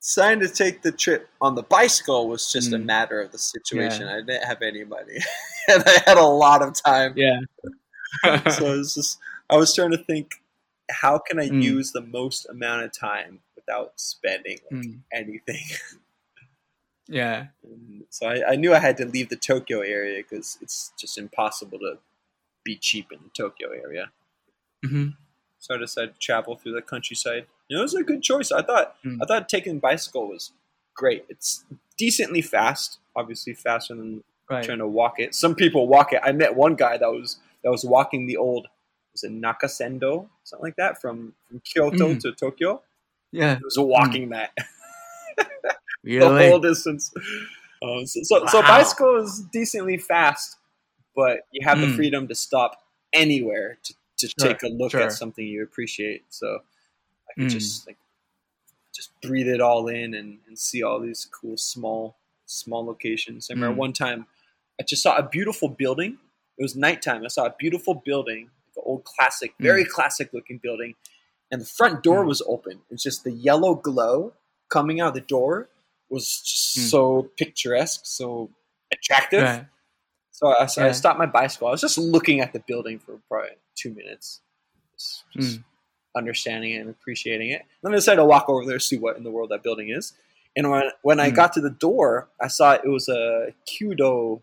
deciding 0.00 0.40
to 0.40 0.52
take 0.52 0.82
the 0.82 0.90
trip 0.92 1.28
on 1.40 1.54
the 1.54 1.62
bicycle 1.62 2.28
was 2.28 2.50
just 2.52 2.72
a 2.72 2.76
Mm. 2.76 2.84
matter 2.84 3.20
of 3.20 3.30
the 3.32 3.38
situation. 3.38 4.08
I 4.08 4.16
didn't 4.20 4.44
have 4.44 4.60
any 4.62 4.84
money, 4.84 5.18
and 5.68 5.82
I 5.86 6.02
had 6.06 6.18
a 6.18 6.26
lot 6.26 6.60
of 6.62 6.74
time. 6.74 7.14
Yeah. 7.16 7.38
so 8.50 8.72
it 8.74 8.78
was 8.78 8.94
just 8.94 9.18
I 9.48 9.56
was 9.56 9.74
trying 9.74 9.92
to 9.92 10.04
think, 10.04 10.32
how 10.90 11.18
can 11.18 11.38
I 11.38 11.48
Mm. 11.48 11.62
use 11.62 11.92
the 11.92 12.02
most 12.02 12.46
amount 12.48 12.82
of 12.82 12.92
time 12.96 13.40
without 13.56 13.98
spending 14.00 14.58
like, 14.70 14.84
Mm, 14.84 14.98
anything? 15.12 15.64
yeah. 17.08 17.46
And 17.64 18.04
so 18.10 18.28
I, 18.28 18.52
I 18.52 18.56
knew 18.56 18.72
I 18.74 18.78
had 18.78 18.96
to 18.98 19.04
leave 19.06 19.28
the 19.28 19.36
Tokyo 19.36 19.80
area 19.80 20.22
because 20.22 20.58
it's 20.60 20.92
just 20.98 21.18
impossible 21.18 21.78
to 21.80 21.98
be 22.64 22.76
cheap 22.76 23.10
in 23.12 23.18
the 23.22 23.30
Tokyo 23.36 23.70
area. 23.70 24.10
hmm 24.84 25.08
So 25.58 25.74
I 25.74 25.78
decided 25.78 26.14
to 26.14 26.18
travel 26.20 26.56
through 26.56 26.74
the 26.74 26.82
countryside. 26.82 27.46
And 27.70 27.78
it 27.78 27.82
was 27.82 27.94
a 27.94 28.02
good 28.02 28.22
choice. 28.22 28.52
I 28.52 28.62
thought 28.62 28.96
Mm. 29.04 29.18
I 29.22 29.26
thought 29.26 29.48
taking 29.48 29.78
bicycle 29.78 30.28
was 30.28 30.52
great. 30.94 31.24
It's 31.28 31.64
decently 31.96 32.42
fast, 32.42 32.98
obviously 33.16 33.54
faster 33.54 33.94
than 33.94 34.24
Right. 34.50 34.64
trying 34.64 34.78
to 34.78 34.88
walk 34.88 35.18
it. 35.18 35.34
Some 35.34 35.54
people 35.54 35.86
walk 35.86 36.12
it. 36.12 36.20
I 36.22 36.32
met 36.32 36.54
one 36.54 36.74
guy 36.74 36.98
that 36.98 37.10
was 37.10 37.38
that 37.62 37.70
was 37.70 37.84
walking 37.84 38.26
the 38.26 38.36
old 38.36 38.68
was 39.12 39.22
it 39.24 39.32
Nakasendo, 39.32 40.28
something 40.44 40.64
like 40.64 40.76
that, 40.76 41.00
from 41.00 41.34
from 41.48 41.60
Kyoto 41.60 42.14
Mm. 42.14 42.20
to 42.20 42.32
Tokyo. 42.32 42.82
Yeah. 43.30 43.56
He 43.58 43.64
was 43.64 43.78
walking 43.78 44.30
that 44.30 44.50
the 46.04 46.28
whole 46.28 46.58
distance. 46.60 47.12
Um, 47.82 48.06
so 48.06 48.20
so, 48.22 48.46
so 48.46 48.62
bicycle 48.62 49.16
is 49.16 49.40
decently 49.52 49.98
fast, 49.98 50.56
but 51.16 51.40
you 51.52 51.66
have 51.66 51.80
the 51.80 51.86
Mm. 51.88 51.96
freedom 51.96 52.28
to 52.28 52.34
stop 52.34 52.82
anywhere 53.12 53.78
to, 53.82 53.94
to 54.18 54.28
Sure, 54.28 54.48
take 54.48 54.62
a 54.62 54.68
look 54.68 54.92
sure. 54.92 55.02
at 55.02 55.12
something 55.12 55.44
you 55.46 55.62
appreciate. 55.62 56.24
So 56.30 56.60
I 57.28 57.32
could 57.40 57.48
Mm. 57.48 57.52
just 57.52 57.86
like 57.86 57.96
just 58.94 59.10
breathe 59.22 59.48
it 59.48 59.60
all 59.60 59.88
in 59.88 60.14
and, 60.14 60.38
and 60.46 60.58
see 60.58 60.82
all 60.82 61.00
these 61.00 61.26
cool 61.40 61.56
small 61.56 62.16
small 62.46 62.84
locations. 62.84 63.50
I 63.50 63.54
remember 63.54 63.74
Mm. 63.74 63.78
one 63.78 63.92
time 63.92 64.26
I 64.80 64.84
just 64.84 65.02
saw 65.02 65.16
a 65.16 65.22
beautiful 65.22 65.68
building. 65.68 66.18
It 66.58 66.62
was 66.62 66.76
nighttime. 66.76 67.24
I 67.24 67.28
saw 67.28 67.46
a 67.46 67.54
beautiful 67.58 67.94
building, 67.94 68.50
like 68.68 68.76
an 68.76 68.82
old 68.86 69.04
classic, 69.04 69.54
very 69.58 69.84
classic 69.84 70.32
looking 70.32 70.58
building, 70.58 70.94
and 71.50 71.60
the 71.60 71.66
front 71.66 72.02
door 72.02 72.24
Mm. 72.24 72.28
was 72.28 72.42
open. 72.46 72.82
It's 72.90 73.02
just 73.02 73.24
the 73.24 73.32
yellow 73.32 73.74
glow 73.74 74.34
coming 74.68 75.00
out 75.00 75.08
of 75.08 75.14
the 75.14 75.20
door 75.20 75.68
was 76.12 76.40
just 76.42 76.76
Mm. 76.78 76.90
so 76.90 77.22
picturesque, 77.36 78.02
so 78.04 78.50
attractive. 78.92 79.42
Right. 79.42 79.66
So, 80.30 80.54
I, 80.58 80.66
so 80.66 80.84
I 80.84 80.92
stopped 80.92 81.18
my 81.18 81.26
bicycle. 81.26 81.68
I 81.68 81.70
was 81.72 81.80
just 81.80 81.98
looking 81.98 82.40
at 82.40 82.52
the 82.52 82.60
building 82.60 82.98
for 82.98 83.18
probably 83.28 83.50
two 83.74 83.90
minutes, 83.94 84.40
just, 84.94 85.24
just 85.36 85.58
Mm. 85.60 85.64
understanding 86.16 86.72
it 86.72 86.78
and 86.78 86.90
appreciating 86.90 87.50
it. 87.50 87.60
And 87.62 87.68
Then 87.82 87.92
I 87.92 87.96
decided 87.96 88.16
to 88.16 88.24
walk 88.26 88.48
over 88.48 88.64
there 88.66 88.78
see 88.78 88.98
what 88.98 89.16
in 89.16 89.24
the 89.24 89.30
world 89.30 89.50
that 89.50 89.62
building 89.62 89.90
is. 89.90 90.12
And 90.56 90.70
when 90.70 90.90
when 91.02 91.18
I 91.20 91.30
Mm. 91.30 91.34
got 91.36 91.52
to 91.54 91.60
the 91.60 91.70
door, 91.70 92.28
I 92.40 92.48
saw 92.48 92.72
it 92.72 92.84
was 92.86 93.08
a 93.08 93.54
Kyudo 93.66 94.42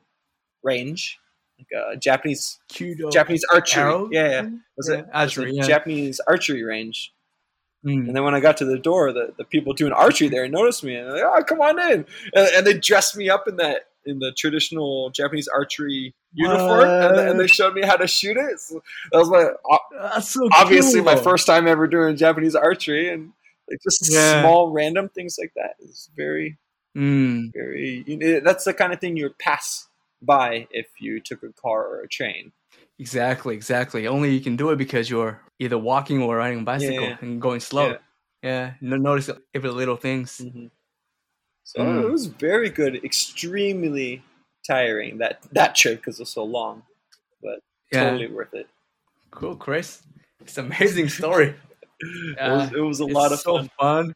range, 0.63 1.19
like 1.58 1.67
a 1.93 1.97
Japanese 1.97 2.60
Kyudo. 2.71 3.12
Japanese 3.12 3.45
archery. 3.51 3.84
arrow? 3.84 4.10
Yeah, 4.12 4.29
yeah. 4.29 4.45
It 4.47 4.51
was 4.77 4.89
Yeah, 4.89 4.99
it 4.99 5.13
was 5.13 5.38
a 5.38 5.53
yeah. 5.53 5.67
Japanese 5.67 6.19
archery 6.21 6.63
range. 6.63 7.13
Mm. 7.86 8.08
And 8.08 8.15
then 8.15 8.24
when 8.24 8.36
I 8.36 8.39
got 8.42 8.58
to 8.58 8.65
the 8.65 8.78
door, 8.78 9.13
the, 9.13 9.34
the 9.38 9.46
people 9.46 9.74
doing 9.74 9.94
archery 9.94 10.28
there 10.28 10.48
noticed 10.50 10.84
me 10.84 10.96
and 10.96 11.08
they're 11.08 11.30
like, 11.30 11.42
"Oh, 11.42 11.44
come 11.46 11.62
on 11.62 11.80
in!" 11.80 12.06
And, 12.34 12.48
and 12.56 12.68
they 12.68 12.74
dressed 12.74 13.15
me 13.15 13.30
up 13.30 13.48
in 13.48 13.56
that 13.58 13.88
in 14.06 14.20
the 14.20 14.32
traditional 14.34 15.10
Japanese 15.12 15.48
archery 15.48 16.13
uniform, 16.34 16.82
and, 16.89 17.18
they- 17.18 17.30
and 17.30 17.39
they 17.39 17.48
showed 17.48 17.74
me 17.74 17.82
how 17.84 17.96
to 17.96 18.08
shoot 18.08 18.38
it. 18.38 18.60
So 18.60 18.82
that 19.12 19.18
was 19.20 19.30
my 19.30 19.50
That's 20.13 20.30
so 20.30 20.50
obviously 20.54 21.02
my 21.02 21.15
first 21.15 21.46
time 21.48 21.68
ever 21.68 21.88
doing 21.88 22.15
Japanese 22.18 22.56
archery, 22.56 23.10
and 23.10 23.32
like 23.70 23.80
just 23.84 24.10
Yeah. 24.12 24.42
small 24.42 24.71
random 24.71 25.10
things 25.10 25.38
like 25.40 25.54
that 25.56 25.75
is 25.80 26.10
very 26.15 26.58
Mm. 26.98 27.54
very. 27.54 28.04
You 28.08 28.17
know, 28.17 28.40
that's 28.42 28.63
the 28.65 28.73
kind 28.73 28.92
of 28.92 29.00
thing 29.00 29.15
you 29.15 29.25
would 29.25 29.38
pass 29.38 29.88
by 30.21 30.67
if 30.71 30.88
you 31.00 31.19
took 31.21 31.44
a 31.44 31.54
car 31.54 31.86
or 31.88 32.02
a 32.02 32.08
train. 32.10 32.52
Exactly, 33.00 33.56
exactly. 33.56 34.08
Only 34.08 34.31
you 34.33 34.41
can 34.41 34.56
do 34.58 34.69
it 34.71 34.75
because 34.77 35.10
you're 35.10 35.41
either 35.58 35.77
walking 35.77 36.21
or 36.21 36.35
riding 36.37 36.60
a 36.60 36.63
bicycle 36.63 37.02
Yeah. 37.06 37.17
and 37.21 37.41
going 37.41 37.60
slow. 37.62 37.87
Yeah. 37.91 37.97
Yeah. 38.43 38.73
No, 38.81 38.97
notice 38.97 39.29
every 39.54 39.69
little 39.69 39.95
things. 39.95 40.37
hmm 40.37 40.67
So 41.63 41.79
Mm. 41.79 42.04
it 42.04 42.10
was 42.12 42.25
very 42.25 42.69
good. 42.69 43.04
Extremely 43.04 44.21
tiring 44.67 45.17
that 45.19 45.41
that 45.54 45.75
trip 45.75 45.97
because 46.00 46.19
it 46.19 46.23
was 46.23 46.29
so 46.29 46.43
long, 46.43 46.83
but 47.41 47.60
Yeah. 47.91 48.10
totally 48.10 48.27
worth 48.27 48.54
it. 48.54 48.67
Cool, 49.31 49.56
Chris. 49.56 50.04
It's 50.41 50.58
an 50.58 50.65
amazing 50.65 51.10
story. 51.10 51.56
it, 52.00 52.37
was, 52.52 52.73
it 52.73 52.81
was 52.81 53.00
a 53.00 53.06
lot 53.06 53.31
of 53.31 53.39
so 53.39 53.58
fun. 53.58 53.69
fun. 53.79 54.15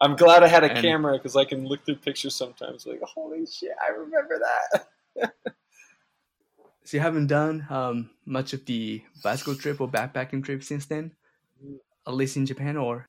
I'm 0.00 0.16
glad 0.16 0.42
I 0.42 0.48
had 0.48 0.64
a 0.64 0.70
And- 0.70 0.80
camera 0.80 1.12
because 1.18 1.36
I 1.36 1.44
can 1.44 1.66
look 1.66 1.84
through 1.84 1.96
pictures 1.96 2.34
sometimes. 2.34 2.86
Like, 2.86 3.00
holy 3.02 3.44
shit, 3.46 3.72
I 3.86 3.90
remember 3.90 4.38
that. 4.38 5.32
So 6.86 6.98
you 6.98 7.00
haven't 7.00 7.28
done 7.28 7.66
um, 7.70 8.10
much 8.26 8.52
of 8.52 8.64
the 8.66 9.04
bicycle 9.22 9.54
trip 9.56 9.80
or 9.80 9.88
backpacking 9.88 10.44
trip 10.44 10.62
since 10.62 10.86
then, 10.86 11.14
at 12.06 12.14
least 12.14 12.36
in 12.36 12.46
Japan, 12.46 12.76
or 12.76 13.06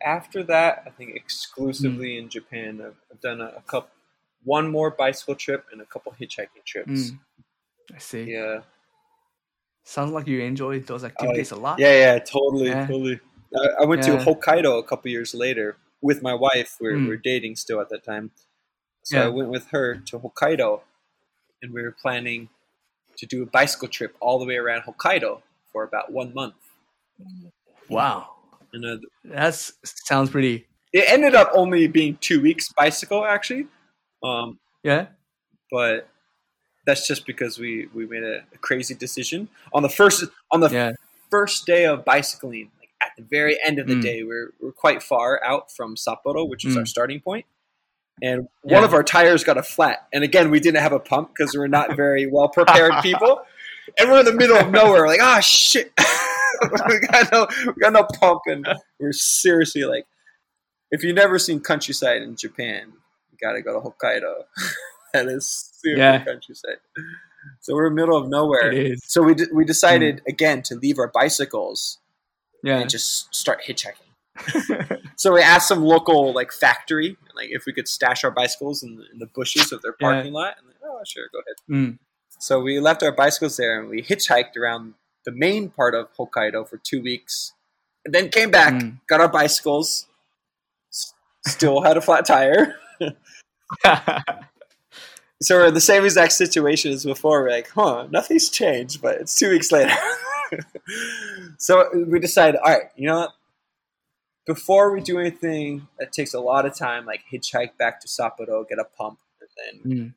after 0.00 0.42
that, 0.44 0.84
I 0.86 0.90
think 0.90 1.16
exclusively 1.16 2.18
in 2.18 2.28
Japan, 2.28 2.80
I've, 2.80 2.96
I've 3.10 3.20
done 3.20 3.40
a, 3.40 3.46
a 3.56 3.62
couple, 3.62 3.90
one 4.44 4.70
more 4.70 4.90
bicycle 4.90 5.34
trip 5.34 5.66
and 5.72 5.80
a 5.80 5.86
couple 5.86 6.12
hitchhiking 6.12 6.64
trips. 6.64 7.12
Mm. 7.12 7.18
I 7.94 7.98
see. 7.98 8.24
Yeah, 8.24 8.62
Sounds 9.84 10.12
like 10.12 10.26
you 10.26 10.40
enjoy 10.40 10.80
those 10.80 11.02
activities 11.04 11.50
a 11.50 11.56
lot. 11.56 11.78
yeah, 11.78 11.92
yeah, 11.92 12.18
totally, 12.18 12.68
Yeah. 12.68 12.86
totally. 12.86 13.20
I, 13.56 13.82
I 13.82 13.84
went 13.86 14.02
Yeah. 14.02 14.16
to 14.18 14.18
Hokkaido 14.18 14.78
a 14.78 14.82
couple 14.82 15.10
years 15.10 15.34
later 15.34 15.78
with 16.02 16.22
my 16.22 16.34
wife. 16.34 16.76
We 16.80 16.88
were, 16.88 16.98
Mm. 16.98 17.02
we 17.04 17.08
were 17.08 17.16
dating 17.16 17.56
still 17.56 17.80
at 17.80 17.88
that 17.88 18.04
time, 18.04 18.32
so 19.02 19.18
Yeah. 19.18 19.26
I 19.26 19.28
went 19.28 19.50
with 19.50 19.68
her 19.68 19.96
to 19.96 20.18
Hokkaido, 20.20 20.82
and 21.62 21.72
we 21.74 21.82
were 21.82 21.92
planning 21.92 22.50
to 23.18 23.26
do 23.26 23.42
a 23.42 23.46
bicycle 23.46 23.88
trip 23.88 24.16
all 24.20 24.38
the 24.38 24.46
way 24.46 24.56
around 24.56 24.82
Hokkaido 24.82 25.42
for 25.72 25.84
about 25.84 26.12
one 26.12 26.32
month. 26.34 26.54
Wow. 27.88 28.28
And 28.72 28.84
uh, 28.84 28.96
That 29.24 29.54
sounds 29.84 30.30
pretty. 30.30 30.66
it 30.92 31.04
ended 31.08 31.34
up 31.34 31.50
only 31.54 31.86
being 31.88 32.16
two 32.20 32.40
weeks 32.40 32.72
bicycle 32.72 33.24
actually, 33.24 33.66
um, 34.22 34.58
Yeah. 34.82 35.06
but 35.70 36.08
that's 36.86 37.06
just 37.06 37.26
because 37.26 37.58
we 37.58 37.88
we 37.94 38.06
made 38.06 38.22
a, 38.22 38.38
a 38.54 38.58
crazy 38.60 38.94
decision 38.94 39.48
on 39.72 39.82
the 39.82 39.88
first 39.88 40.24
on 40.50 40.60
the 40.60 40.68
Yeah. 40.70 40.92
first 41.30 41.66
day 41.66 41.84
of 41.86 42.04
bicycling. 42.04 42.70
Like 42.78 42.90
at 43.02 43.10
the 43.16 43.22
very 43.22 43.58
end 43.64 43.78
of 43.78 43.86
the 43.86 43.94
Mm. 43.96 44.02
day, 44.02 44.22
we're 44.22 44.52
we're 44.60 44.72
quite 44.72 45.02
far 45.02 45.42
out 45.44 45.70
from 45.72 45.96
Sapporo, 45.96 46.48
which 46.48 46.64
was 46.64 46.76
our 46.76 46.84
Mm. 46.84 46.88
starting 46.88 47.20
point. 47.20 47.46
And 48.22 48.48
Yeah. 48.64 48.74
one 48.76 48.84
of 48.84 48.94
our 48.94 49.02
tires 49.02 49.44
got 49.44 49.56
a 49.58 49.62
flat, 49.62 50.06
and 50.12 50.24
again, 50.24 50.50
we 50.50 50.60
didn't 50.60 50.80
have 50.82 50.92
a 50.92 51.00
pump 51.00 51.30
because 51.36 51.56
we're 51.56 51.66
not 51.68 51.96
very 51.96 52.26
well 52.30 52.48
prepared 52.48 52.92
people. 53.02 53.40
And 53.98 54.10
we're 54.10 54.20
in 54.20 54.24
the 54.26 54.32
middle 54.34 54.56
of 54.56 54.70
nowhere, 54.80 55.06
like 55.06 55.20
ah 55.22 55.40
shit, 55.40 55.92
we 56.88 56.98
got 57.00 57.32
no 57.32 57.46
we 57.66 57.72
got 57.80 57.92
no 57.92 58.04
pump, 58.20 58.42
and 58.46 58.66
we're 59.00 59.12
seriously 59.12 59.84
like, 59.84 60.06
if 60.90 61.02
you've 61.02 61.16
never 61.16 61.38
seen 61.38 61.60
countryside 61.60 62.22
in 62.22 62.36
Japan, 62.36 62.92
you 63.30 63.38
gotta 63.40 63.62
go 63.62 63.80
to 63.80 63.88
Hokkaido. 63.88 64.44
that 65.14 65.26
is 65.28 65.70
super 65.74 65.96
Yeah. 65.98 66.24
countryside. 66.24 66.78
So 67.60 67.74
we're 67.74 67.86
in 67.86 67.94
the 67.94 68.00
middle 68.02 68.16
of 68.16 68.28
nowhere. 68.28 68.94
So 69.04 69.22
we 69.22 69.34
d- 69.34 69.46
we 69.52 69.64
decided 69.64 70.20
again 70.28 70.60
to 70.62 70.74
leave 70.74 70.98
our 70.98 71.08
bicycles 71.08 71.98
Yeah. 72.62 72.78
and 72.80 72.90
just 72.90 73.34
start 73.34 73.62
hitchhiking. 73.66 74.07
So 75.16 75.32
we 75.34 75.40
asked 75.42 75.66
some 75.66 75.82
local 75.82 76.32
like 76.32 76.52
factory, 76.52 77.16
like 77.34 77.48
if 77.50 77.66
we 77.66 77.72
could 77.72 77.88
stash 77.88 78.22
our 78.22 78.30
bicycles 78.30 78.84
in 78.84 78.96
the, 78.96 79.04
in 79.12 79.18
the 79.18 79.26
bushes 79.26 79.72
of 79.72 79.82
their 79.82 79.94
Yeah. 80.00 80.12
parking 80.12 80.32
lot. 80.32 80.54
And 80.58 80.66
like, 80.68 80.76
oh, 80.84 81.00
sure, 81.04 81.24
go 81.32 81.40
ahead. 81.40 81.56
Mm. 81.68 81.98
So 82.38 82.60
we 82.60 82.78
left 82.78 83.02
our 83.02 83.10
bicycles 83.10 83.56
there 83.56 83.80
and 83.80 83.88
we 83.88 84.00
hitchhiked 84.00 84.56
around 84.56 84.94
the 85.24 85.32
main 85.32 85.70
part 85.70 85.96
of 85.96 86.06
Hokkaido 86.16 86.68
for 86.68 86.76
two 86.78 87.02
weeks, 87.02 87.52
and 88.04 88.14
then 88.14 88.28
came 88.28 88.50
back, 88.52 88.74
Mm. 88.74 89.00
got 89.08 89.20
our 89.20 89.28
bicycles, 89.28 90.06
s- 90.92 91.14
still 91.46 91.82
had 91.82 91.96
a 91.96 92.00
flat 92.00 92.24
tire. 92.24 92.76
So 95.40 95.54
we're 95.56 95.66
in 95.68 95.74
the 95.74 95.80
same 95.80 96.04
exact 96.04 96.32
situation 96.32 96.90
as 96.92 97.04
before. 97.04 97.42
We're 97.42 97.50
like, 97.50 97.70
huh, 97.70 98.08
nothing's 98.10 98.48
changed, 98.50 99.00
but 99.00 99.20
it's 99.20 99.38
two 99.38 99.50
weeks 99.50 99.70
later. 99.70 99.94
so 101.58 101.88
we 102.08 102.18
decided, 102.18 102.56
all 102.60 102.72
right, 102.72 102.90
you 102.96 103.06
know 103.06 103.18
what? 103.20 103.30
Before 104.48 104.90
we 104.94 105.02
do 105.02 105.18
anything 105.18 105.88
that 105.98 106.10
takes 106.10 106.32
a 106.32 106.40
lot 106.40 106.64
of 106.64 106.74
time, 106.74 107.04
like 107.04 107.20
hitchhike 107.30 107.76
back 107.76 108.00
to 108.00 108.08
Sapporo, 108.08 108.66
get 108.66 108.78
a 108.78 108.84
pump, 108.84 109.18
and 109.42 109.50
then 109.84 109.92
Mm. 109.92 110.14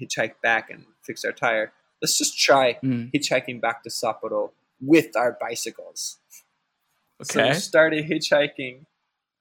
hitchhike 0.00 0.40
back 0.40 0.70
and 0.70 0.86
fix 1.02 1.24
our 1.24 1.32
tire, 1.32 1.72
let's 2.00 2.16
just 2.16 2.38
try 2.38 2.78
Mm. 2.80 3.10
hitchhiking 3.12 3.60
back 3.60 3.82
to 3.82 3.88
Sapporo 3.90 4.52
with 4.80 5.16
our 5.16 5.36
bicycles. 5.40 6.18
Okay. 7.20 7.32
So 7.32 7.48
we 7.48 7.54
started 7.54 8.08
hitchhiking 8.08 8.86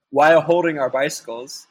while 0.10 0.42
holding 0.42 0.80
our 0.80 0.90
bicycles. 0.90 1.68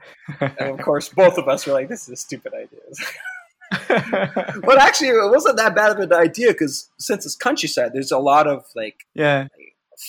And 0.40 0.58
of 0.58 0.80
course, 0.80 1.08
both 1.10 1.38
of 1.38 1.46
us 1.48 1.64
were 1.64 1.74
like, 1.74 1.88
this 1.88 2.02
is 2.02 2.08
a 2.08 2.16
stupid 2.16 2.52
idea. 2.54 2.80
but 4.66 4.78
actually, 4.80 5.10
it 5.10 5.30
wasn't 5.30 5.56
that 5.58 5.76
bad 5.76 5.92
of 5.92 5.98
an 6.00 6.12
idea 6.12 6.48
because 6.48 6.90
since 6.98 7.24
it's 7.24 7.36
countryside, 7.36 7.92
there's 7.92 8.10
a 8.10 8.18
lot 8.18 8.48
of 8.48 8.64
like 8.74 9.06
yeah. 9.14 9.46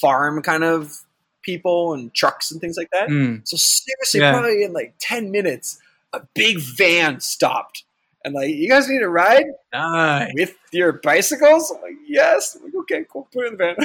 farm 0.01 0.41
kind 0.41 0.63
of 0.63 1.03
people 1.43 1.93
and 1.93 2.13
trucks 2.13 2.51
and 2.51 2.59
things 2.61 2.77
like 2.77 2.89
that. 2.91 3.09
Mm. 3.09 3.47
So 3.47 3.57
seriously, 3.57 4.19
Yeah. 4.19 4.31
probably 4.33 4.63
in 4.63 4.73
like 4.73 4.95
ten 4.99 5.31
minutes, 5.31 5.79
a 6.13 6.21
big 6.35 6.59
van 6.59 7.19
stopped 7.19 7.83
and 8.23 8.33
like, 8.35 8.49
you 8.49 8.69
guys 8.69 8.87
need 8.87 9.01
a 9.01 9.09
ride 9.09 9.45
Nice. 9.73 10.31
with 10.35 10.55
your 10.71 10.93
bicycles? 10.93 11.71
I'm 11.71 11.81
like, 11.81 11.95
yes. 12.07 12.55
I'm 12.55 12.63
like, 12.65 12.75
okay, 12.81 13.05
cool. 13.11 13.27
Put 13.33 13.45
it 13.45 13.53
in 13.53 13.57
the 13.57 13.75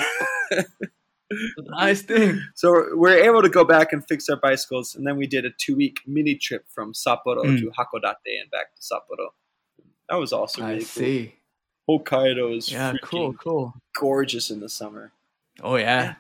van. 0.53 0.65
Nice 1.59 2.03
thing. 2.03 2.41
so 2.55 2.87
we're 2.95 3.19
able 3.19 3.43
to 3.43 3.49
go 3.49 3.65
back 3.65 3.93
and 3.93 4.07
fix 4.07 4.29
our 4.29 4.37
bicycles, 4.37 4.95
and 4.95 5.05
then 5.05 5.17
we 5.17 5.27
did 5.27 5.45
a 5.45 5.51
two-week 5.59 5.97
mini 6.07 6.37
trip 6.37 6.65
from 6.73 6.93
Sapporo 6.93 7.43
Mm. 7.43 7.59
to 7.59 7.73
Hakodate 7.77 8.41
and 8.41 8.49
back 8.53 8.77
to 8.77 8.81
Sapporo. 8.81 9.31
That 10.09 10.17
was 10.21 10.33
also 10.33 10.63
I 10.63 10.69
really 10.71 10.85
see. 10.85 11.35
Hokkaido 11.91 12.57
is 12.57 12.71
Yeah. 12.71 12.95
Cool. 13.03 13.33
Cool. 13.35 13.75
gorgeous 13.99 14.51
in 14.53 14.61
the 14.61 14.69
summer. 14.69 15.11
Oh 15.63 15.75
yeah. 15.75 16.15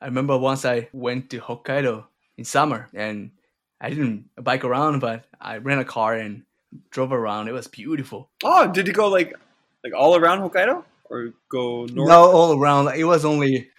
I 0.00 0.06
remember 0.06 0.36
once 0.36 0.64
I 0.64 0.88
went 0.92 1.30
to 1.30 1.40
Hokkaido 1.40 2.04
in 2.36 2.44
summer 2.44 2.88
and 2.94 3.30
I 3.80 3.88
didn't 3.90 4.28
bike 4.42 4.64
around, 4.64 5.00
but 5.00 5.24
I 5.40 5.58
rent 5.58 5.80
a 5.80 5.84
car 5.84 6.14
and 6.14 6.42
drove 6.90 7.12
around. 7.12 7.48
It 7.48 7.52
was 7.52 7.66
beautiful. 7.66 8.30
Oh, 8.44 8.66
did 8.70 8.86
you 8.86 8.92
go 8.92 9.08
like 9.08 9.32
like 9.84 9.94
all 9.94 10.16
around 10.16 10.40
Hokkaido 10.40 10.84
or 11.10 11.32
go 11.48 11.86
north? 11.86 12.08
No, 12.08 12.30
all 12.30 12.58
around. 12.58 12.88
It 12.94 13.04
was 13.04 13.24
only 13.24 13.70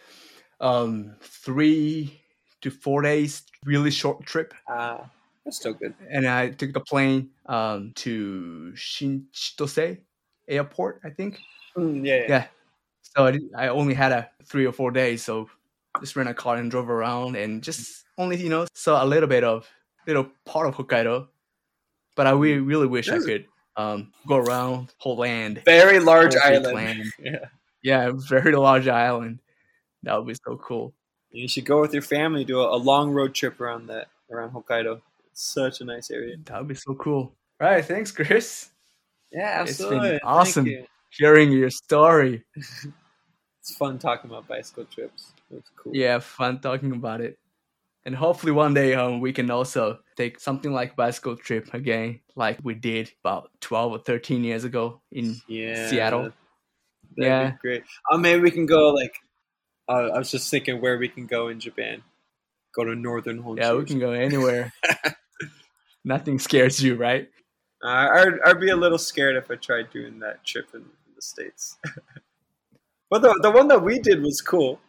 um 0.60 1.16
three 1.22 2.20
to 2.62 2.72
four 2.72 3.02
days, 3.04 3.44
really 3.66 3.92
short 3.92 4.26
trip. 4.26 4.54
Ah, 4.68 5.10
that's 5.46 5.58
still 5.58 5.74
good. 5.74 5.94
And 6.10 6.26
I 6.28 6.50
took 6.50 6.74
the 6.74 6.80
plane 6.82 7.30
um 7.46 7.92
to 7.98 8.74
Shinchitose 8.76 10.00
airport, 10.48 11.02
I 11.04 11.10
think. 11.12 11.40
Mm, 11.78 12.06
yeah, 12.06 12.16
yeah. 12.16 12.26
Yeah. 12.30 12.46
So 13.02 13.26
I, 13.26 13.32
did- 13.32 13.54
I 13.56 13.68
only 13.70 13.94
had 13.94 14.12
a 14.12 14.30
three 14.46 14.66
or 14.66 14.72
four 14.72 14.92
days, 14.92 15.24
so 15.24 15.50
just 16.02 16.16
rent 16.16 16.30
a 16.30 16.34
car 16.34 16.56
and 16.58 16.70
drove 16.72 16.90
around 16.90 17.36
and 17.36 17.64
just 17.64 18.04
only 18.18 18.38
you 18.38 18.50
know 18.50 18.66
saw 18.74 19.04
a 19.04 19.06
little 19.08 19.30
bit 19.30 19.44
of 19.44 19.70
little 20.08 20.28
part 20.46 20.68
of 20.68 20.76
Hokkaido. 20.76 21.28
But 22.16 22.28
I 22.28 22.32
really 22.32 22.60
really 22.60 22.88
wish 22.88 23.10
I 23.10 23.20
could 23.20 23.46
um 23.76 24.12
go 24.28 24.38
around 24.38 24.94
whole 24.98 25.18
land, 25.18 25.62
Very 25.66 26.00
large 26.00 26.36
island. 26.36 26.76
land. 26.76 27.04
Yeah. 27.20 27.46
Yeah, 27.84 28.12
very 28.28 28.54
large 28.56 28.88
island. 28.88 29.40
That 30.04 30.18
would 30.18 30.28
be 30.28 30.34
so 30.34 30.58
cool. 30.58 30.94
You 31.32 31.48
should 31.48 31.66
go 31.66 31.80
with 31.80 31.94
your 31.94 32.02
family, 32.02 32.44
do 32.44 32.60
a, 32.60 32.76
a 32.76 32.78
long 32.78 33.12
road 33.12 33.34
trip 33.36 33.62
around 33.62 33.88
that 33.88 34.08
around 34.32 34.52
Hokkaido. 34.52 35.02
It's 35.32 35.44
such 35.54 35.82
a 35.82 35.86
nice 35.86 36.10
area. 36.10 36.36
That 36.46 36.58
would 36.60 36.68
be 36.68 36.76
so 36.76 36.96
cool. 36.96 37.34
All 37.62 37.68
right, 37.70 37.86
thanks, 37.86 38.12
Chris. 38.12 38.70
Yeah, 39.32 39.62
It's 39.64 39.78
been 39.78 39.88
absolutely. 39.88 40.20
Awesome. 40.22 40.66
you. 40.68 40.86
Hearing 41.12 41.52
your 41.52 41.70
story. 41.70 42.44
It's 43.62 43.76
fun 43.76 44.00
talking 44.00 44.30
about 44.32 44.48
bicycle 44.48 44.86
trips. 44.86 45.34
Cool. 45.76 45.96
Yeah, 45.96 46.20
fun 46.20 46.60
talking 46.60 46.92
about 46.92 47.22
it. 47.22 47.38
And 48.06 48.16
hopefully 48.16 48.54
one 48.54 48.74
day 48.74 48.94
um, 48.94 49.20
we 49.20 49.34
can 49.34 49.52
also 49.52 50.00
take 50.16 50.40
something 50.40 50.72
like 50.72 50.96
bicycle 50.96 51.36
trip 51.36 51.74
again, 51.74 52.22
like 52.36 52.58
we 52.64 52.74
did 52.74 53.12
about 53.24 53.52
12 53.60 53.92
or 53.92 54.00
13 54.00 54.44
years 54.46 54.64
ago 54.64 55.02
in 55.12 55.36
Yeah. 55.48 55.90
Seattle. 55.90 56.32
Yeah. 57.18 57.54
great. 57.62 57.84
Oh, 58.10 58.18
maybe 58.18 58.42
we 58.42 58.52
can 58.52 58.66
go 58.66 58.90
like. 58.90 59.14
Uh, 59.90 60.10
I 60.14 60.18
was 60.20 60.32
just 60.32 60.52
thinking 60.52 60.82
where 60.82 60.98
we 60.98 61.08
can 61.10 61.28
go 61.28 61.48
in 61.48 61.60
Japan. 61.60 62.04
Go 62.76 62.84
to 62.84 62.96
northern 62.96 63.42
Honshu. 63.42 63.60
Yeah, 63.60 63.74
we 63.74 63.86
can 63.86 64.00
go 64.00 64.12
anywhere. 64.12 64.74
Nothing 66.06 66.40
scares 66.40 66.82
you, 66.84 66.96
right? 66.96 67.30
Uh, 67.84 67.88
I'd, 67.88 68.40
I'd 68.46 68.60
be 68.60 68.70
a 68.70 68.76
little 68.76 68.98
scared 68.98 69.36
if 69.36 69.50
I 69.52 69.56
tried 69.56 69.90
doing 69.92 70.20
that 70.20 70.44
trip 70.46 70.68
in, 70.74 70.82
in 70.82 71.16
the 71.16 71.22
states. 71.22 71.78
but 73.10 73.22
the 73.22 73.38
the 73.42 73.52
one 73.52 73.68
that 73.70 73.84
we 73.84 74.00
did 74.00 74.22
was 74.22 74.42
cool. 74.42 74.80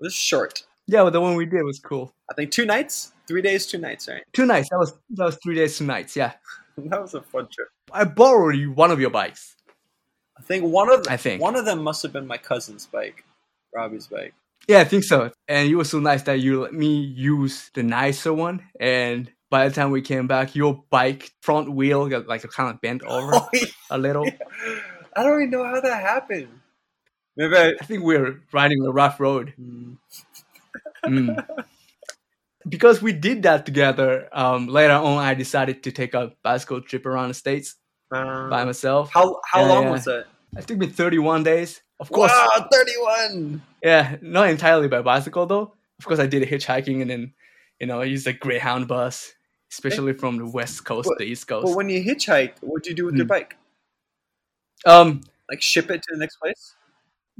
It 0.00 0.04
was 0.04 0.14
short. 0.14 0.64
Yeah, 0.86 1.02
well, 1.02 1.10
the 1.10 1.20
one 1.20 1.36
we 1.36 1.46
did 1.46 1.62
was 1.62 1.78
cool. 1.78 2.12
I 2.30 2.34
think 2.34 2.50
two 2.50 2.64
nights, 2.66 3.12
three 3.28 3.42
days, 3.42 3.66
two 3.66 3.78
nights. 3.78 4.08
Right? 4.08 4.22
Two 4.32 4.46
nights. 4.46 4.68
That 4.70 4.78
was 4.78 4.92
that 5.10 5.24
was 5.26 5.38
three 5.42 5.54
days, 5.54 5.78
two 5.78 5.84
nights. 5.84 6.16
Yeah, 6.16 6.32
that 6.78 7.00
was 7.00 7.14
a 7.14 7.22
fun 7.22 7.48
trip. 7.52 7.68
I 7.92 8.04
borrowed 8.04 8.56
you 8.56 8.72
one 8.72 8.90
of 8.90 9.00
your 9.00 9.10
bikes. 9.10 9.56
I 10.38 10.42
think 10.42 10.64
one 10.64 10.90
of 10.90 11.04
them, 11.04 11.12
I 11.12 11.16
think. 11.16 11.42
one 11.42 11.54
of 11.54 11.64
them 11.66 11.82
must 11.82 12.02
have 12.02 12.12
been 12.12 12.26
my 12.26 12.38
cousin's 12.38 12.86
bike, 12.86 13.24
Robbie's 13.74 14.06
bike. 14.06 14.32
Yeah, 14.68 14.80
I 14.80 14.84
think 14.84 15.04
so. 15.04 15.30
And 15.48 15.68
you 15.68 15.76
were 15.78 15.84
so 15.84 16.00
nice 16.00 16.22
that 16.22 16.40
you 16.40 16.62
let 16.62 16.72
me 16.72 17.00
use 17.00 17.70
the 17.74 17.82
nicer 17.82 18.32
one. 18.32 18.62
And 18.80 19.30
by 19.50 19.68
the 19.68 19.74
time 19.74 19.90
we 19.90 20.00
came 20.00 20.26
back, 20.26 20.54
your 20.54 20.82
bike 20.90 21.30
front 21.42 21.70
wheel 21.72 22.08
got 22.08 22.26
like 22.26 22.42
kind 22.50 22.72
of 22.74 22.80
bent 22.80 23.02
over 23.06 23.32
Oh, 23.34 23.48
yeah. 23.52 23.64
a 23.90 23.98
little. 23.98 24.26
I 25.16 25.24
don't 25.24 25.40
even 25.42 25.50
know 25.50 25.64
how 25.64 25.80
that 25.80 26.00
happened. 26.02 26.48
Maybe 27.36 27.56
I. 27.56 27.68
I 27.80 27.84
think 27.84 28.02
we're 28.02 28.40
riding 28.52 28.84
a 28.84 28.90
rough 28.90 29.20
road. 29.20 29.54
Hmm. 29.56 29.94
Mm. 31.04 31.44
because 32.68 33.00
we 33.02 33.12
did 33.12 33.42
that 33.44 33.64
together. 33.66 34.28
Um, 34.32 34.66
later 34.68 34.92
on, 34.94 35.18
I 35.18 35.34
decided 35.34 35.82
to 35.84 35.92
take 35.92 36.12
a 36.14 36.32
bicycle 36.42 36.80
trip 36.82 37.06
around 37.06 37.28
the 37.28 37.34
states 37.34 37.76
by 38.10 38.20
Uh, 38.20 38.64
myself. 38.66 39.10
how 39.12 39.40
how 39.50 39.60
Yeah, 39.62 39.68
long 39.72 39.82
yeah. 39.84 39.90
was 39.90 40.04
that? 40.04 40.26
It 40.58 40.66
took 40.66 40.78
me 40.78 40.86
31 40.88 41.42
days. 41.42 41.80
Of 42.00 42.10
course, 42.10 42.32
Wow, 42.32 42.66
thirty 42.72 42.96
one. 42.98 43.62
yeah, 43.82 44.16
not 44.22 44.48
entirely 44.48 44.88
by 44.88 45.02
bicycle 45.02 45.46
though. 45.46 45.74
of 45.98 46.04
course, 46.06 46.18
I 46.18 46.26
did 46.26 46.42
hitchhiking, 46.48 47.00
and 47.02 47.10
then 47.10 47.34
you 47.78 47.86
know 47.86 48.00
I 48.00 48.04
used 48.04 48.26
a 48.26 48.32
Greyhound 48.32 48.88
bus, 48.88 49.34
especially 49.70 50.12
from 50.14 50.38
the 50.38 50.46
west 50.46 50.84
coast 50.84 51.08
But- 51.08 51.18
to 51.18 51.24
the 51.24 51.30
east 51.30 51.46
coast. 51.46 51.66
But 51.66 51.76
when 51.76 51.88
you 51.90 52.02
hitchhike, 52.04 52.54
what 52.62 52.82
do 52.84 52.90
you 52.90 52.96
do 52.96 53.04
with 53.06 53.16
your 53.16 53.26
Mm. 53.26 53.36
bike? 53.36 53.56
um, 54.86 55.20
Like 55.50 55.60
ship 55.62 55.90
it 55.90 56.02
to 56.02 56.08
the 56.12 56.18
next 56.18 56.36
place? 56.36 56.74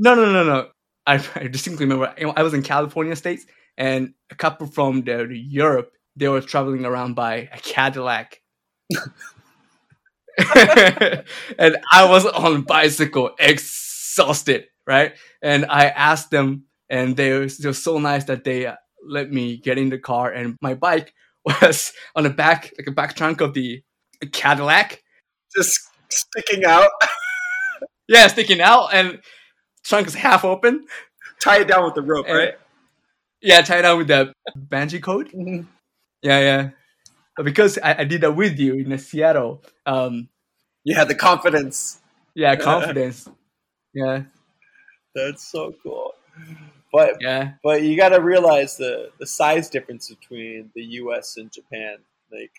No, 0.00 0.14
no, 0.14 0.32
no, 0.32 0.44
no. 0.44 0.68
I, 1.06 1.24
I 1.34 1.48
distinctly 1.48 1.86
remember 1.86 2.14
I 2.36 2.42
was 2.42 2.54
in 2.54 2.62
California 2.62 3.16
states, 3.16 3.46
and 3.76 4.14
a 4.30 4.34
couple 4.34 4.66
from 4.66 5.02
the, 5.02 5.26
the 5.26 5.38
Europe 5.38 5.92
they 6.16 6.28
were 6.28 6.40
traveling 6.40 6.84
around 6.84 7.14
by 7.14 7.48
a 7.52 7.58
Cadillac. 7.58 8.40
and 11.58 11.76
I 11.92 12.08
was 12.08 12.26
on 12.26 12.62
bicycle, 12.62 13.30
exhausted, 13.38 14.66
right? 14.86 15.12
And 15.42 15.66
I 15.66 15.86
asked 15.86 16.30
them, 16.30 16.64
and 16.88 17.16
they 17.16 17.32
were, 17.32 17.48
were 17.64 17.72
so 17.72 17.98
nice 17.98 18.24
that 18.24 18.44
they 18.44 18.66
uh, 18.66 18.76
let 19.06 19.30
me 19.30 19.58
get 19.58 19.78
in 19.78 19.90
the 19.90 19.98
car, 19.98 20.30
and 20.30 20.56
my 20.60 20.74
bike 20.74 21.14
was 21.44 21.92
on 22.16 22.24
the 22.24 22.30
back, 22.30 22.72
like 22.78 22.86
a 22.88 22.92
back 22.92 23.14
trunk 23.16 23.40
of 23.40 23.54
the 23.54 23.82
Cadillac. 24.32 25.02
Just 25.56 25.78
sticking 26.10 26.64
out, 26.64 26.90
Yeah, 28.08 28.26
sticking 28.28 28.60
out, 28.60 28.88
and 28.92 29.20
trunk 29.84 30.06
is 30.06 30.14
half 30.14 30.44
open. 30.44 30.86
tie 31.40 31.60
it 31.60 31.68
down 31.68 31.84
with 31.84 31.94
the 31.94 32.02
rope, 32.02 32.26
And- 32.28 32.36
right? 32.36 32.54
Yeah, 33.42 33.62
tie 33.62 33.78
it 33.78 33.82
down 33.82 33.96
with 33.98 34.08
the 34.08 34.34
bungee 34.54 35.02
cord. 35.02 35.30
Mhm. 35.30 35.66
Yeah, 36.22 36.40
yeah. 36.40 36.70
But 37.36 37.44
because 37.46 37.78
I, 37.78 38.00
I 38.00 38.04
did 38.04 38.20
that 38.20 38.32
with 38.32 38.58
you 38.58 38.74
in 38.74 38.98
Seattle, 38.98 39.62
um, 39.86 40.28
You 40.84 40.94
had 40.94 41.08
the 41.08 41.14
confidence. 41.14 42.00
yeah, 42.34 42.54
confidence. 42.70 43.26
Yeah, 43.94 44.24
That's 45.14 45.42
so 45.50 45.74
cool. 45.82 46.12
But 46.92 47.16
yeah. 47.20 47.52
but 47.62 47.82
you 47.82 47.96
got 47.96 48.10
to 48.10 48.20
realize 48.20 48.76
the 48.76 49.10
the 49.18 49.26
size 49.26 49.70
difference 49.70 50.08
between 50.10 50.70
the 50.74 50.82
U.S. 51.00 51.36
and 51.38 51.50
Japan. 51.50 51.96
Like 52.30 52.52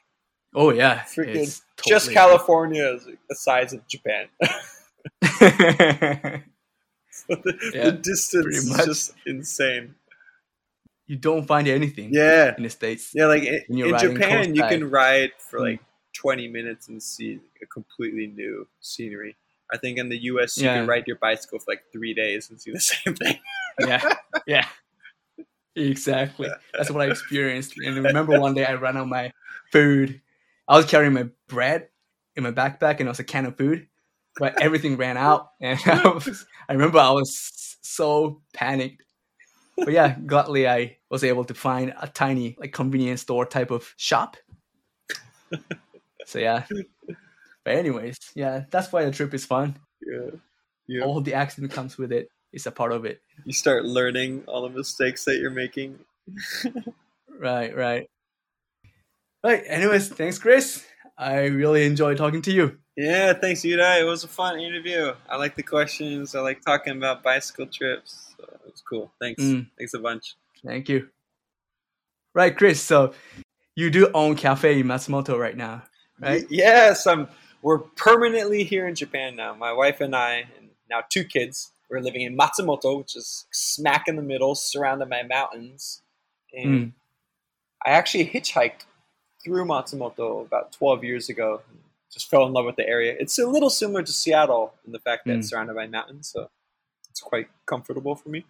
Oh 0.56 0.72
yeah. 0.72 1.02
Freaking 1.02 1.36
It's 1.44 1.62
just 1.88 2.08
totally- 2.08 2.14
California 2.16 2.86
is 2.96 3.06
the 3.30 3.36
size 3.36 3.74
of 3.74 3.82
Japan. 3.88 4.28
The, 7.30 7.72
Yeah, 7.74 7.84
the 7.86 7.92
distance 7.94 8.58
is 8.58 8.86
just 8.86 9.14
insane. 9.26 9.96
you 11.08 11.18
don't 11.18 11.46
find 11.46 11.68
anything 11.68 12.10
Yeah, 12.14 12.56
in 12.58 12.64
the 12.64 12.70
states. 12.70 13.12
yeah. 13.14 13.26
Like 13.28 13.44
in, 13.44 13.62
in 13.70 13.98
Japan, 13.98 14.56
you 14.56 14.64
can 14.64 14.90
ride 14.90 15.32
for 15.38 15.60
Mm. 15.60 15.64
like 15.64 15.80
twenty 16.14 16.48
minutes 16.48 16.88
and 16.90 17.02
see 17.02 17.40
a 17.62 17.66
completely 17.66 18.28
new 18.28 18.68
scenery. 18.80 19.36
I 19.74 19.78
think 19.78 19.98
in 19.98 20.10
the 20.10 20.18
U.S. 20.32 20.58
you 20.58 20.66
Yeah. 20.66 20.80
can 20.80 20.88
ride 20.88 21.04
your 21.08 21.18
bicycle 21.18 21.60
for 21.60 21.72
like 21.72 21.84
three 21.94 22.14
days 22.14 22.50
and 22.50 22.60
see 22.62 22.72
the 22.72 22.80
same 22.94 23.16
thing. 23.16 23.40
Yeah, 23.80 24.02
yeah. 24.46 24.66
Exactly. 25.76 26.50
That's 26.74 26.92
what 26.92 27.02
I 27.02 27.10
experienced. 27.10 27.78
And 27.78 27.96
I 27.96 28.00
remember 28.00 28.34
one 28.40 28.54
day 28.54 28.66
I 28.66 28.74
ran 28.74 28.98
out 28.98 29.04
of 29.04 29.08
my 29.08 29.32
food. 29.72 30.22
I 30.68 30.76
was 30.78 30.86
carrying 30.86 31.14
my 31.14 31.28
bread 31.48 31.88
in 32.36 32.44
my 32.44 32.52
backpack, 32.52 33.00
and 33.00 33.02
it 33.02 33.08
was 33.08 33.20
a 33.20 33.24
can 33.24 33.46
of 33.46 33.58
food, 33.58 33.88
but 34.40 34.62
everything 34.62 34.98
ran 34.98 35.18
out. 35.18 35.50
And 35.62 35.80
I, 35.86 36.08
was, 36.10 36.46
I 36.70 36.74
remember 36.74 37.00
I 37.00 37.12
was 37.12 37.78
so 37.82 38.42
panicked. 38.54 39.04
But 39.78 39.92
yeah, 39.94 40.16
gladly 40.26 40.68
I 40.68 40.98
was 41.10 41.24
able 41.24 41.46
to 41.46 41.54
find 41.54 41.94
a 42.02 42.08
tiny, 42.08 42.56
like, 42.60 42.74
convenience 42.74 43.22
store 43.22 43.46
type 43.46 43.72
of 43.72 43.94
shop. 43.98 44.38
So 46.26 46.40
yeah. 46.40 46.66
But 47.64 47.76
anyways, 47.76 48.18
yeah, 48.36 48.66
that's 48.72 48.92
why 48.92 49.06
the 49.06 49.12
trip 49.12 49.34
is 49.34 49.46
fun. 49.46 49.78
Yeah, 50.02 50.32
yeah. 50.88 51.04
All 51.04 51.22
the 51.22 51.34
accident 51.34 51.74
comes 51.74 51.98
with 51.98 52.12
it. 52.12 52.30
It's 52.54 52.66
a 52.66 52.72
part 52.72 52.92
of 52.92 53.06
it. 53.06 53.22
You 53.46 53.54
start 53.54 53.86
learning 53.86 54.44
all 54.48 54.64
the 54.64 54.70
mistakes 54.70 55.26
that 55.26 55.38
you're 55.40 55.52
making. 55.52 56.00
Right, 57.40 57.76
right. 57.76 58.08
Right. 59.44 59.64
Anyways, 59.66 60.10
thanks, 60.10 60.38
Chris. 60.38 60.86
I 61.18 61.46
really 61.46 61.86
enjoyed 61.86 62.18
talking 62.18 62.42
to 62.44 62.52
you. 62.52 62.78
Yeah, 62.98 63.34
thanks, 63.34 63.62
Yudai. 63.62 64.02
It 64.02 64.04
was 64.04 64.24
a 64.24 64.28
fun 64.28 64.60
interview. 64.60 65.14
I 65.30 65.38
like 65.38 65.56
the 65.56 65.64
questions. 65.64 66.36
I 66.36 66.42
like 66.42 66.62
talking 66.62 66.98
about 66.98 67.24
bicycle 67.24 67.66
trips. 67.68 68.36
So 68.38 68.44
it 68.44 68.62
was 68.66 68.84
cool. 68.88 69.12
Thanks. 69.22 69.42
Mm. 69.42 69.68
Thanks 69.78 69.94
a 69.94 70.00
bunch. 70.00 70.36
Thank 70.66 70.90
you. 70.90 71.08
Right, 72.36 72.56
Chris. 72.56 72.82
So 72.82 73.14
you 73.76 73.90
do 73.90 74.10
own 74.14 74.36
cafe 74.36 74.80
in 74.80 74.88
Matsumoto 74.88 75.40
right 75.40 75.56
now, 75.56 75.84
right? 76.20 76.42
Y- 76.44 76.48
yes, 76.50 77.08
I'm. 77.08 77.28
We're 77.64 77.78
permanently 77.78 78.64
here 78.64 78.88
in 78.88 78.96
Japan 78.96 79.36
now. 79.36 79.54
My 79.54 79.72
wife 79.72 80.02
and 80.02 80.16
I, 80.16 80.48
and 80.58 80.70
now 80.90 81.04
two 81.10 81.24
kids. 81.24 81.72
We're 81.90 82.00
living 82.00 82.22
in 82.22 82.36
Matsumoto, 82.38 82.98
which 82.98 83.16
is 83.16 83.46
smack 83.52 84.08
in 84.08 84.16
the 84.16 84.22
middle, 84.22 84.56
surrounded 84.56 85.10
by 85.10 85.24
mountains. 85.24 86.02
And 86.54 86.70
Mm. 86.88 86.92
I 87.86 87.90
actually 87.92 88.28
hitchhiked 88.28 88.86
through 89.44 89.66
Matsumoto 89.66 90.42
about 90.46 90.72
12 90.72 91.04
years 91.04 91.30
ago. 91.30 91.62
Just 92.12 92.30
fell 92.30 92.46
in 92.46 92.54
love 92.54 92.66
with 92.66 92.76
the 92.76 92.88
area. 92.88 93.16
It's 93.20 93.40
a 93.40 93.48
little 93.48 93.70
similar 93.70 94.04
to 94.04 94.12
Seattle 94.12 94.74
in 94.86 94.92
the 94.92 95.00
fact 95.00 95.26
that 95.26 95.38
it's 95.38 95.48
Mm. 95.48 95.50
surrounded 95.52 95.76
by 95.76 95.88
mountains, 95.88 96.28
so 96.28 96.50
it's 97.10 97.22
quite 97.22 97.48
comfortable 97.66 98.16
for 98.16 98.30
me. 98.30 98.46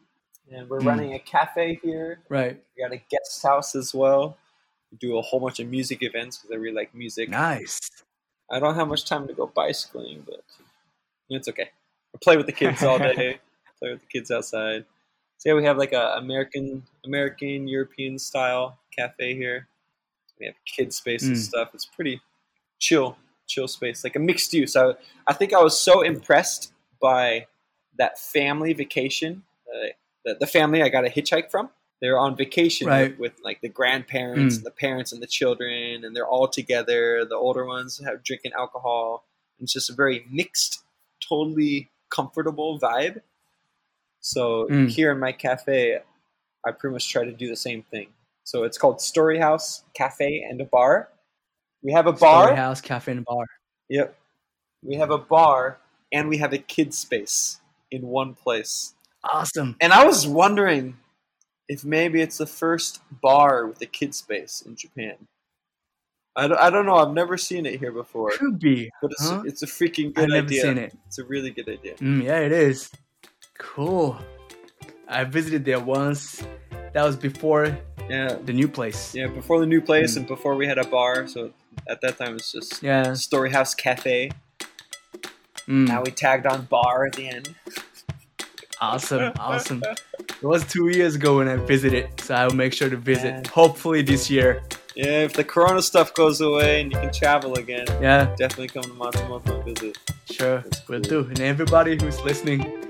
And 0.51 0.67
we're 0.69 0.79
Mm. 0.81 0.85
running 0.87 1.13
a 1.13 1.19
cafe 1.19 1.75
here. 1.83 2.21
Right. 2.27 2.61
We 2.75 2.83
got 2.83 2.91
a 2.91 2.97
guest 2.97 3.41
house 3.43 3.75
as 3.75 3.93
well. 3.93 4.37
We 4.91 4.97
do 4.97 5.17
a 5.17 5.21
whole 5.21 5.39
bunch 5.39 5.59
of 5.59 5.67
music 5.67 6.01
events 6.01 6.37
because 6.37 6.51
I 6.51 6.55
really 6.55 6.75
like 6.75 6.93
music. 6.95 7.29
Nice. 7.29 7.79
I 8.49 8.59
don't 8.59 8.75
have 8.75 8.87
much 8.87 9.05
time 9.05 9.27
to 9.27 9.33
go 9.33 9.47
bicycling, 9.47 10.23
but 10.23 10.43
it's 11.29 11.47
okay. 11.47 11.69
I 12.13 12.17
play 12.17 12.35
with 12.35 12.47
the 12.47 12.51
kids 12.51 12.83
all 12.83 12.97
day. 12.99 13.39
play 13.79 13.91
with 13.91 14.01
the 14.01 14.07
kids 14.07 14.29
outside. 14.31 14.85
So 15.37 15.49
yeah, 15.49 15.55
we 15.55 15.63
have 15.63 15.77
like 15.77 15.93
a 15.93 16.15
American, 16.17 16.85
American, 17.05 17.67
European 17.67 18.19
style 18.19 18.77
cafe 18.95 19.35
here. 19.35 19.67
We 20.39 20.47
have 20.47 20.55
kid 20.65 20.93
space 20.93 21.23
and 21.23 21.35
Mm. 21.35 21.39
stuff. 21.39 21.73
It's 21.73 21.85
pretty 21.85 22.21
chill, 22.79 23.17
chill 23.51 23.67
space, 23.67 24.03
like 24.03 24.15
a 24.15 24.19
mixed 24.19 24.53
use. 24.53 24.75
I, 24.75 24.93
I 25.27 25.33
think 25.33 25.53
I 25.53 25.61
was 25.61 25.79
so 25.79 26.01
impressed 26.01 26.73
by 27.01 27.47
that 27.97 28.17
family 28.17 28.73
vacation. 28.73 29.43
Uh, 29.67 29.87
the, 30.25 30.35
the 30.39 30.47
family 30.47 30.81
I 30.81 30.89
got 30.89 31.05
a 31.05 31.09
hitchhike 31.09 31.51
from. 31.51 31.69
They're 32.01 32.17
on 32.17 32.35
vacation 32.35 32.87
Right. 32.87 33.11
with, 33.11 33.19
with 33.19 33.33
like 33.43 33.61
the 33.61 33.69
grandparents 33.69 34.55
Mm. 34.55 34.57
and 34.59 34.65
the 34.65 34.71
parents 34.71 35.11
and 35.11 35.21
the 35.21 35.27
children, 35.27 36.03
and 36.03 36.15
they're 36.15 36.27
all 36.27 36.47
together. 36.47 37.25
The 37.25 37.35
older 37.35 37.65
ones 37.65 38.01
have 38.03 38.23
drinking 38.23 38.53
alcohol. 38.57 39.25
It's 39.59 39.73
just 39.73 39.89
a 39.91 39.93
very 39.93 40.25
mixed, 40.31 40.83
totally 41.27 41.91
comfortable 42.09 42.79
vibe. 42.79 43.21
So 44.19 44.67
Mm. 44.69 44.89
here 44.89 45.11
in 45.11 45.19
my 45.19 45.31
cafe, 45.31 45.99
I 46.65 46.71
pretty 46.71 46.93
much 46.93 47.09
try 47.11 47.23
to 47.25 47.31
do 47.31 47.47
the 47.47 47.55
same 47.55 47.83
thing. 47.83 48.07
So 48.43 48.63
it's 48.63 48.77
called 48.77 49.01
Story 49.01 49.37
House 49.39 49.83
Cafe 49.93 50.41
and 50.49 50.59
a 50.61 50.65
Bar. 50.65 51.09
We 51.83 51.91
have 51.93 52.07
a 52.07 52.13
bar. 52.13 52.43
Story 52.45 52.57
house, 52.57 52.81
cafe, 52.81 53.11
and 53.13 53.25
bar. 53.25 53.45
Yep. 53.89 54.15
We 54.83 54.95
have 54.95 55.11
a 55.11 55.17
bar 55.17 55.79
and 56.11 56.29
we 56.29 56.37
have 56.37 56.53
a 56.53 56.57
kid 56.57 56.93
space 56.93 57.59
in 57.91 58.07
one 58.07 58.33
place. 58.33 58.93
Awesome. 59.23 59.75
And 59.81 59.93
I 59.93 60.05
was 60.05 60.27
wondering 60.27 60.97
if 61.67 61.83
maybe 61.85 62.21
it's 62.21 62.37
the 62.37 62.45
first 62.47 63.01
bar 63.21 63.65
with 63.67 63.81
a 63.81 63.85
kid 63.85 64.13
space 64.15 64.61
in 64.65 64.75
Japan. 64.75 65.15
I 66.35 66.47
don't, 66.47 66.57
I 66.59 66.69
don't 66.69 66.85
know. 66.85 66.95
I've 66.95 67.13
never 67.13 67.37
seen 67.37 67.65
it 67.65 67.79
here 67.79 67.91
before, 67.91 68.31
Could 68.31 68.57
be. 68.59 68.89
but 69.01 69.11
it's 69.11 69.29
Huh? 69.29 69.43
it's 69.45 69.63
a 69.63 69.65
freaking 69.67 70.07
I've 70.07 70.13
good 70.15 70.29
never 70.29 70.47
idea. 70.47 70.61
seen 70.61 70.77
it. 70.77 70.97
It's 71.07 71.19
a 71.19 71.25
really 71.25 71.51
good 71.51 71.67
idea. 71.67 71.95
Mm, 71.95 72.23
yeah, 72.23 72.39
it 72.39 72.51
is. 72.53 72.89
Cool. 73.59 74.17
I 75.07 75.23
visited 75.25 75.65
there 75.65 75.79
once. 75.79 76.41
That 76.93 77.03
was 77.03 77.15
before 77.17 77.77
Yeah, 78.09 78.37
the 78.45 78.53
new 78.53 78.67
place. 78.67 79.13
yeah. 79.13 79.27
Before 79.27 79.59
the 79.59 79.65
new 79.65 79.81
place 79.81 80.13
Mm. 80.13 80.17
and 80.17 80.27
before 80.27 80.55
we 80.55 80.67
had 80.67 80.77
a 80.77 80.85
bar, 80.87 81.27
so 81.27 81.51
at 81.91 82.01
that 82.01 82.17
time 82.17 82.35
it's 82.35 82.51
just 82.51 82.81
Yeah. 82.81 83.13
Story 83.13 83.51
House 83.51 83.73
Cafe. 83.75 84.31
Mm, 85.67 85.87
Now 85.87 86.01
we 86.01 86.11
tagged 86.11 86.45
on 86.47 86.65
bar 86.65 87.05
at 87.05 87.13
the 87.13 87.27
end. 87.29 87.55
awesome. 88.79 89.31
Awesome. 89.39 89.81
It 90.19 90.47
was 90.47 90.65
two 90.65 90.87
years 90.87 91.15
ago 91.15 91.37
when 91.37 91.47
I 91.47 91.55
visited, 91.57 92.19
so 92.19 92.33
I'll 92.35 92.49
make 92.51 92.73
sure 92.73 92.89
to 92.89 92.97
visit. 92.97 93.33
Yeah. 93.45 93.51
Hopefully 93.51 94.01
this 94.01 94.29
year. 94.29 94.63
Yeah, 94.95 95.23
if 95.23 95.33
the 95.33 95.43
Corona 95.43 95.81
stuff 95.81 96.13
goes 96.13 96.41
away 96.41 96.81
and 96.81 96.91
you 96.91 96.97
can 96.99 97.13
travel 97.13 97.53
again, 97.55 97.85
Yeah, 98.01 98.33
definitely 98.37 98.67
come 98.69 98.83
to 98.83 98.89
Matsumoto 98.89 99.55
and 99.55 99.63
visit. 99.79 99.97
sure. 100.29 100.61
That's 100.61 100.87
Will 100.87 101.01
cool. 101.01 101.23
do. 101.23 101.29
And 101.29 101.39
everybody 101.41 101.95
who's 102.01 102.19
listening, 102.21 102.80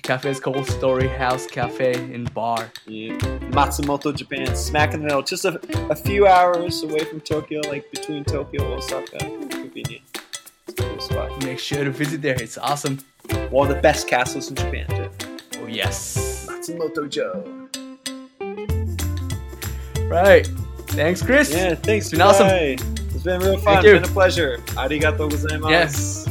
the 0.00 0.06
cafe 0.06 0.30
is 0.30 0.40
called 0.40 0.66
Story 0.66 1.08
House 1.08 1.46
Cafe 1.46 1.92
and 1.92 2.32
Bar. 2.32 2.70
Yeah. 2.86 3.16
Matsumoto, 3.52 4.16
Japan, 4.16 4.56
smack 4.56 4.94
in 4.94 5.00
the 5.00 5.06
middle, 5.06 5.22
just 5.22 5.44
a, 5.44 5.60
a 5.90 5.94
few 5.96 6.26
hours 6.26 6.82
away 6.82 7.00
from 7.00 7.20
Tokyo, 7.20 7.60
like 7.68 7.90
between 7.90 8.24
Tokyo 8.24 8.64
and 8.64 8.74
Osaka. 8.74 9.18
Convenient. 9.18 10.02
It's 10.68 10.80
a 10.80 10.82
cool 10.82 11.00
spot. 11.00 11.44
Make 11.44 11.58
sure 11.58 11.84
to 11.84 11.90
visit 11.90 12.22
there. 12.22 12.40
It's 12.40 12.56
awesome. 12.56 12.98
One 13.50 13.68
of 13.68 13.76
the 13.76 13.82
best 13.82 14.08
castles 14.08 14.48
in 14.48 14.56
Japan, 14.56 14.86
too. 14.88 15.10
Oh 15.58 15.66
yes. 15.66 16.46
Matsumoto-jo. 16.48 17.68
Right. 20.08 20.46
Thanks, 20.88 21.22
Chris. 21.22 21.52
Yeah, 21.52 21.74
thanks. 21.74 22.06
It's 22.06 22.12
been 22.12 22.22
awesome. 22.22 22.48
It's 22.48 23.22
been 23.22 23.40
real 23.40 23.58
fun. 23.58 23.74
Thank 23.74 23.86
you. 23.86 23.96
It's 23.96 24.02
been 24.02 24.10
a 24.10 24.14
pleasure. 24.14 24.58
Arigato 24.76 25.28
gozaimasu. 25.28 25.70
Yes. 25.70 26.29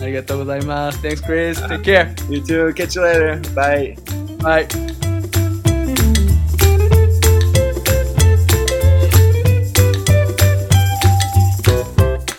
Arigatou. 0.00 0.92
Thanks, 1.02 1.20
Chris. 1.20 1.60
Take 1.60 1.82
care. 1.82 2.14
You 2.28 2.40
too. 2.44 2.72
Catch 2.74 2.94
you 2.96 3.02
later. 3.02 3.40
Bye. 3.54 3.96
Bye. 4.40 4.66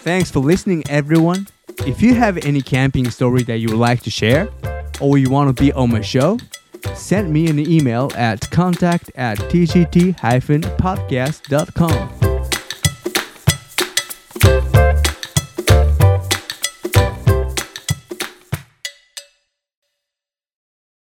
Thanks 0.01 0.31
for 0.31 0.39
listening, 0.39 0.83
everyone. 0.89 1.47
If 1.85 2.01
you 2.01 2.15
have 2.15 2.37
any 2.43 2.61
camping 2.61 3.09
story 3.11 3.43
that 3.43 3.59
you 3.59 3.67
would 3.69 3.77
like 3.77 4.01
to 4.03 4.09
share, 4.09 4.49
or 4.99 5.17
you 5.17 5.29
want 5.29 5.55
to 5.55 5.63
be 5.63 5.71
on 5.73 5.91
my 5.91 6.01
show, 6.01 6.37
send 6.95 7.31
me 7.31 7.47
an 7.47 7.59
email 7.59 8.09
at 8.15 8.49
contact 8.49 9.11
at 9.15 9.37
tgt-podcast.com. 9.37 12.18